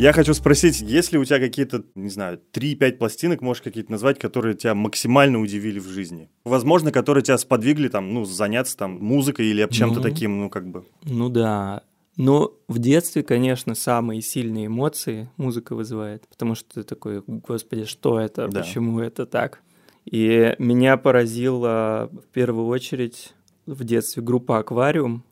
Я 0.00 0.14
хочу 0.14 0.32
спросить, 0.32 0.80
есть 0.80 1.12
ли 1.12 1.18
у 1.18 1.24
тебя 1.26 1.38
какие-то, 1.38 1.84
не 1.94 2.08
знаю, 2.08 2.40
3-5 2.54 2.92
пластинок, 2.96 3.42
можешь 3.42 3.62
какие-то 3.62 3.92
назвать, 3.92 4.18
которые 4.18 4.54
тебя 4.54 4.74
максимально 4.74 5.38
удивили 5.42 5.78
в 5.78 5.88
жизни? 5.88 6.30
Возможно, 6.42 6.90
которые 6.90 7.22
тебя 7.22 7.36
сподвигли 7.36 7.88
там, 7.88 8.14
ну, 8.14 8.24
заняться 8.24 8.78
там 8.78 8.92
музыкой 8.98 9.48
или 9.48 9.68
чем-то 9.70 9.96
Ну. 9.96 10.02
таким, 10.02 10.38
ну, 10.40 10.48
как 10.48 10.66
бы. 10.66 10.86
Ну 11.02 11.28
да. 11.28 11.82
Но 12.16 12.54
в 12.66 12.78
детстве, 12.78 13.22
конечно, 13.22 13.74
самые 13.74 14.22
сильные 14.22 14.68
эмоции 14.68 15.28
музыка 15.36 15.74
вызывает, 15.74 16.26
потому 16.28 16.54
что 16.54 16.76
ты 16.76 16.82
такой, 16.82 17.22
господи, 17.26 17.84
что 17.84 18.18
это, 18.18 18.48
Да. 18.48 18.60
почему 18.62 19.00
это 19.00 19.26
так? 19.26 19.60
И 20.06 20.54
меня 20.58 20.96
поразила 20.96 22.08
в 22.10 22.26
первую 22.32 22.68
очередь 22.68 23.34
в 23.66 23.84
детстве 23.84 24.22
группа 24.22 24.60
«Аквариум», 24.60 25.24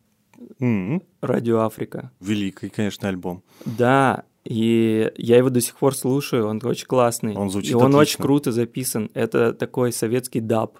М, 0.61 1.03
«Радио 1.23 1.61
Африка». 1.61 2.13
Великий, 2.21 2.69
конечно, 2.69 3.09
альбом. 3.09 3.43
Да, 3.65 4.25
и 4.49 5.11
я 5.19 5.37
его 5.37 5.51
до 5.51 5.61
сих 5.61 5.77
пор 5.77 5.95
слушаю, 5.95 6.47
он 6.49 6.59
очень 6.65 6.87
классный. 6.87 7.37
Он 7.37 7.51
звучит 7.51 7.73
И 7.73 7.75
он 7.75 7.83
отлично. 7.83 7.99
очень 7.99 8.23
круто 8.23 8.51
записан. 8.51 9.11
Это 9.13 9.53
такой 9.53 9.93
советский 9.93 10.41
даб. 10.41 10.79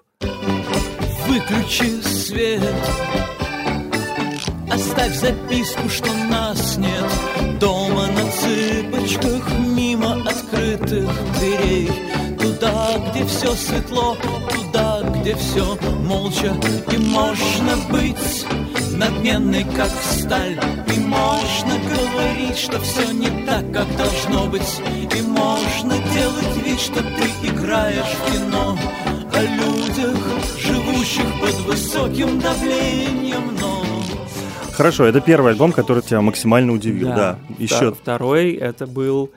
Выключи 1.27 2.01
свет 2.01 2.63
Оставь 4.71 5.15
записку, 5.15 5.87
что 5.87 6.07
нас 6.31 6.77
нет 6.77 7.59
Дома 7.59 8.07
на 8.07 8.31
цыпочках 8.31 9.47
Мимо 9.75 10.13
открытых 10.27 11.07
дверей 11.37 11.91
Туда, 12.39 12.97
где 13.11 13.23
все 13.25 13.53
светло 13.53 14.17
Туда, 14.49 15.03
где 15.19 15.35
все 15.35 15.77
молча 16.07 16.55
И 16.91 16.97
можно 16.97 17.77
быть 17.91 18.45
надменной, 18.99 19.63
как 19.75 19.89
сталь. 19.89 20.59
И 20.93 20.99
можно 20.99 21.73
говорить, 21.89 22.57
что 22.57 22.79
все 22.81 23.11
не 23.11 23.45
так, 23.45 23.71
как 23.73 23.87
должно 23.97 24.47
быть. 24.47 24.81
И 25.17 25.21
можно 25.21 25.93
делать 26.13 26.65
вид, 26.65 26.79
что 26.79 27.01
ты 27.01 27.47
играешь 27.47 28.05
в 28.05 28.31
кино. 28.31 28.77
О 29.33 29.41
людях, 29.41 30.17
живущих 30.59 31.25
под 31.39 31.53
высоким 31.61 32.39
давлением, 32.39 33.55
но 33.61 33.83
Хорошо, 34.73 35.05
это 35.05 35.19
первый 35.21 35.51
альбом, 35.51 35.71
который 35.73 36.01
тебя 36.01 36.21
максимально 36.21 36.71
удивил, 36.73 37.09
да. 37.09 37.37
Вта- 37.49 37.55
Еще 37.63 37.93
Второй 37.93 38.53
это 38.53 38.87
был 38.87 39.29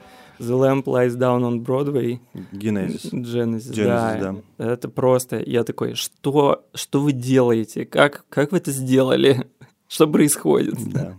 The 0.43 0.57
Lamp 0.57 0.87
Lies 0.87 1.17
Down 1.17 1.45
on 1.45 1.61
Broadway. 1.61 2.19
Genesis. 2.53 3.11
Genesis, 3.13 3.75
Genesis, 3.75 4.43
да. 4.59 4.65
Это 4.65 4.89
просто, 4.89 5.43
я 5.45 5.63
такой, 5.63 5.95
что, 5.95 6.65
что 6.75 7.01
вы 7.01 7.13
делаете? 7.13 7.85
Как, 7.85 8.25
как 8.29 8.53
вы 8.53 8.59
это 8.59 8.73
сделали? 8.73 9.47
Что 9.89 10.09
происходит? 10.09 10.75
Да. 10.91 11.15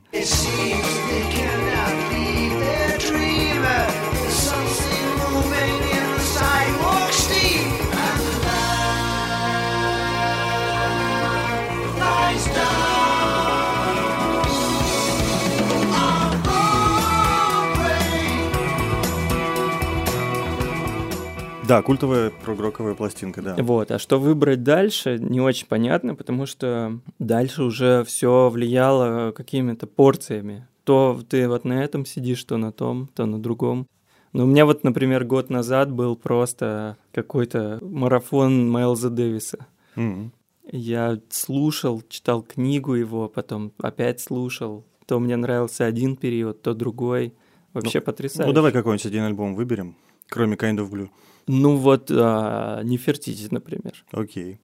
Да, 21.68 21.82
культовая 21.82 22.30
прогроковая 22.30 22.94
пластинка, 22.94 23.42
да. 23.42 23.56
Вот, 23.58 23.90
а 23.92 23.98
что 23.98 24.20
выбрать 24.20 24.64
дальше, 24.64 25.18
не 25.18 25.40
очень 25.40 25.66
понятно, 25.68 26.14
потому 26.14 26.46
что 26.46 27.00
дальше 27.20 27.64
уже 27.64 28.04
все 28.04 28.50
влияло 28.50 29.32
какими-то 29.32 29.88
порциями. 29.88 30.68
То 30.84 31.22
ты 31.28 31.48
вот 31.48 31.64
на 31.64 31.82
этом 31.82 32.06
сидишь, 32.06 32.44
то 32.44 32.58
на 32.58 32.74
том, 32.74 33.10
то 33.16 33.26
на 33.26 33.42
другом. 33.42 33.88
Но 34.34 34.44
у 34.44 34.48
меня 34.48 34.66
вот, 34.66 34.84
например, 34.84 35.24
год 35.24 35.50
назад 35.50 35.92
был 35.92 36.18
просто 36.18 36.98
какой-то 37.14 37.80
марафон 37.82 38.70
Майлза 38.70 39.10
Дэвиса. 39.10 39.68
М. 39.96 40.34
Я 40.70 41.20
слушал, 41.30 42.04
читал 42.10 42.42
книгу 42.42 42.96
его, 42.96 43.30
потом 43.30 43.72
опять 43.82 44.20
слушал. 44.20 44.86
То 45.06 45.20
мне 45.20 45.38
нравился 45.38 45.86
один 45.86 46.18
период, 46.18 46.62
то 46.62 46.74
другой. 46.74 47.34
Вообще 47.74 48.02
потрясающе. 48.02 48.48
Ну, 48.48 48.54
давай 48.54 48.72
какой-нибудь 48.72 49.06
один 49.06 49.24
альбом 49.24 49.56
выберем, 49.56 49.96
кроме 50.30 50.56
Kind 50.56 50.78
of 50.78 50.90
Blue. 50.90 51.10
Ну 51.48 51.78
вот 51.78 52.12
а, 52.12 52.82
Нефертити, 52.84 53.48
например. 53.52 54.06
Окей. 54.12 54.60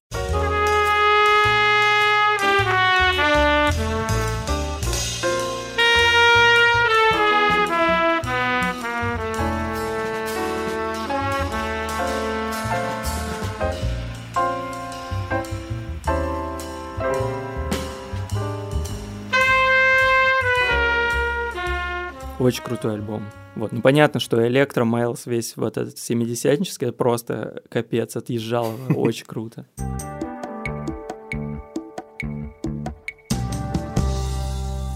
Очень 22.40 22.64
крутой 22.64 22.94
альбом. 22.94 23.24
Вот, 23.56 23.74
ну 23.74 23.82
понятно, 23.82 24.22
что 24.22 24.48
Электро 24.48 24.86
Майлз 24.86 25.26
весь 25.26 25.58
вот 25.58 25.78
этот 25.78 25.96
70-нический, 25.96 26.88
это 26.88 26.98
просто 26.98 27.64
капец, 27.70 28.16
отъезжал, 28.16 28.72
очень 28.96 29.26
круто. 29.26 29.66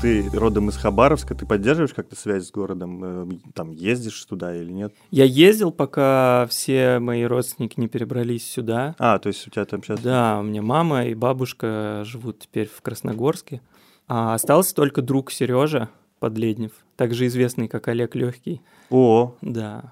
ты 0.02 0.30
родом 0.34 0.68
из 0.68 0.76
Хабаровска, 0.76 1.34
ты 1.34 1.46
поддерживаешь 1.46 1.94
как-то 1.94 2.18
связь 2.18 2.48
с 2.48 2.52
городом? 2.52 3.32
Э, 3.32 3.36
Там 3.54 3.72
ездишь 3.72 4.26
туда 4.26 4.54
или 4.54 4.70
нет? 4.70 4.94
Я 5.12 5.24
ездил, 5.24 5.72
пока 5.72 6.46
все 6.50 7.00
мои 7.00 7.24
родственники 7.24 7.80
не 7.80 7.88
перебрались 7.88 8.46
сюда. 8.46 8.96
А, 9.00 9.18
то 9.18 9.28
есть 9.28 9.48
у 9.48 9.50
тебя 9.50 9.64
там 9.64 9.82
сейчас... 9.82 10.02
Да, 10.02 10.40
у 10.42 10.44
меня 10.44 10.62
мама 10.62 11.06
и 11.06 11.14
бабушка 11.14 12.04
живут 12.06 12.40
теперь 12.40 12.68
в 12.68 12.82
Красногорске. 12.82 13.62
А 14.10 14.34
остался 14.34 14.76
только 14.76 15.02
друг 15.02 15.32
Сережа 15.32 15.88
Подледнев, 16.20 16.74
также 16.96 17.28
известный 17.28 17.68
как 17.68 17.88
Олег 17.88 18.16
Легкий. 18.16 18.62
О, 18.90 19.36
Да. 19.42 19.92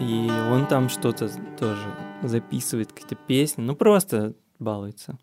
И 0.00 0.30
он 0.50 0.66
там 0.66 0.88
что-то 0.88 1.28
тоже 1.58 1.94
записывает, 2.22 2.92
какие-то 2.92 3.14
песни, 3.14 3.62
ну 3.62 3.74
просто 3.76 4.34
балуется 4.58 5.18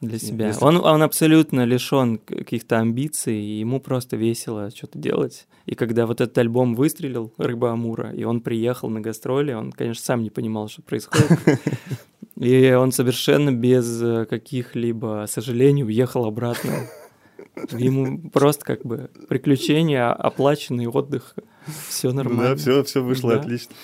для 0.00 0.18
себя. 0.18 0.48
Если- 0.48 0.64
Он, 0.64 0.76
он 0.76 1.02
абсолютно 1.02 1.64
лишен 1.64 2.18
каких-то 2.18 2.78
амбиций, 2.78 3.36
и 3.40 3.58
ему 3.60 3.80
просто 3.80 4.16
весело 4.16 4.70
что-то 4.70 4.98
делать. 4.98 5.46
И 5.66 5.74
когда 5.74 6.06
вот 6.06 6.20
этот 6.20 6.36
альбом 6.38 6.74
выстрелил, 6.74 7.32
«Рыба 7.36 7.72
Амура», 7.72 8.10
и 8.12 8.24
он 8.24 8.40
приехал 8.40 8.88
на 8.88 9.00
гастроли, 9.00 9.52
он, 9.52 9.72
конечно, 9.72 10.02
сам 10.04 10.22
не 10.22 10.30
понимал, 10.30 10.68
что 10.68 10.82
происходит. 10.82 11.30
И 12.36 12.70
он 12.72 12.92
совершенно 12.92 13.50
без 13.52 14.00
э, 14.00 14.24
каких-либо 14.24 15.24
сожалений 15.28 15.82
уехал 15.82 16.24
обратно. 16.24 16.70
Ему 17.72 18.30
просто 18.30 18.64
как 18.64 18.84
бы 18.84 19.10
приключения, 19.28 20.12
оплаченный 20.12 20.86
отдых, 20.86 21.34
все 21.88 22.12
нормально. 22.12 22.50
да, 22.50 22.56
все, 22.56 22.84
все 22.84 23.02
вышло 23.02 23.32
Да. 23.34 23.40
отлично. 23.40 23.74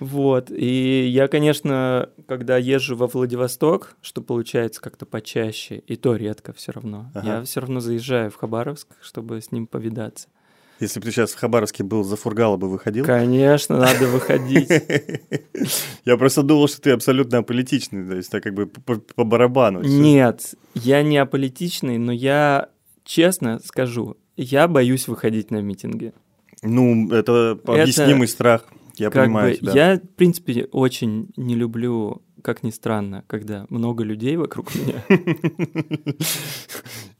Вот, 0.00 0.50
и 0.50 1.06
я, 1.06 1.28
конечно, 1.28 2.08
когда 2.26 2.56
езжу 2.56 2.96
во 2.96 3.06
Владивосток, 3.06 3.96
что 4.00 4.22
получается 4.22 4.80
как-то 4.80 5.04
почаще, 5.06 5.76
и 5.86 5.96
то 5.96 6.16
редко 6.16 6.52
все 6.54 6.72
равно, 6.72 7.10
Ага. 7.14 7.26
я 7.26 7.42
все 7.42 7.60
равно 7.60 7.80
заезжаю 7.80 8.30
в 8.30 8.36
Хабаровск, 8.36 8.88
чтобы 9.02 9.40
с 9.40 9.52
ним 9.52 9.66
повидаться. 9.66 10.28
Если 10.80 10.98
бы 10.98 11.04
ты 11.04 11.12
сейчас 11.12 11.32
в 11.32 11.38
Хабаровске 11.38 11.84
был, 11.84 12.02
за 12.04 12.16
Фургала 12.16 12.56
бы 12.56 12.70
выходил? 12.70 13.04
Конечно, 13.04 13.76
надо 13.76 14.06
выходить. 14.06 14.70
Я 16.06 16.16
просто 16.16 16.42
думал, 16.42 16.68
что 16.68 16.80
ты 16.80 16.92
абсолютно 16.92 17.38
аполитичный, 17.38 18.08
то 18.08 18.16
есть 18.16 18.30
так 18.30 18.42
как 18.42 18.54
бы 18.54 18.66
по, 18.66 19.24
барабану. 19.24 19.82
Нет, 19.82 20.54
я 20.74 21.02
не 21.02 21.18
аполитичный, 21.18 21.98
но 21.98 22.12
я 22.12 22.70
честно 23.04 23.60
скажу, 23.62 24.16
я 24.38 24.68
боюсь 24.68 25.06
выходить 25.06 25.50
на 25.50 25.60
митинги. 25.60 26.14
Ну, 26.62 27.10
это 27.12 27.58
объяснимый 27.66 28.28
страх, 28.28 28.64
я 29.00 29.10
Как 29.10 29.24
понимаю 29.24 29.52
бы 29.52 29.56
тебя. 29.56 29.72
я, 29.92 29.96
в 29.96 30.14
принципе, 30.16 30.68
очень 30.70 31.30
не 31.36 31.54
люблю, 31.54 32.22
как 32.42 32.62
ни 32.62 32.70
странно, 32.70 33.24
когда 33.26 33.66
много 33.68 34.04
людей 34.04 34.36
вокруг 34.36 34.74
меня. 34.74 35.02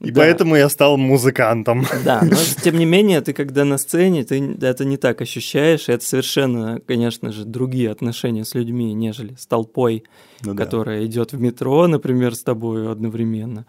И 0.00 0.12
поэтому 0.12 0.56
я 0.56 0.68
стал 0.70 0.96
музыкантом. 0.96 1.84
Да, 2.04 2.22
но 2.22 2.36
тем 2.62 2.78
не 2.78 2.86
менее, 2.86 3.20
ты 3.20 3.34
когда 3.34 3.64
на 3.64 3.76
сцене, 3.76 4.24
ты 4.24 4.56
это 4.60 4.84
не 4.86 4.96
так 4.96 5.20
ощущаешь, 5.20 5.88
и 5.88 5.92
это 5.92 6.04
совершенно, 6.04 6.80
конечно 6.80 7.32
же, 7.32 7.44
другие 7.44 7.90
отношения 7.90 8.44
с 8.44 8.54
людьми, 8.54 8.94
нежели 8.94 9.34
с 9.34 9.46
толпой, 9.46 10.04
Ну 10.42 10.56
которая 10.56 11.04
идет 11.04 11.32
в 11.32 11.40
метро, 11.40 11.86
например, 11.86 12.34
с 12.34 12.42
тобой 12.42 12.90
одновременно. 12.90 13.66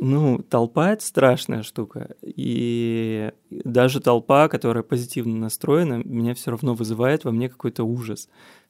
Ну, 0.00 0.38
толпа 0.38 0.92
это 0.92 1.04
страшная 1.04 1.62
штука. 1.62 2.16
И 2.22 3.30
даже 3.50 4.00
толпа, 4.00 4.48
которая 4.48 4.82
позитивно 4.82 5.36
настроена, 5.36 6.00
меня 6.04 6.34
все 6.34 6.52
равно 6.52 6.74
вызывает 6.74 7.24
во 7.24 7.32
мне 7.32 7.50
какой-то 7.50 7.84
ужас. 7.84 8.28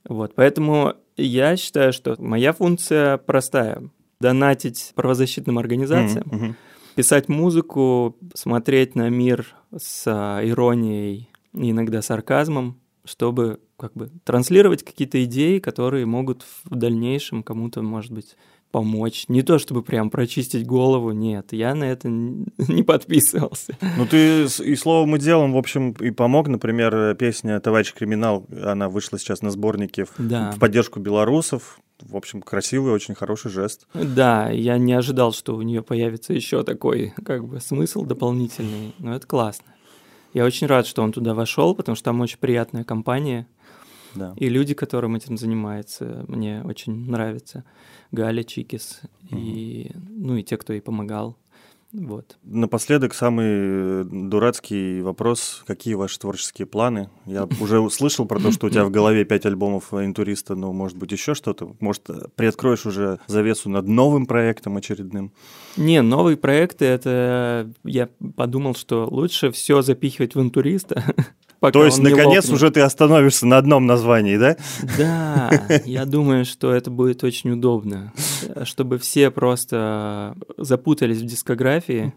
Вот. 0.08 0.34
Поэтому 0.34 0.94
я 1.22 1.56
считаю, 1.56 1.92
что 1.92 2.16
моя 2.18 2.52
функция 2.52 3.16
простая. 3.18 3.90
Донатить 4.18 4.92
правозащитным 4.94 5.58
организациям, 5.58 6.24
мгм. 6.26 6.56
писать 6.94 7.28
музыку, 7.28 8.16
смотреть 8.34 8.94
на 8.94 9.10
мир 9.10 9.54
с 9.76 10.04
а, 10.06 10.40
иронией 10.42 11.28
иногда 11.52 12.00
сарказмом, 12.00 12.80
чтобы 13.04 13.60
как 13.76 13.92
бы 13.92 14.10
транслировать 14.24 14.82
какие-то 14.82 15.22
идеи, 15.24 15.58
которые 15.58 16.06
могут 16.06 16.44
в 16.64 16.74
дальнейшем 16.74 17.42
кому-то, 17.42 17.82
может 17.82 18.12
быть, 18.12 18.36
помочь. 18.70 19.24
Не 19.28 19.42
то 19.42 19.58
чтобы 19.58 19.82
прям 19.82 20.10
прочистить 20.10 20.66
голову, 20.66 21.12
нет, 21.12 21.52
я 21.52 21.74
на 21.74 21.84
это 21.84 22.08
не 22.08 22.82
подписывался. 22.82 23.76
Ну, 23.96 24.06
ты 24.06 24.44
и 24.44 24.76
словом, 24.76 25.16
и 25.16 25.18
делом, 25.18 25.52
в 25.52 25.56
общем, 25.56 25.92
и 25.92 26.10
помог. 26.10 26.48
Например, 26.48 27.14
песня 27.14 27.58
«Товарищ 27.60 27.92
криминал», 27.94 28.46
она 28.64 28.88
вышла 28.88 29.18
сейчас 29.18 29.42
на 29.42 29.50
сборнике 29.50 30.04
в, 30.04 30.12
Да. 30.18 30.50
в 30.52 30.58
поддержку 30.58 31.00
белорусов. 31.00 31.78
В 32.02 32.14
общем, 32.14 32.42
красивый, 32.42 32.92
очень 32.92 33.14
хороший 33.14 33.50
жест. 33.50 33.86
Да, 33.94 34.50
я 34.50 34.76
не 34.76 34.92
ожидал, 34.92 35.32
что 35.32 35.56
у 35.56 35.62
нее 35.62 35.82
появится 35.82 36.34
еще 36.34 36.62
такой 36.62 37.14
как 37.24 37.46
бы 37.46 37.58
смысл 37.60 38.04
дополнительный, 38.04 38.94
но 38.98 39.14
это 39.14 39.26
классно. 39.26 39.64
Я 40.34 40.44
очень 40.44 40.66
рад, 40.66 40.86
что 40.86 41.02
он 41.02 41.12
туда 41.12 41.32
вошел, 41.32 41.74
потому 41.74 41.96
что 41.96 42.04
там 42.06 42.20
очень 42.20 42.36
приятная 42.38 42.84
компания. 42.84 43.46
Да. 44.16 44.34
И 44.36 44.48
люди, 44.48 44.74
которым 44.74 45.16
этим 45.16 45.36
занимаются, 45.36 46.24
мне 46.28 46.62
очень 46.64 47.10
нравятся. 47.10 47.64
Галя 48.12 48.42
Чикис 48.42 49.02
и, 49.30 49.92
ну, 49.94 50.36
и 50.36 50.42
те, 50.42 50.56
кто 50.56 50.72
ей 50.72 50.80
помогал. 50.80 51.36
Вот. 51.92 52.36
Напоследок, 52.42 53.14
самый 53.14 53.46
э, 53.48 54.04
дурацкий 54.04 55.00
вопрос. 55.00 55.62
Какие 55.66 55.94
ваши 55.94 56.18
творческие 56.18 56.66
планы? 56.66 57.08
Я 57.24 57.48
уже 57.60 57.80
услышал 57.80 58.26
про 58.26 58.38
то, 58.38 58.50
что 58.52 58.66
у 58.66 58.70
тебя 58.70 58.84
в 58.84 58.90
голове 58.90 59.24
пять 59.24 59.46
альбомов 59.46 59.94
интуриста, 59.94 60.54
но, 60.54 60.72
может 60.72 60.96
быть, 60.98 61.12
еще 61.12 61.34
что-то? 61.34 61.74
Может, 61.80 62.10
э, 62.10 62.28
приоткроешь 62.34 62.86
уже 62.86 63.20
завесу 63.28 63.70
над 63.70 63.86
новым 63.86 64.26
проектом 64.26 64.76
очередным? 64.76 65.32
Не, 65.76 66.02
новые 66.02 66.36
проекты, 66.36 66.84
это 66.84 67.72
я 67.84 68.08
подумал, 68.34 68.74
что 68.74 69.06
лучше 69.10 69.50
все 69.50 69.80
запихивать 69.80 70.34
в 70.34 70.40
интуриста. 70.40 71.02
пока 71.60 71.72
То 71.72 71.84
есть, 71.84 71.98
он 71.98 72.04
не 72.04 72.10
наконец, 72.10 72.44
лопнет. 72.44 72.54
уже 72.54 72.70
ты 72.70 72.80
остановишься 72.80 73.46
на 73.46 73.58
одном 73.58 73.86
названии, 73.86 74.36
да? 74.36 74.56
Да, 74.98 75.66
я 75.84 76.04
думаю, 76.04 76.44
что 76.44 76.72
это 76.72 76.90
будет 76.90 77.24
очень 77.24 77.50
удобно, 77.50 78.12
чтобы 78.64 78.98
все 78.98 79.30
просто 79.30 80.36
запутались 80.56 81.18
в 81.18 81.26
дискографии, 81.26 82.12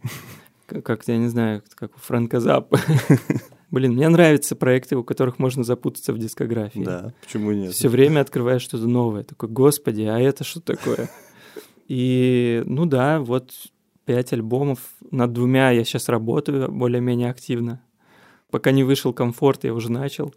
как-то, 0.66 1.12
я 1.12 1.18
не 1.18 1.28
знаю, 1.28 1.64
как 1.76 1.96
у 1.96 2.00
Фрэнка 2.00 2.40
Заппа. 2.40 2.80
Блин, 3.72 3.94
мне 3.94 4.10
нравятся 4.10 4.56
проекты, 4.56 4.96
у 4.96 5.04
которых 5.04 5.38
можно 5.38 5.64
запутаться 5.64 6.12
в 6.12 6.18
дискографии. 6.18 6.84
Да, 6.84 7.14
почему 7.22 7.52
нет? 7.52 7.74
Все 7.74 7.88
время 7.88 8.22
открываешь 8.22 8.64
что-то 8.64 8.88
новое. 8.88 9.24
Такой, 9.24 9.50
господи, 9.50 10.04
а 10.04 10.20
это 10.20 10.44
что 10.44 10.60
такое? 10.60 11.10
И, 11.88 12.64
ну 12.66 12.86
да, 12.86 13.20
вот 13.20 13.52
пять 14.06 14.34
альбомов. 14.34 14.80
Над 15.12 15.34
двумя 15.34 15.70
я 15.72 15.84
сейчас 15.84 16.10
работаю 16.10 16.72
более-менее 16.72 17.30
активно. 17.30 17.82
Пока 18.52 18.72
не 18.72 18.84
вышел 18.84 19.14
комфорт, 19.14 19.64
я 19.64 19.74
уже 19.74 19.92
начал. 19.92 20.34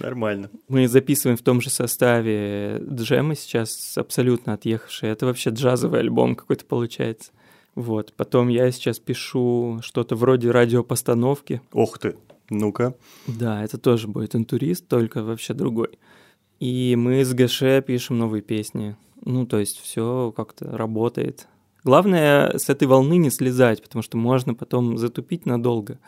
Нормально. 0.00 0.50
Мы 0.68 0.88
записываем 0.88 1.36
в 1.36 1.42
том 1.42 1.60
же 1.60 1.70
составе 1.70 2.82
джемы 2.90 3.34
сейчас 3.34 3.96
абсолютно 3.96 4.54
отъехавшие. 4.54 5.12
Это 5.12 5.26
вообще 5.26 5.50
джазовый 5.50 6.00
альбом 6.00 6.34
какой-то 6.34 6.64
получается. 6.64 7.32
Вот. 7.74 8.12
Потом 8.16 8.48
я 8.48 8.70
сейчас 8.70 8.98
пишу 8.98 9.80
что-то 9.82 10.16
вроде 10.16 10.50
радиопостановки. 10.50 11.60
Ох 11.72 11.98
ты, 11.98 12.16
ну-ка. 12.48 12.94
Да, 13.26 13.62
это 13.62 13.78
тоже 13.78 14.08
будет 14.08 14.34
интурист, 14.34 14.88
только 14.88 15.22
вообще 15.22 15.54
другой. 15.54 15.98
И 16.58 16.96
мы 16.96 17.24
с 17.24 17.32
ГШ 17.34 17.84
пишем 17.86 18.18
новые 18.18 18.42
песни. 18.42 18.96
Ну, 19.24 19.46
то 19.46 19.58
есть 19.58 19.78
все 19.78 20.32
как-то 20.34 20.76
работает. 20.76 21.48
Главное 21.84 22.56
с 22.56 22.68
этой 22.68 22.86
волны 22.86 23.16
не 23.16 23.30
слезать, 23.30 23.82
потому 23.82 24.02
что 24.02 24.16
можно 24.16 24.54
потом 24.54 24.96
затупить 24.96 25.46
надолго. 25.46 25.98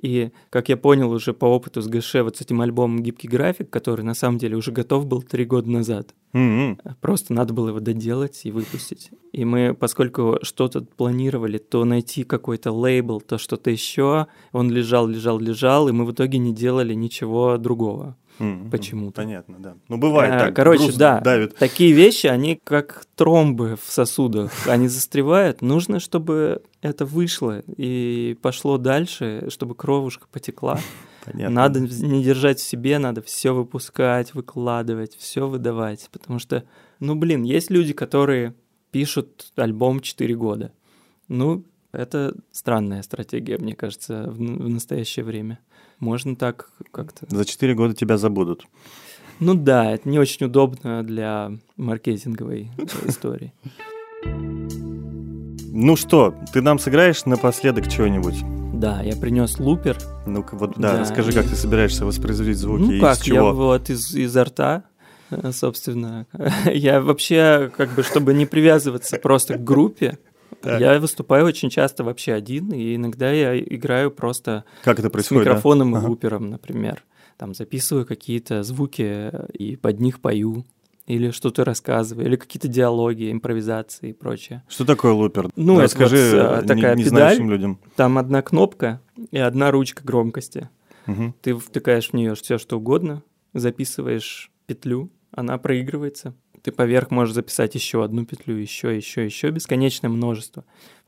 И, 0.00 0.30
как 0.50 0.68
я 0.68 0.76
понял 0.76 1.10
уже 1.10 1.32
по 1.32 1.46
опыту 1.46 1.82
с 1.82 1.88
ГШ, 1.88 2.14
вот 2.22 2.36
с 2.36 2.40
этим 2.40 2.60
альбомом 2.60 3.02
«Гибкий 3.02 3.28
график», 3.28 3.70
который 3.70 4.02
на 4.02 4.14
самом 4.14 4.38
деле 4.38 4.56
уже 4.56 4.70
готов 4.72 5.06
был 5.06 5.22
три 5.22 5.44
года 5.44 5.70
назад, 5.70 6.14
М-м. 6.34 6.78
Просто 7.00 7.32
надо 7.32 7.54
было 7.54 7.68
его 7.68 7.80
доделать 7.80 8.42
и 8.44 8.50
выпустить. 8.50 9.10
И 9.32 9.44
мы, 9.44 9.74
поскольку 9.74 10.38
что-то 10.42 10.82
планировали, 10.82 11.58
то 11.58 11.84
найти 11.84 12.22
какой-то 12.24 12.70
лейбл, 12.70 13.20
то 13.20 13.38
что-то 13.38 13.70
еще, 13.70 14.26
он 14.52 14.70
лежал, 14.70 15.06
лежал, 15.06 15.38
лежал, 15.38 15.88
и 15.88 15.92
мы 15.92 16.04
в 16.04 16.12
итоге 16.12 16.38
не 16.38 16.54
делали 16.54 16.94
ничего 16.94 17.56
другого. 17.56 18.16
М-м. 18.38 18.70
Почему-то. 18.70 19.16
Понятно, 19.16 19.56
да. 19.58 19.76
Ну, 19.88 19.96
бывает 19.98 20.34
А, 20.34 20.38
так. 20.38 20.56
Короче, 20.56 20.92
да, 20.92 21.20
Давит. 21.20 21.56
такие 21.56 21.92
вещи, 21.92 22.26
они 22.26 22.60
как 22.62 23.04
тромбы 23.16 23.76
в 23.82 23.90
сосудах, 23.90 24.52
они 24.66 24.88
застревают. 24.88 25.62
Нужно, 25.62 26.00
чтобы 26.00 26.62
это 26.80 27.04
вышло 27.04 27.62
и 27.76 28.36
пошло 28.40 28.78
дальше, 28.78 29.46
чтобы 29.50 29.74
кровушка 29.74 30.26
потекла. 30.30 30.78
Понятно. 31.24 31.54
Надо 31.54 31.80
не 31.80 32.22
держать 32.22 32.58
в 32.58 32.62
себе, 32.66 32.98
надо 32.98 33.20
все 33.22 33.52
выпускать, 33.52 34.34
выкладывать, 34.34 35.16
все 35.16 35.46
выдавать. 35.48 36.08
Потому 36.12 36.38
что, 36.38 36.64
ну 37.00 37.14
блин, 37.16 37.42
есть 37.42 37.70
люди, 37.70 37.92
которые 37.92 38.54
пишут 38.92 39.52
альбом 39.56 40.00
4 40.00 40.34
года. 40.36 40.72
Ну, 41.26 41.64
это 41.92 42.34
странная 42.52 43.02
стратегия, 43.02 43.58
мне 43.58 43.74
кажется, 43.74 44.24
в, 44.30 44.36
в 44.38 44.68
настоящее 44.68 45.24
время. 45.24 45.58
Можно 46.00 46.36
так 46.36 46.70
как-то... 46.92 47.26
За 47.28 47.44
4 47.44 47.74
года 47.74 47.94
тебя 47.94 48.18
забудут. 48.18 48.66
Ну 49.40 49.54
да, 49.54 49.92
это 49.92 50.08
не 50.08 50.18
очень 50.18 50.46
удобно 50.46 51.02
для 51.02 51.52
маркетинговой 51.76 52.70
истории. 53.06 53.52
Ну 55.70 55.96
что, 55.96 56.34
ты 56.52 56.60
нам 56.60 56.78
сыграешь 56.78 57.24
напоследок 57.24 57.88
чего-нибудь? 57.88 58.36
Да, 58.74 59.02
я 59.02 59.16
принес 59.16 59.58
лупер. 59.58 59.98
Ну-ка, 60.26 60.56
вот, 60.56 60.74
да, 60.76 60.94
Да, 60.94 61.00
расскажи, 61.00 61.32
как 61.32 61.46
ты 61.46 61.56
собираешься 61.56 62.04
воспроизводить 62.04 62.56
звуки 62.58 62.82
Ну 62.82 62.92
и 62.92 63.00
как, 63.00 63.18
из 63.18 63.26
я 63.26 63.34
чего? 63.34 63.52
вот 63.52 63.90
из, 63.90 64.14
изо 64.14 64.44
рта, 64.44 64.84
э, 65.30 65.52
собственно. 65.52 66.26
Я 66.72 67.00
вообще, 67.00 67.70
как 67.76 67.90
бы, 67.94 68.02
чтобы 68.02 68.34
не 68.34 68.46
привязываться 68.46 69.18
просто 69.18 69.54
к 69.54 69.64
группе, 69.64 70.18
Так. 70.60 70.80
я 70.80 70.98
выступаю 70.98 71.46
очень 71.46 71.70
часто 71.70 72.04
вообще 72.04 72.32
один, 72.32 72.72
и 72.72 72.96
иногда 72.96 73.30
я 73.32 73.58
играю 73.58 74.10
просто 74.10 74.64
Как 74.82 74.98
это 74.98 75.08
с 75.08 75.12
происходит? 75.12 75.44
да? 75.44 75.50
микрофоном 75.50 75.94
и 75.94 75.98
Ага. 75.98 76.06
лупером, 76.08 76.50
например. 76.50 77.04
Там 77.36 77.54
записываю 77.54 78.04
какие-то 78.06 78.62
звуки 78.64 79.30
и 79.52 79.76
под 79.76 80.00
них 80.00 80.20
пою, 80.20 80.64
или 81.06 81.30
что-то 81.30 81.64
рассказываю, 81.64 82.26
или 82.26 82.36
какие-то 82.36 82.68
диалоги, 82.68 83.30
импровизации 83.32 84.10
и 84.10 84.12
прочее. 84.12 84.62
Что 84.68 84.84
такое 84.84 85.12
лупер? 85.12 85.48
Ну, 85.56 85.74
это 85.74 85.84
Расскажи 85.84 86.32
вот, 86.34 86.62
не- 86.62 86.66
такая 86.68 86.94
не, 86.96 87.04
педаль. 87.04 87.18
знающим 87.18 87.50
людям. 87.50 87.78
Там 87.96 88.18
одна 88.18 88.42
кнопка 88.42 89.00
и 89.30 89.38
одна 89.38 89.70
ручка 89.70 90.02
громкости. 90.04 90.68
Мгм. 91.06 91.34
Ты 91.40 91.54
втыкаешь 91.56 92.10
в 92.10 92.12
нее 92.14 92.34
все, 92.34 92.58
что 92.58 92.76
угодно, 92.78 93.22
записываешь 93.54 94.50
петлю, 94.66 95.10
она 95.30 95.56
проигрывается. 95.58 96.34
Ты 96.68 96.72
поверх 96.72 97.10
можешь 97.10 97.34
записать 97.34 97.74
еще 97.74 98.04
одну 98.04 98.26
петлю, 98.26 98.54
еще, 98.54 98.94
еще, 98.94 99.24
еще, 99.24 99.48
бесконечное 99.48 100.10
множество. 100.10 100.66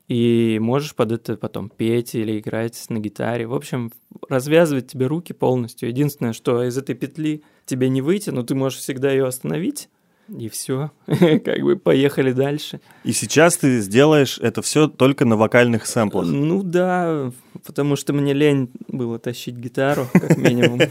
И 0.09 0.57
можешь 0.59 0.95
под 0.95 1.13
это 1.13 1.37
потом 1.37 1.69
петь 1.69 2.15
или 2.15 2.39
играть 2.39 2.83
на 2.89 2.99
гитаре. 2.99 3.47
В 3.47 3.53
общем, 3.53 3.93
развязывать 4.31 4.87
тебе 4.87 5.07
руки 5.07 5.35
полностью. 5.35 5.91
Единственное, 5.91 6.33
что 6.33 6.65
из 6.65 6.79
этой 6.79 6.95
петли 6.95 7.43
тебе 7.67 7.91
не 7.91 8.01
выйти, 8.01 8.31
но 8.31 8.43
ты 8.43 8.55
можешь 8.55 8.79
всегда 8.79 9.11
ее 9.11 9.27
остановить, 9.27 9.91
и 10.35 10.49
все. 10.49 10.93
Как 11.07 11.61
бы 11.61 11.77
поехали 11.77 12.33
дальше. 12.33 12.81
И 13.05 13.13
сейчас 13.13 13.59
ты 13.59 13.81
сделаешь 13.81 14.39
это 14.39 14.63
все 14.63 14.89
только 14.89 15.27
на 15.27 15.37
вокальных 15.37 15.85
сэмплах. 15.85 16.27
Ну 16.27 16.63
да, 16.63 17.33
потому 17.67 17.97
что 17.97 18.15
мне 18.15 18.33
лень 18.33 18.71
было 18.89 19.19
тащить 19.19 19.57
гитару, 19.57 20.07
как 20.11 20.39
минимум. 20.39 20.81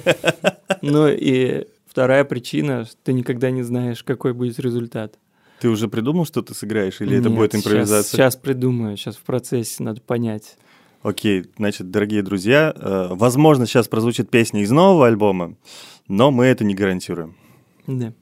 Ну 0.81 1.09
и 1.09 1.67
вторая 1.99 2.23
причина, 2.23 2.87
ты 3.03 3.11
никогда 3.11 3.51
не 3.51 3.61
знаешь, 3.61 4.05
какой 4.05 4.33
будет 4.33 4.57
результат. 4.57 5.19
Ты 5.59 5.67
уже 5.67 5.89
придумал, 5.89 6.25
что 6.25 6.41
ты 6.41 6.53
сыграешь, 6.53 7.01
или 7.01 7.17
это 7.17 7.27
Нет, 7.27 7.37
будет 7.37 7.51
щас- 7.51 7.61
импровизация? 7.61 8.17
Сейчас 8.17 8.35
придумаю, 8.37 8.95
сейчас 8.95 9.17
в 9.17 9.23
процессе 9.23 9.83
надо 9.83 9.99
понять. 9.99 10.55
Окей, 11.01 11.47
значит, 11.57 11.91
дорогие 11.91 12.21
друзья, 12.23 12.73
э, 12.73 13.07
возможно, 13.11 13.65
сейчас 13.65 13.89
прозвучит 13.89 14.29
песня 14.29 14.61
из 14.61 14.71
нового 14.71 15.07
альбома, 15.07 15.55
но 16.07 16.31
мы 16.31 16.45
это 16.45 16.63
не 16.63 16.73
гарантируем. 16.73 17.35
Да. 17.85 18.13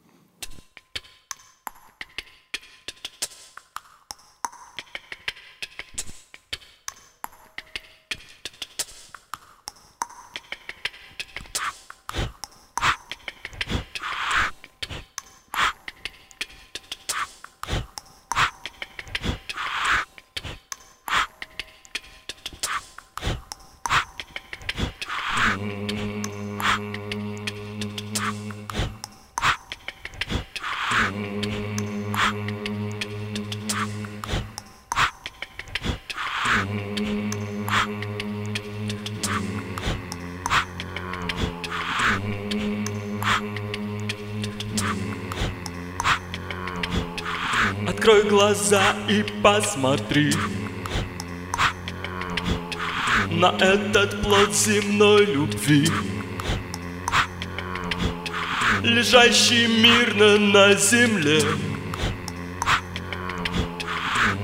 Посмотри 49.78 50.34
На 53.30 53.54
этот 53.60 54.22
плод 54.24 54.56
земной 54.56 55.26
любви. 55.26 55.88
Лежащий 58.82 59.68
мирно 59.68 60.38
на 60.38 60.74
земле. 60.74 61.42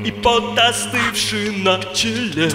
И 0.05 0.11
пот 0.11 0.59
остывший 0.59 1.63
на 1.63 1.79
челе. 1.95 2.51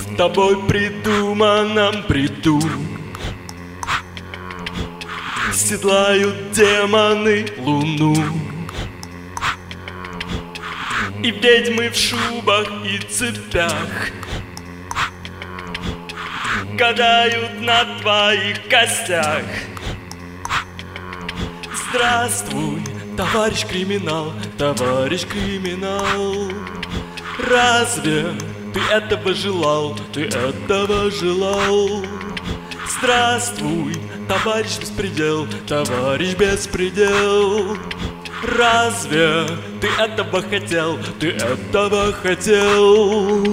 В 0.00 0.16
тобой 0.16 0.56
придуманном 0.68 2.04
бреду. 2.06 2.60
Седлают 5.52 6.52
демоны 6.52 7.46
луну 7.58 8.39
И 11.22 11.30
ведьмы 11.32 11.90
в 11.90 11.96
шубах 11.96 12.66
и 12.84 12.98
цепях. 12.98 14.10
Гадают 16.72 17.60
на 17.60 17.84
твоих 18.00 18.66
костях. 18.68 19.44
Здравствуй, 21.90 22.82
товарищ 23.18 23.66
криминал, 23.66 24.32
товарищ 24.56 25.26
криминал. 25.26 26.50
Разве 27.38 28.32
ты 28.72 28.80
этого 28.90 29.34
желал, 29.34 29.94
ты 30.14 30.22
этого 30.22 31.10
желал? 31.10 32.02
Здравствуй, 32.88 33.94
товарищ 34.26 34.78
беспредел, 34.78 35.46
товарищ 35.66 36.34
беспредел 36.34 37.76
Разве 38.42 39.46
ты 39.80 39.88
этого 39.98 40.42
хотел, 40.42 40.98
ты 41.18 41.30
этого 41.32 42.12
хотел? 42.12 43.46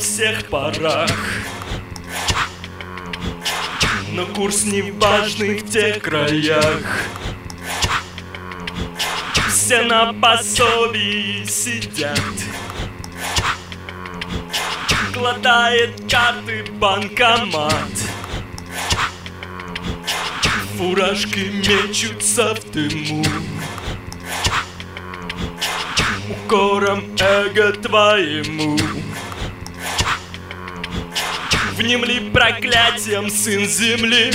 Всех 0.00 0.46
парах. 0.48 1.10
Но 4.12 4.26
курс 4.26 4.64
не 4.64 4.90
важный 4.92 5.58
в 5.58 5.70
тех 5.70 6.02
краях. 6.02 6.82
Все 9.50 9.82
на 9.82 10.12
пособии 10.12 11.44
сидят. 11.44 12.18
Глотает 15.12 16.10
карты 16.10 16.64
банкомат. 16.72 17.72
Фуражки 20.76 21.38
мечутся 21.38 22.54
в 22.54 22.70
дыму. 22.70 23.22
Укором 26.30 27.04
эго 27.18 27.72
твоему 27.72 28.78
Внемли 31.80 32.30
проклятием, 32.30 33.30
сын 33.30 33.66
земли 33.66 34.30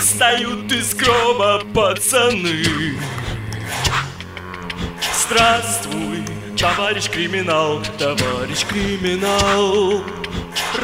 Встают 0.00 0.72
из 0.72 0.96
гроба 0.96 1.62
пацаны 1.72 2.64
Здравствуй, 5.22 6.24
товарищ 6.58 7.08
криминал, 7.08 7.80
товарищ 7.98 8.64
криминал. 8.68 10.02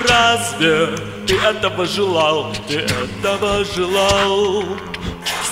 Разве 0.08 0.96
ты 1.26 1.34
этого 1.34 1.84
желал, 1.84 2.54
ты 2.68 2.76
этого 2.76 3.64
желал? 3.64 4.64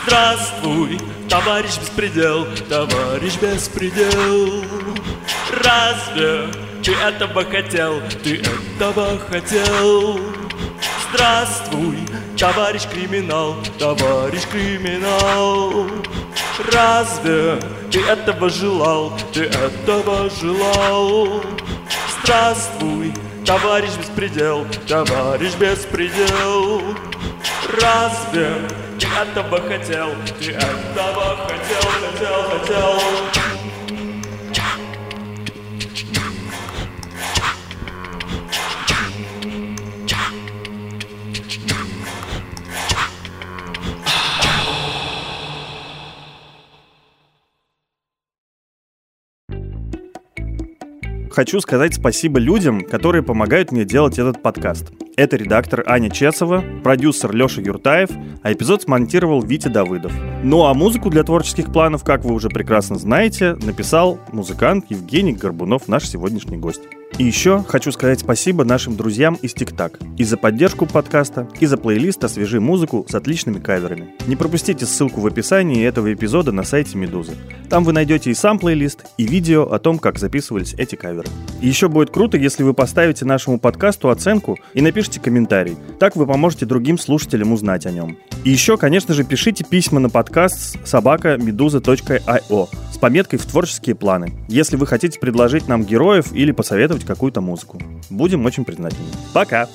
Здравствуй, 0.05 1.01
товарищ 1.29 1.77
беспредел, 1.81 2.47
товарищ 2.69 3.35
беспредел. 3.41 4.65
Разве 5.51 6.72
ты 6.83 6.95
этого 6.95 7.45
хотел, 7.45 8.01
ты 8.25 8.41
этого 8.41 9.19
хотел? 9.31 10.19
Здравствуй, 11.09 11.99
товарищ 12.37 12.83
криминал, 12.93 13.57
товарищ 13.79 14.43
криминал. 14.51 15.87
Разве 16.73 17.59
ты 17.91 18.01
этого 18.01 18.49
желал, 18.51 19.13
ты 19.33 19.45
этого 19.45 20.29
желал? 20.31 21.43
Здравствуй, 22.21 23.15
товарищ 23.45 23.91
беспредел, 23.99 24.67
товарищ 24.89 25.55
беспредел. 25.55 26.83
Разве 27.81 28.55
ты 28.99 29.07
этого 29.07 29.61
хотел, 29.69 30.11
ты 30.41 30.53
этого 30.53 31.37
хотел, 31.47 31.91
хотел, 32.01 32.43
хотел? 32.51 33.42
Хочу 51.33 51.61
сказать 51.61 51.95
спасибо 51.95 52.39
людям, 52.39 52.83
которые 52.83 53.23
помогают 53.23 53.73
мне 53.73 53.87
делать 53.87 54.19
этот 54.19 54.43
подкаст. 54.43 54.93
Это 55.17 55.37
редактор 55.37 55.83
Аня 55.87 56.11
Чесова, 56.11 56.63
продюсер 56.85 57.35
Леша 57.35 57.63
Юртаев, 57.63 58.11
а 58.43 58.53
эпизод 58.53 58.83
смонтировал 58.83 59.41
Витя 59.41 59.69
Давыдов. 59.69 60.13
Ну 60.43 60.67
а 60.67 60.75
музыку 60.75 61.09
для 61.09 61.23
творческих 61.23 61.73
планов, 61.73 62.05
как 62.05 62.23
вы 62.27 62.35
уже 62.35 62.51
прекрасно 62.51 62.99
знаете, 62.99 63.55
написал 63.55 64.21
музыкант 64.31 64.85
Евгений 64.91 65.33
Горбунов, 65.33 65.89
наш 65.89 66.07
сегодняшний 66.07 66.59
гость. 66.59 66.83
И 67.19 67.25
еще 67.25 67.63
хочу 67.69 67.93
сказать 67.93 68.21
спасибо 68.21 68.65
нашим 68.65 68.97
друзьям 68.97 69.35
из 69.43 69.53
ТикТак 69.53 69.99
и 70.17 70.25
за 70.25 70.37
поддержку 70.37 70.87
подкаста, 70.87 71.47
и 71.61 71.67
за 71.67 71.77
плейлист 71.77 72.25
«Освежи 72.25 72.59
музыку» 72.59 73.07
с 73.09 73.15
отличными 73.15 73.59
каверами. 73.59 74.15
Не 74.27 74.35
пропустите 74.35 74.87
ссылку 74.87 75.21
в 75.21 75.27
описании 75.27 75.85
этого 75.85 76.13
эпизода 76.13 76.53
на 76.53 76.65
сайте 76.65 76.97
Медузы. 76.97 77.33
Там 77.69 77.85
вы 77.85 77.93
найдете 77.93 78.31
и 78.31 78.35
сам 78.35 78.59
плейлист, 78.59 79.05
и 79.19 79.25
видео 79.25 79.65
о 79.65 79.79
том, 79.79 79.99
как 79.99 80.19
записывались 80.19 80.75
эти 80.79 80.95
каверы. 80.95 81.29
И 81.61 81.69
еще 81.69 81.89
будет 81.89 82.11
круто, 82.11 82.39
если 82.39 82.63
вы 82.63 82.75
поставите 82.75 83.25
нашему 83.25 83.59
подкасту 83.59 84.11
оценку 84.11 84.59
и 84.73 84.81
напишите 84.81 85.21
комментарий. 85.21 85.77
Так 85.99 86.17
вы 86.17 86.27
поможете 86.27 86.67
другим 86.67 86.99
слушателям 86.99 87.53
узнать 87.53 87.87
о 87.87 87.91
нем. 87.91 88.17
И 88.45 88.51
еще, 88.51 88.77
конечно 88.77 89.15
же, 89.15 89.25
пишите 89.25 89.65
письма 89.65 90.01
на 90.01 90.11
подкаст 90.11 90.79
собака.meduza.io 90.87 92.69
с 92.93 92.99
пометкой 92.99 93.39
в 93.39 93.47
творческие 93.47 93.95
планы, 93.95 94.33
если 94.49 94.77
вы 94.77 94.87
хотите 94.87 95.19
предложить 95.19 95.69
нам 95.69 95.85
героев 95.85 96.33
или 96.33 96.53
посоветовать 96.53 97.02
какую-то 97.05 97.41
музыку. 97.41 97.81
Будем 98.11 98.45
очень 98.45 98.65
признательны. 98.65 99.07
Пока! 99.33 99.69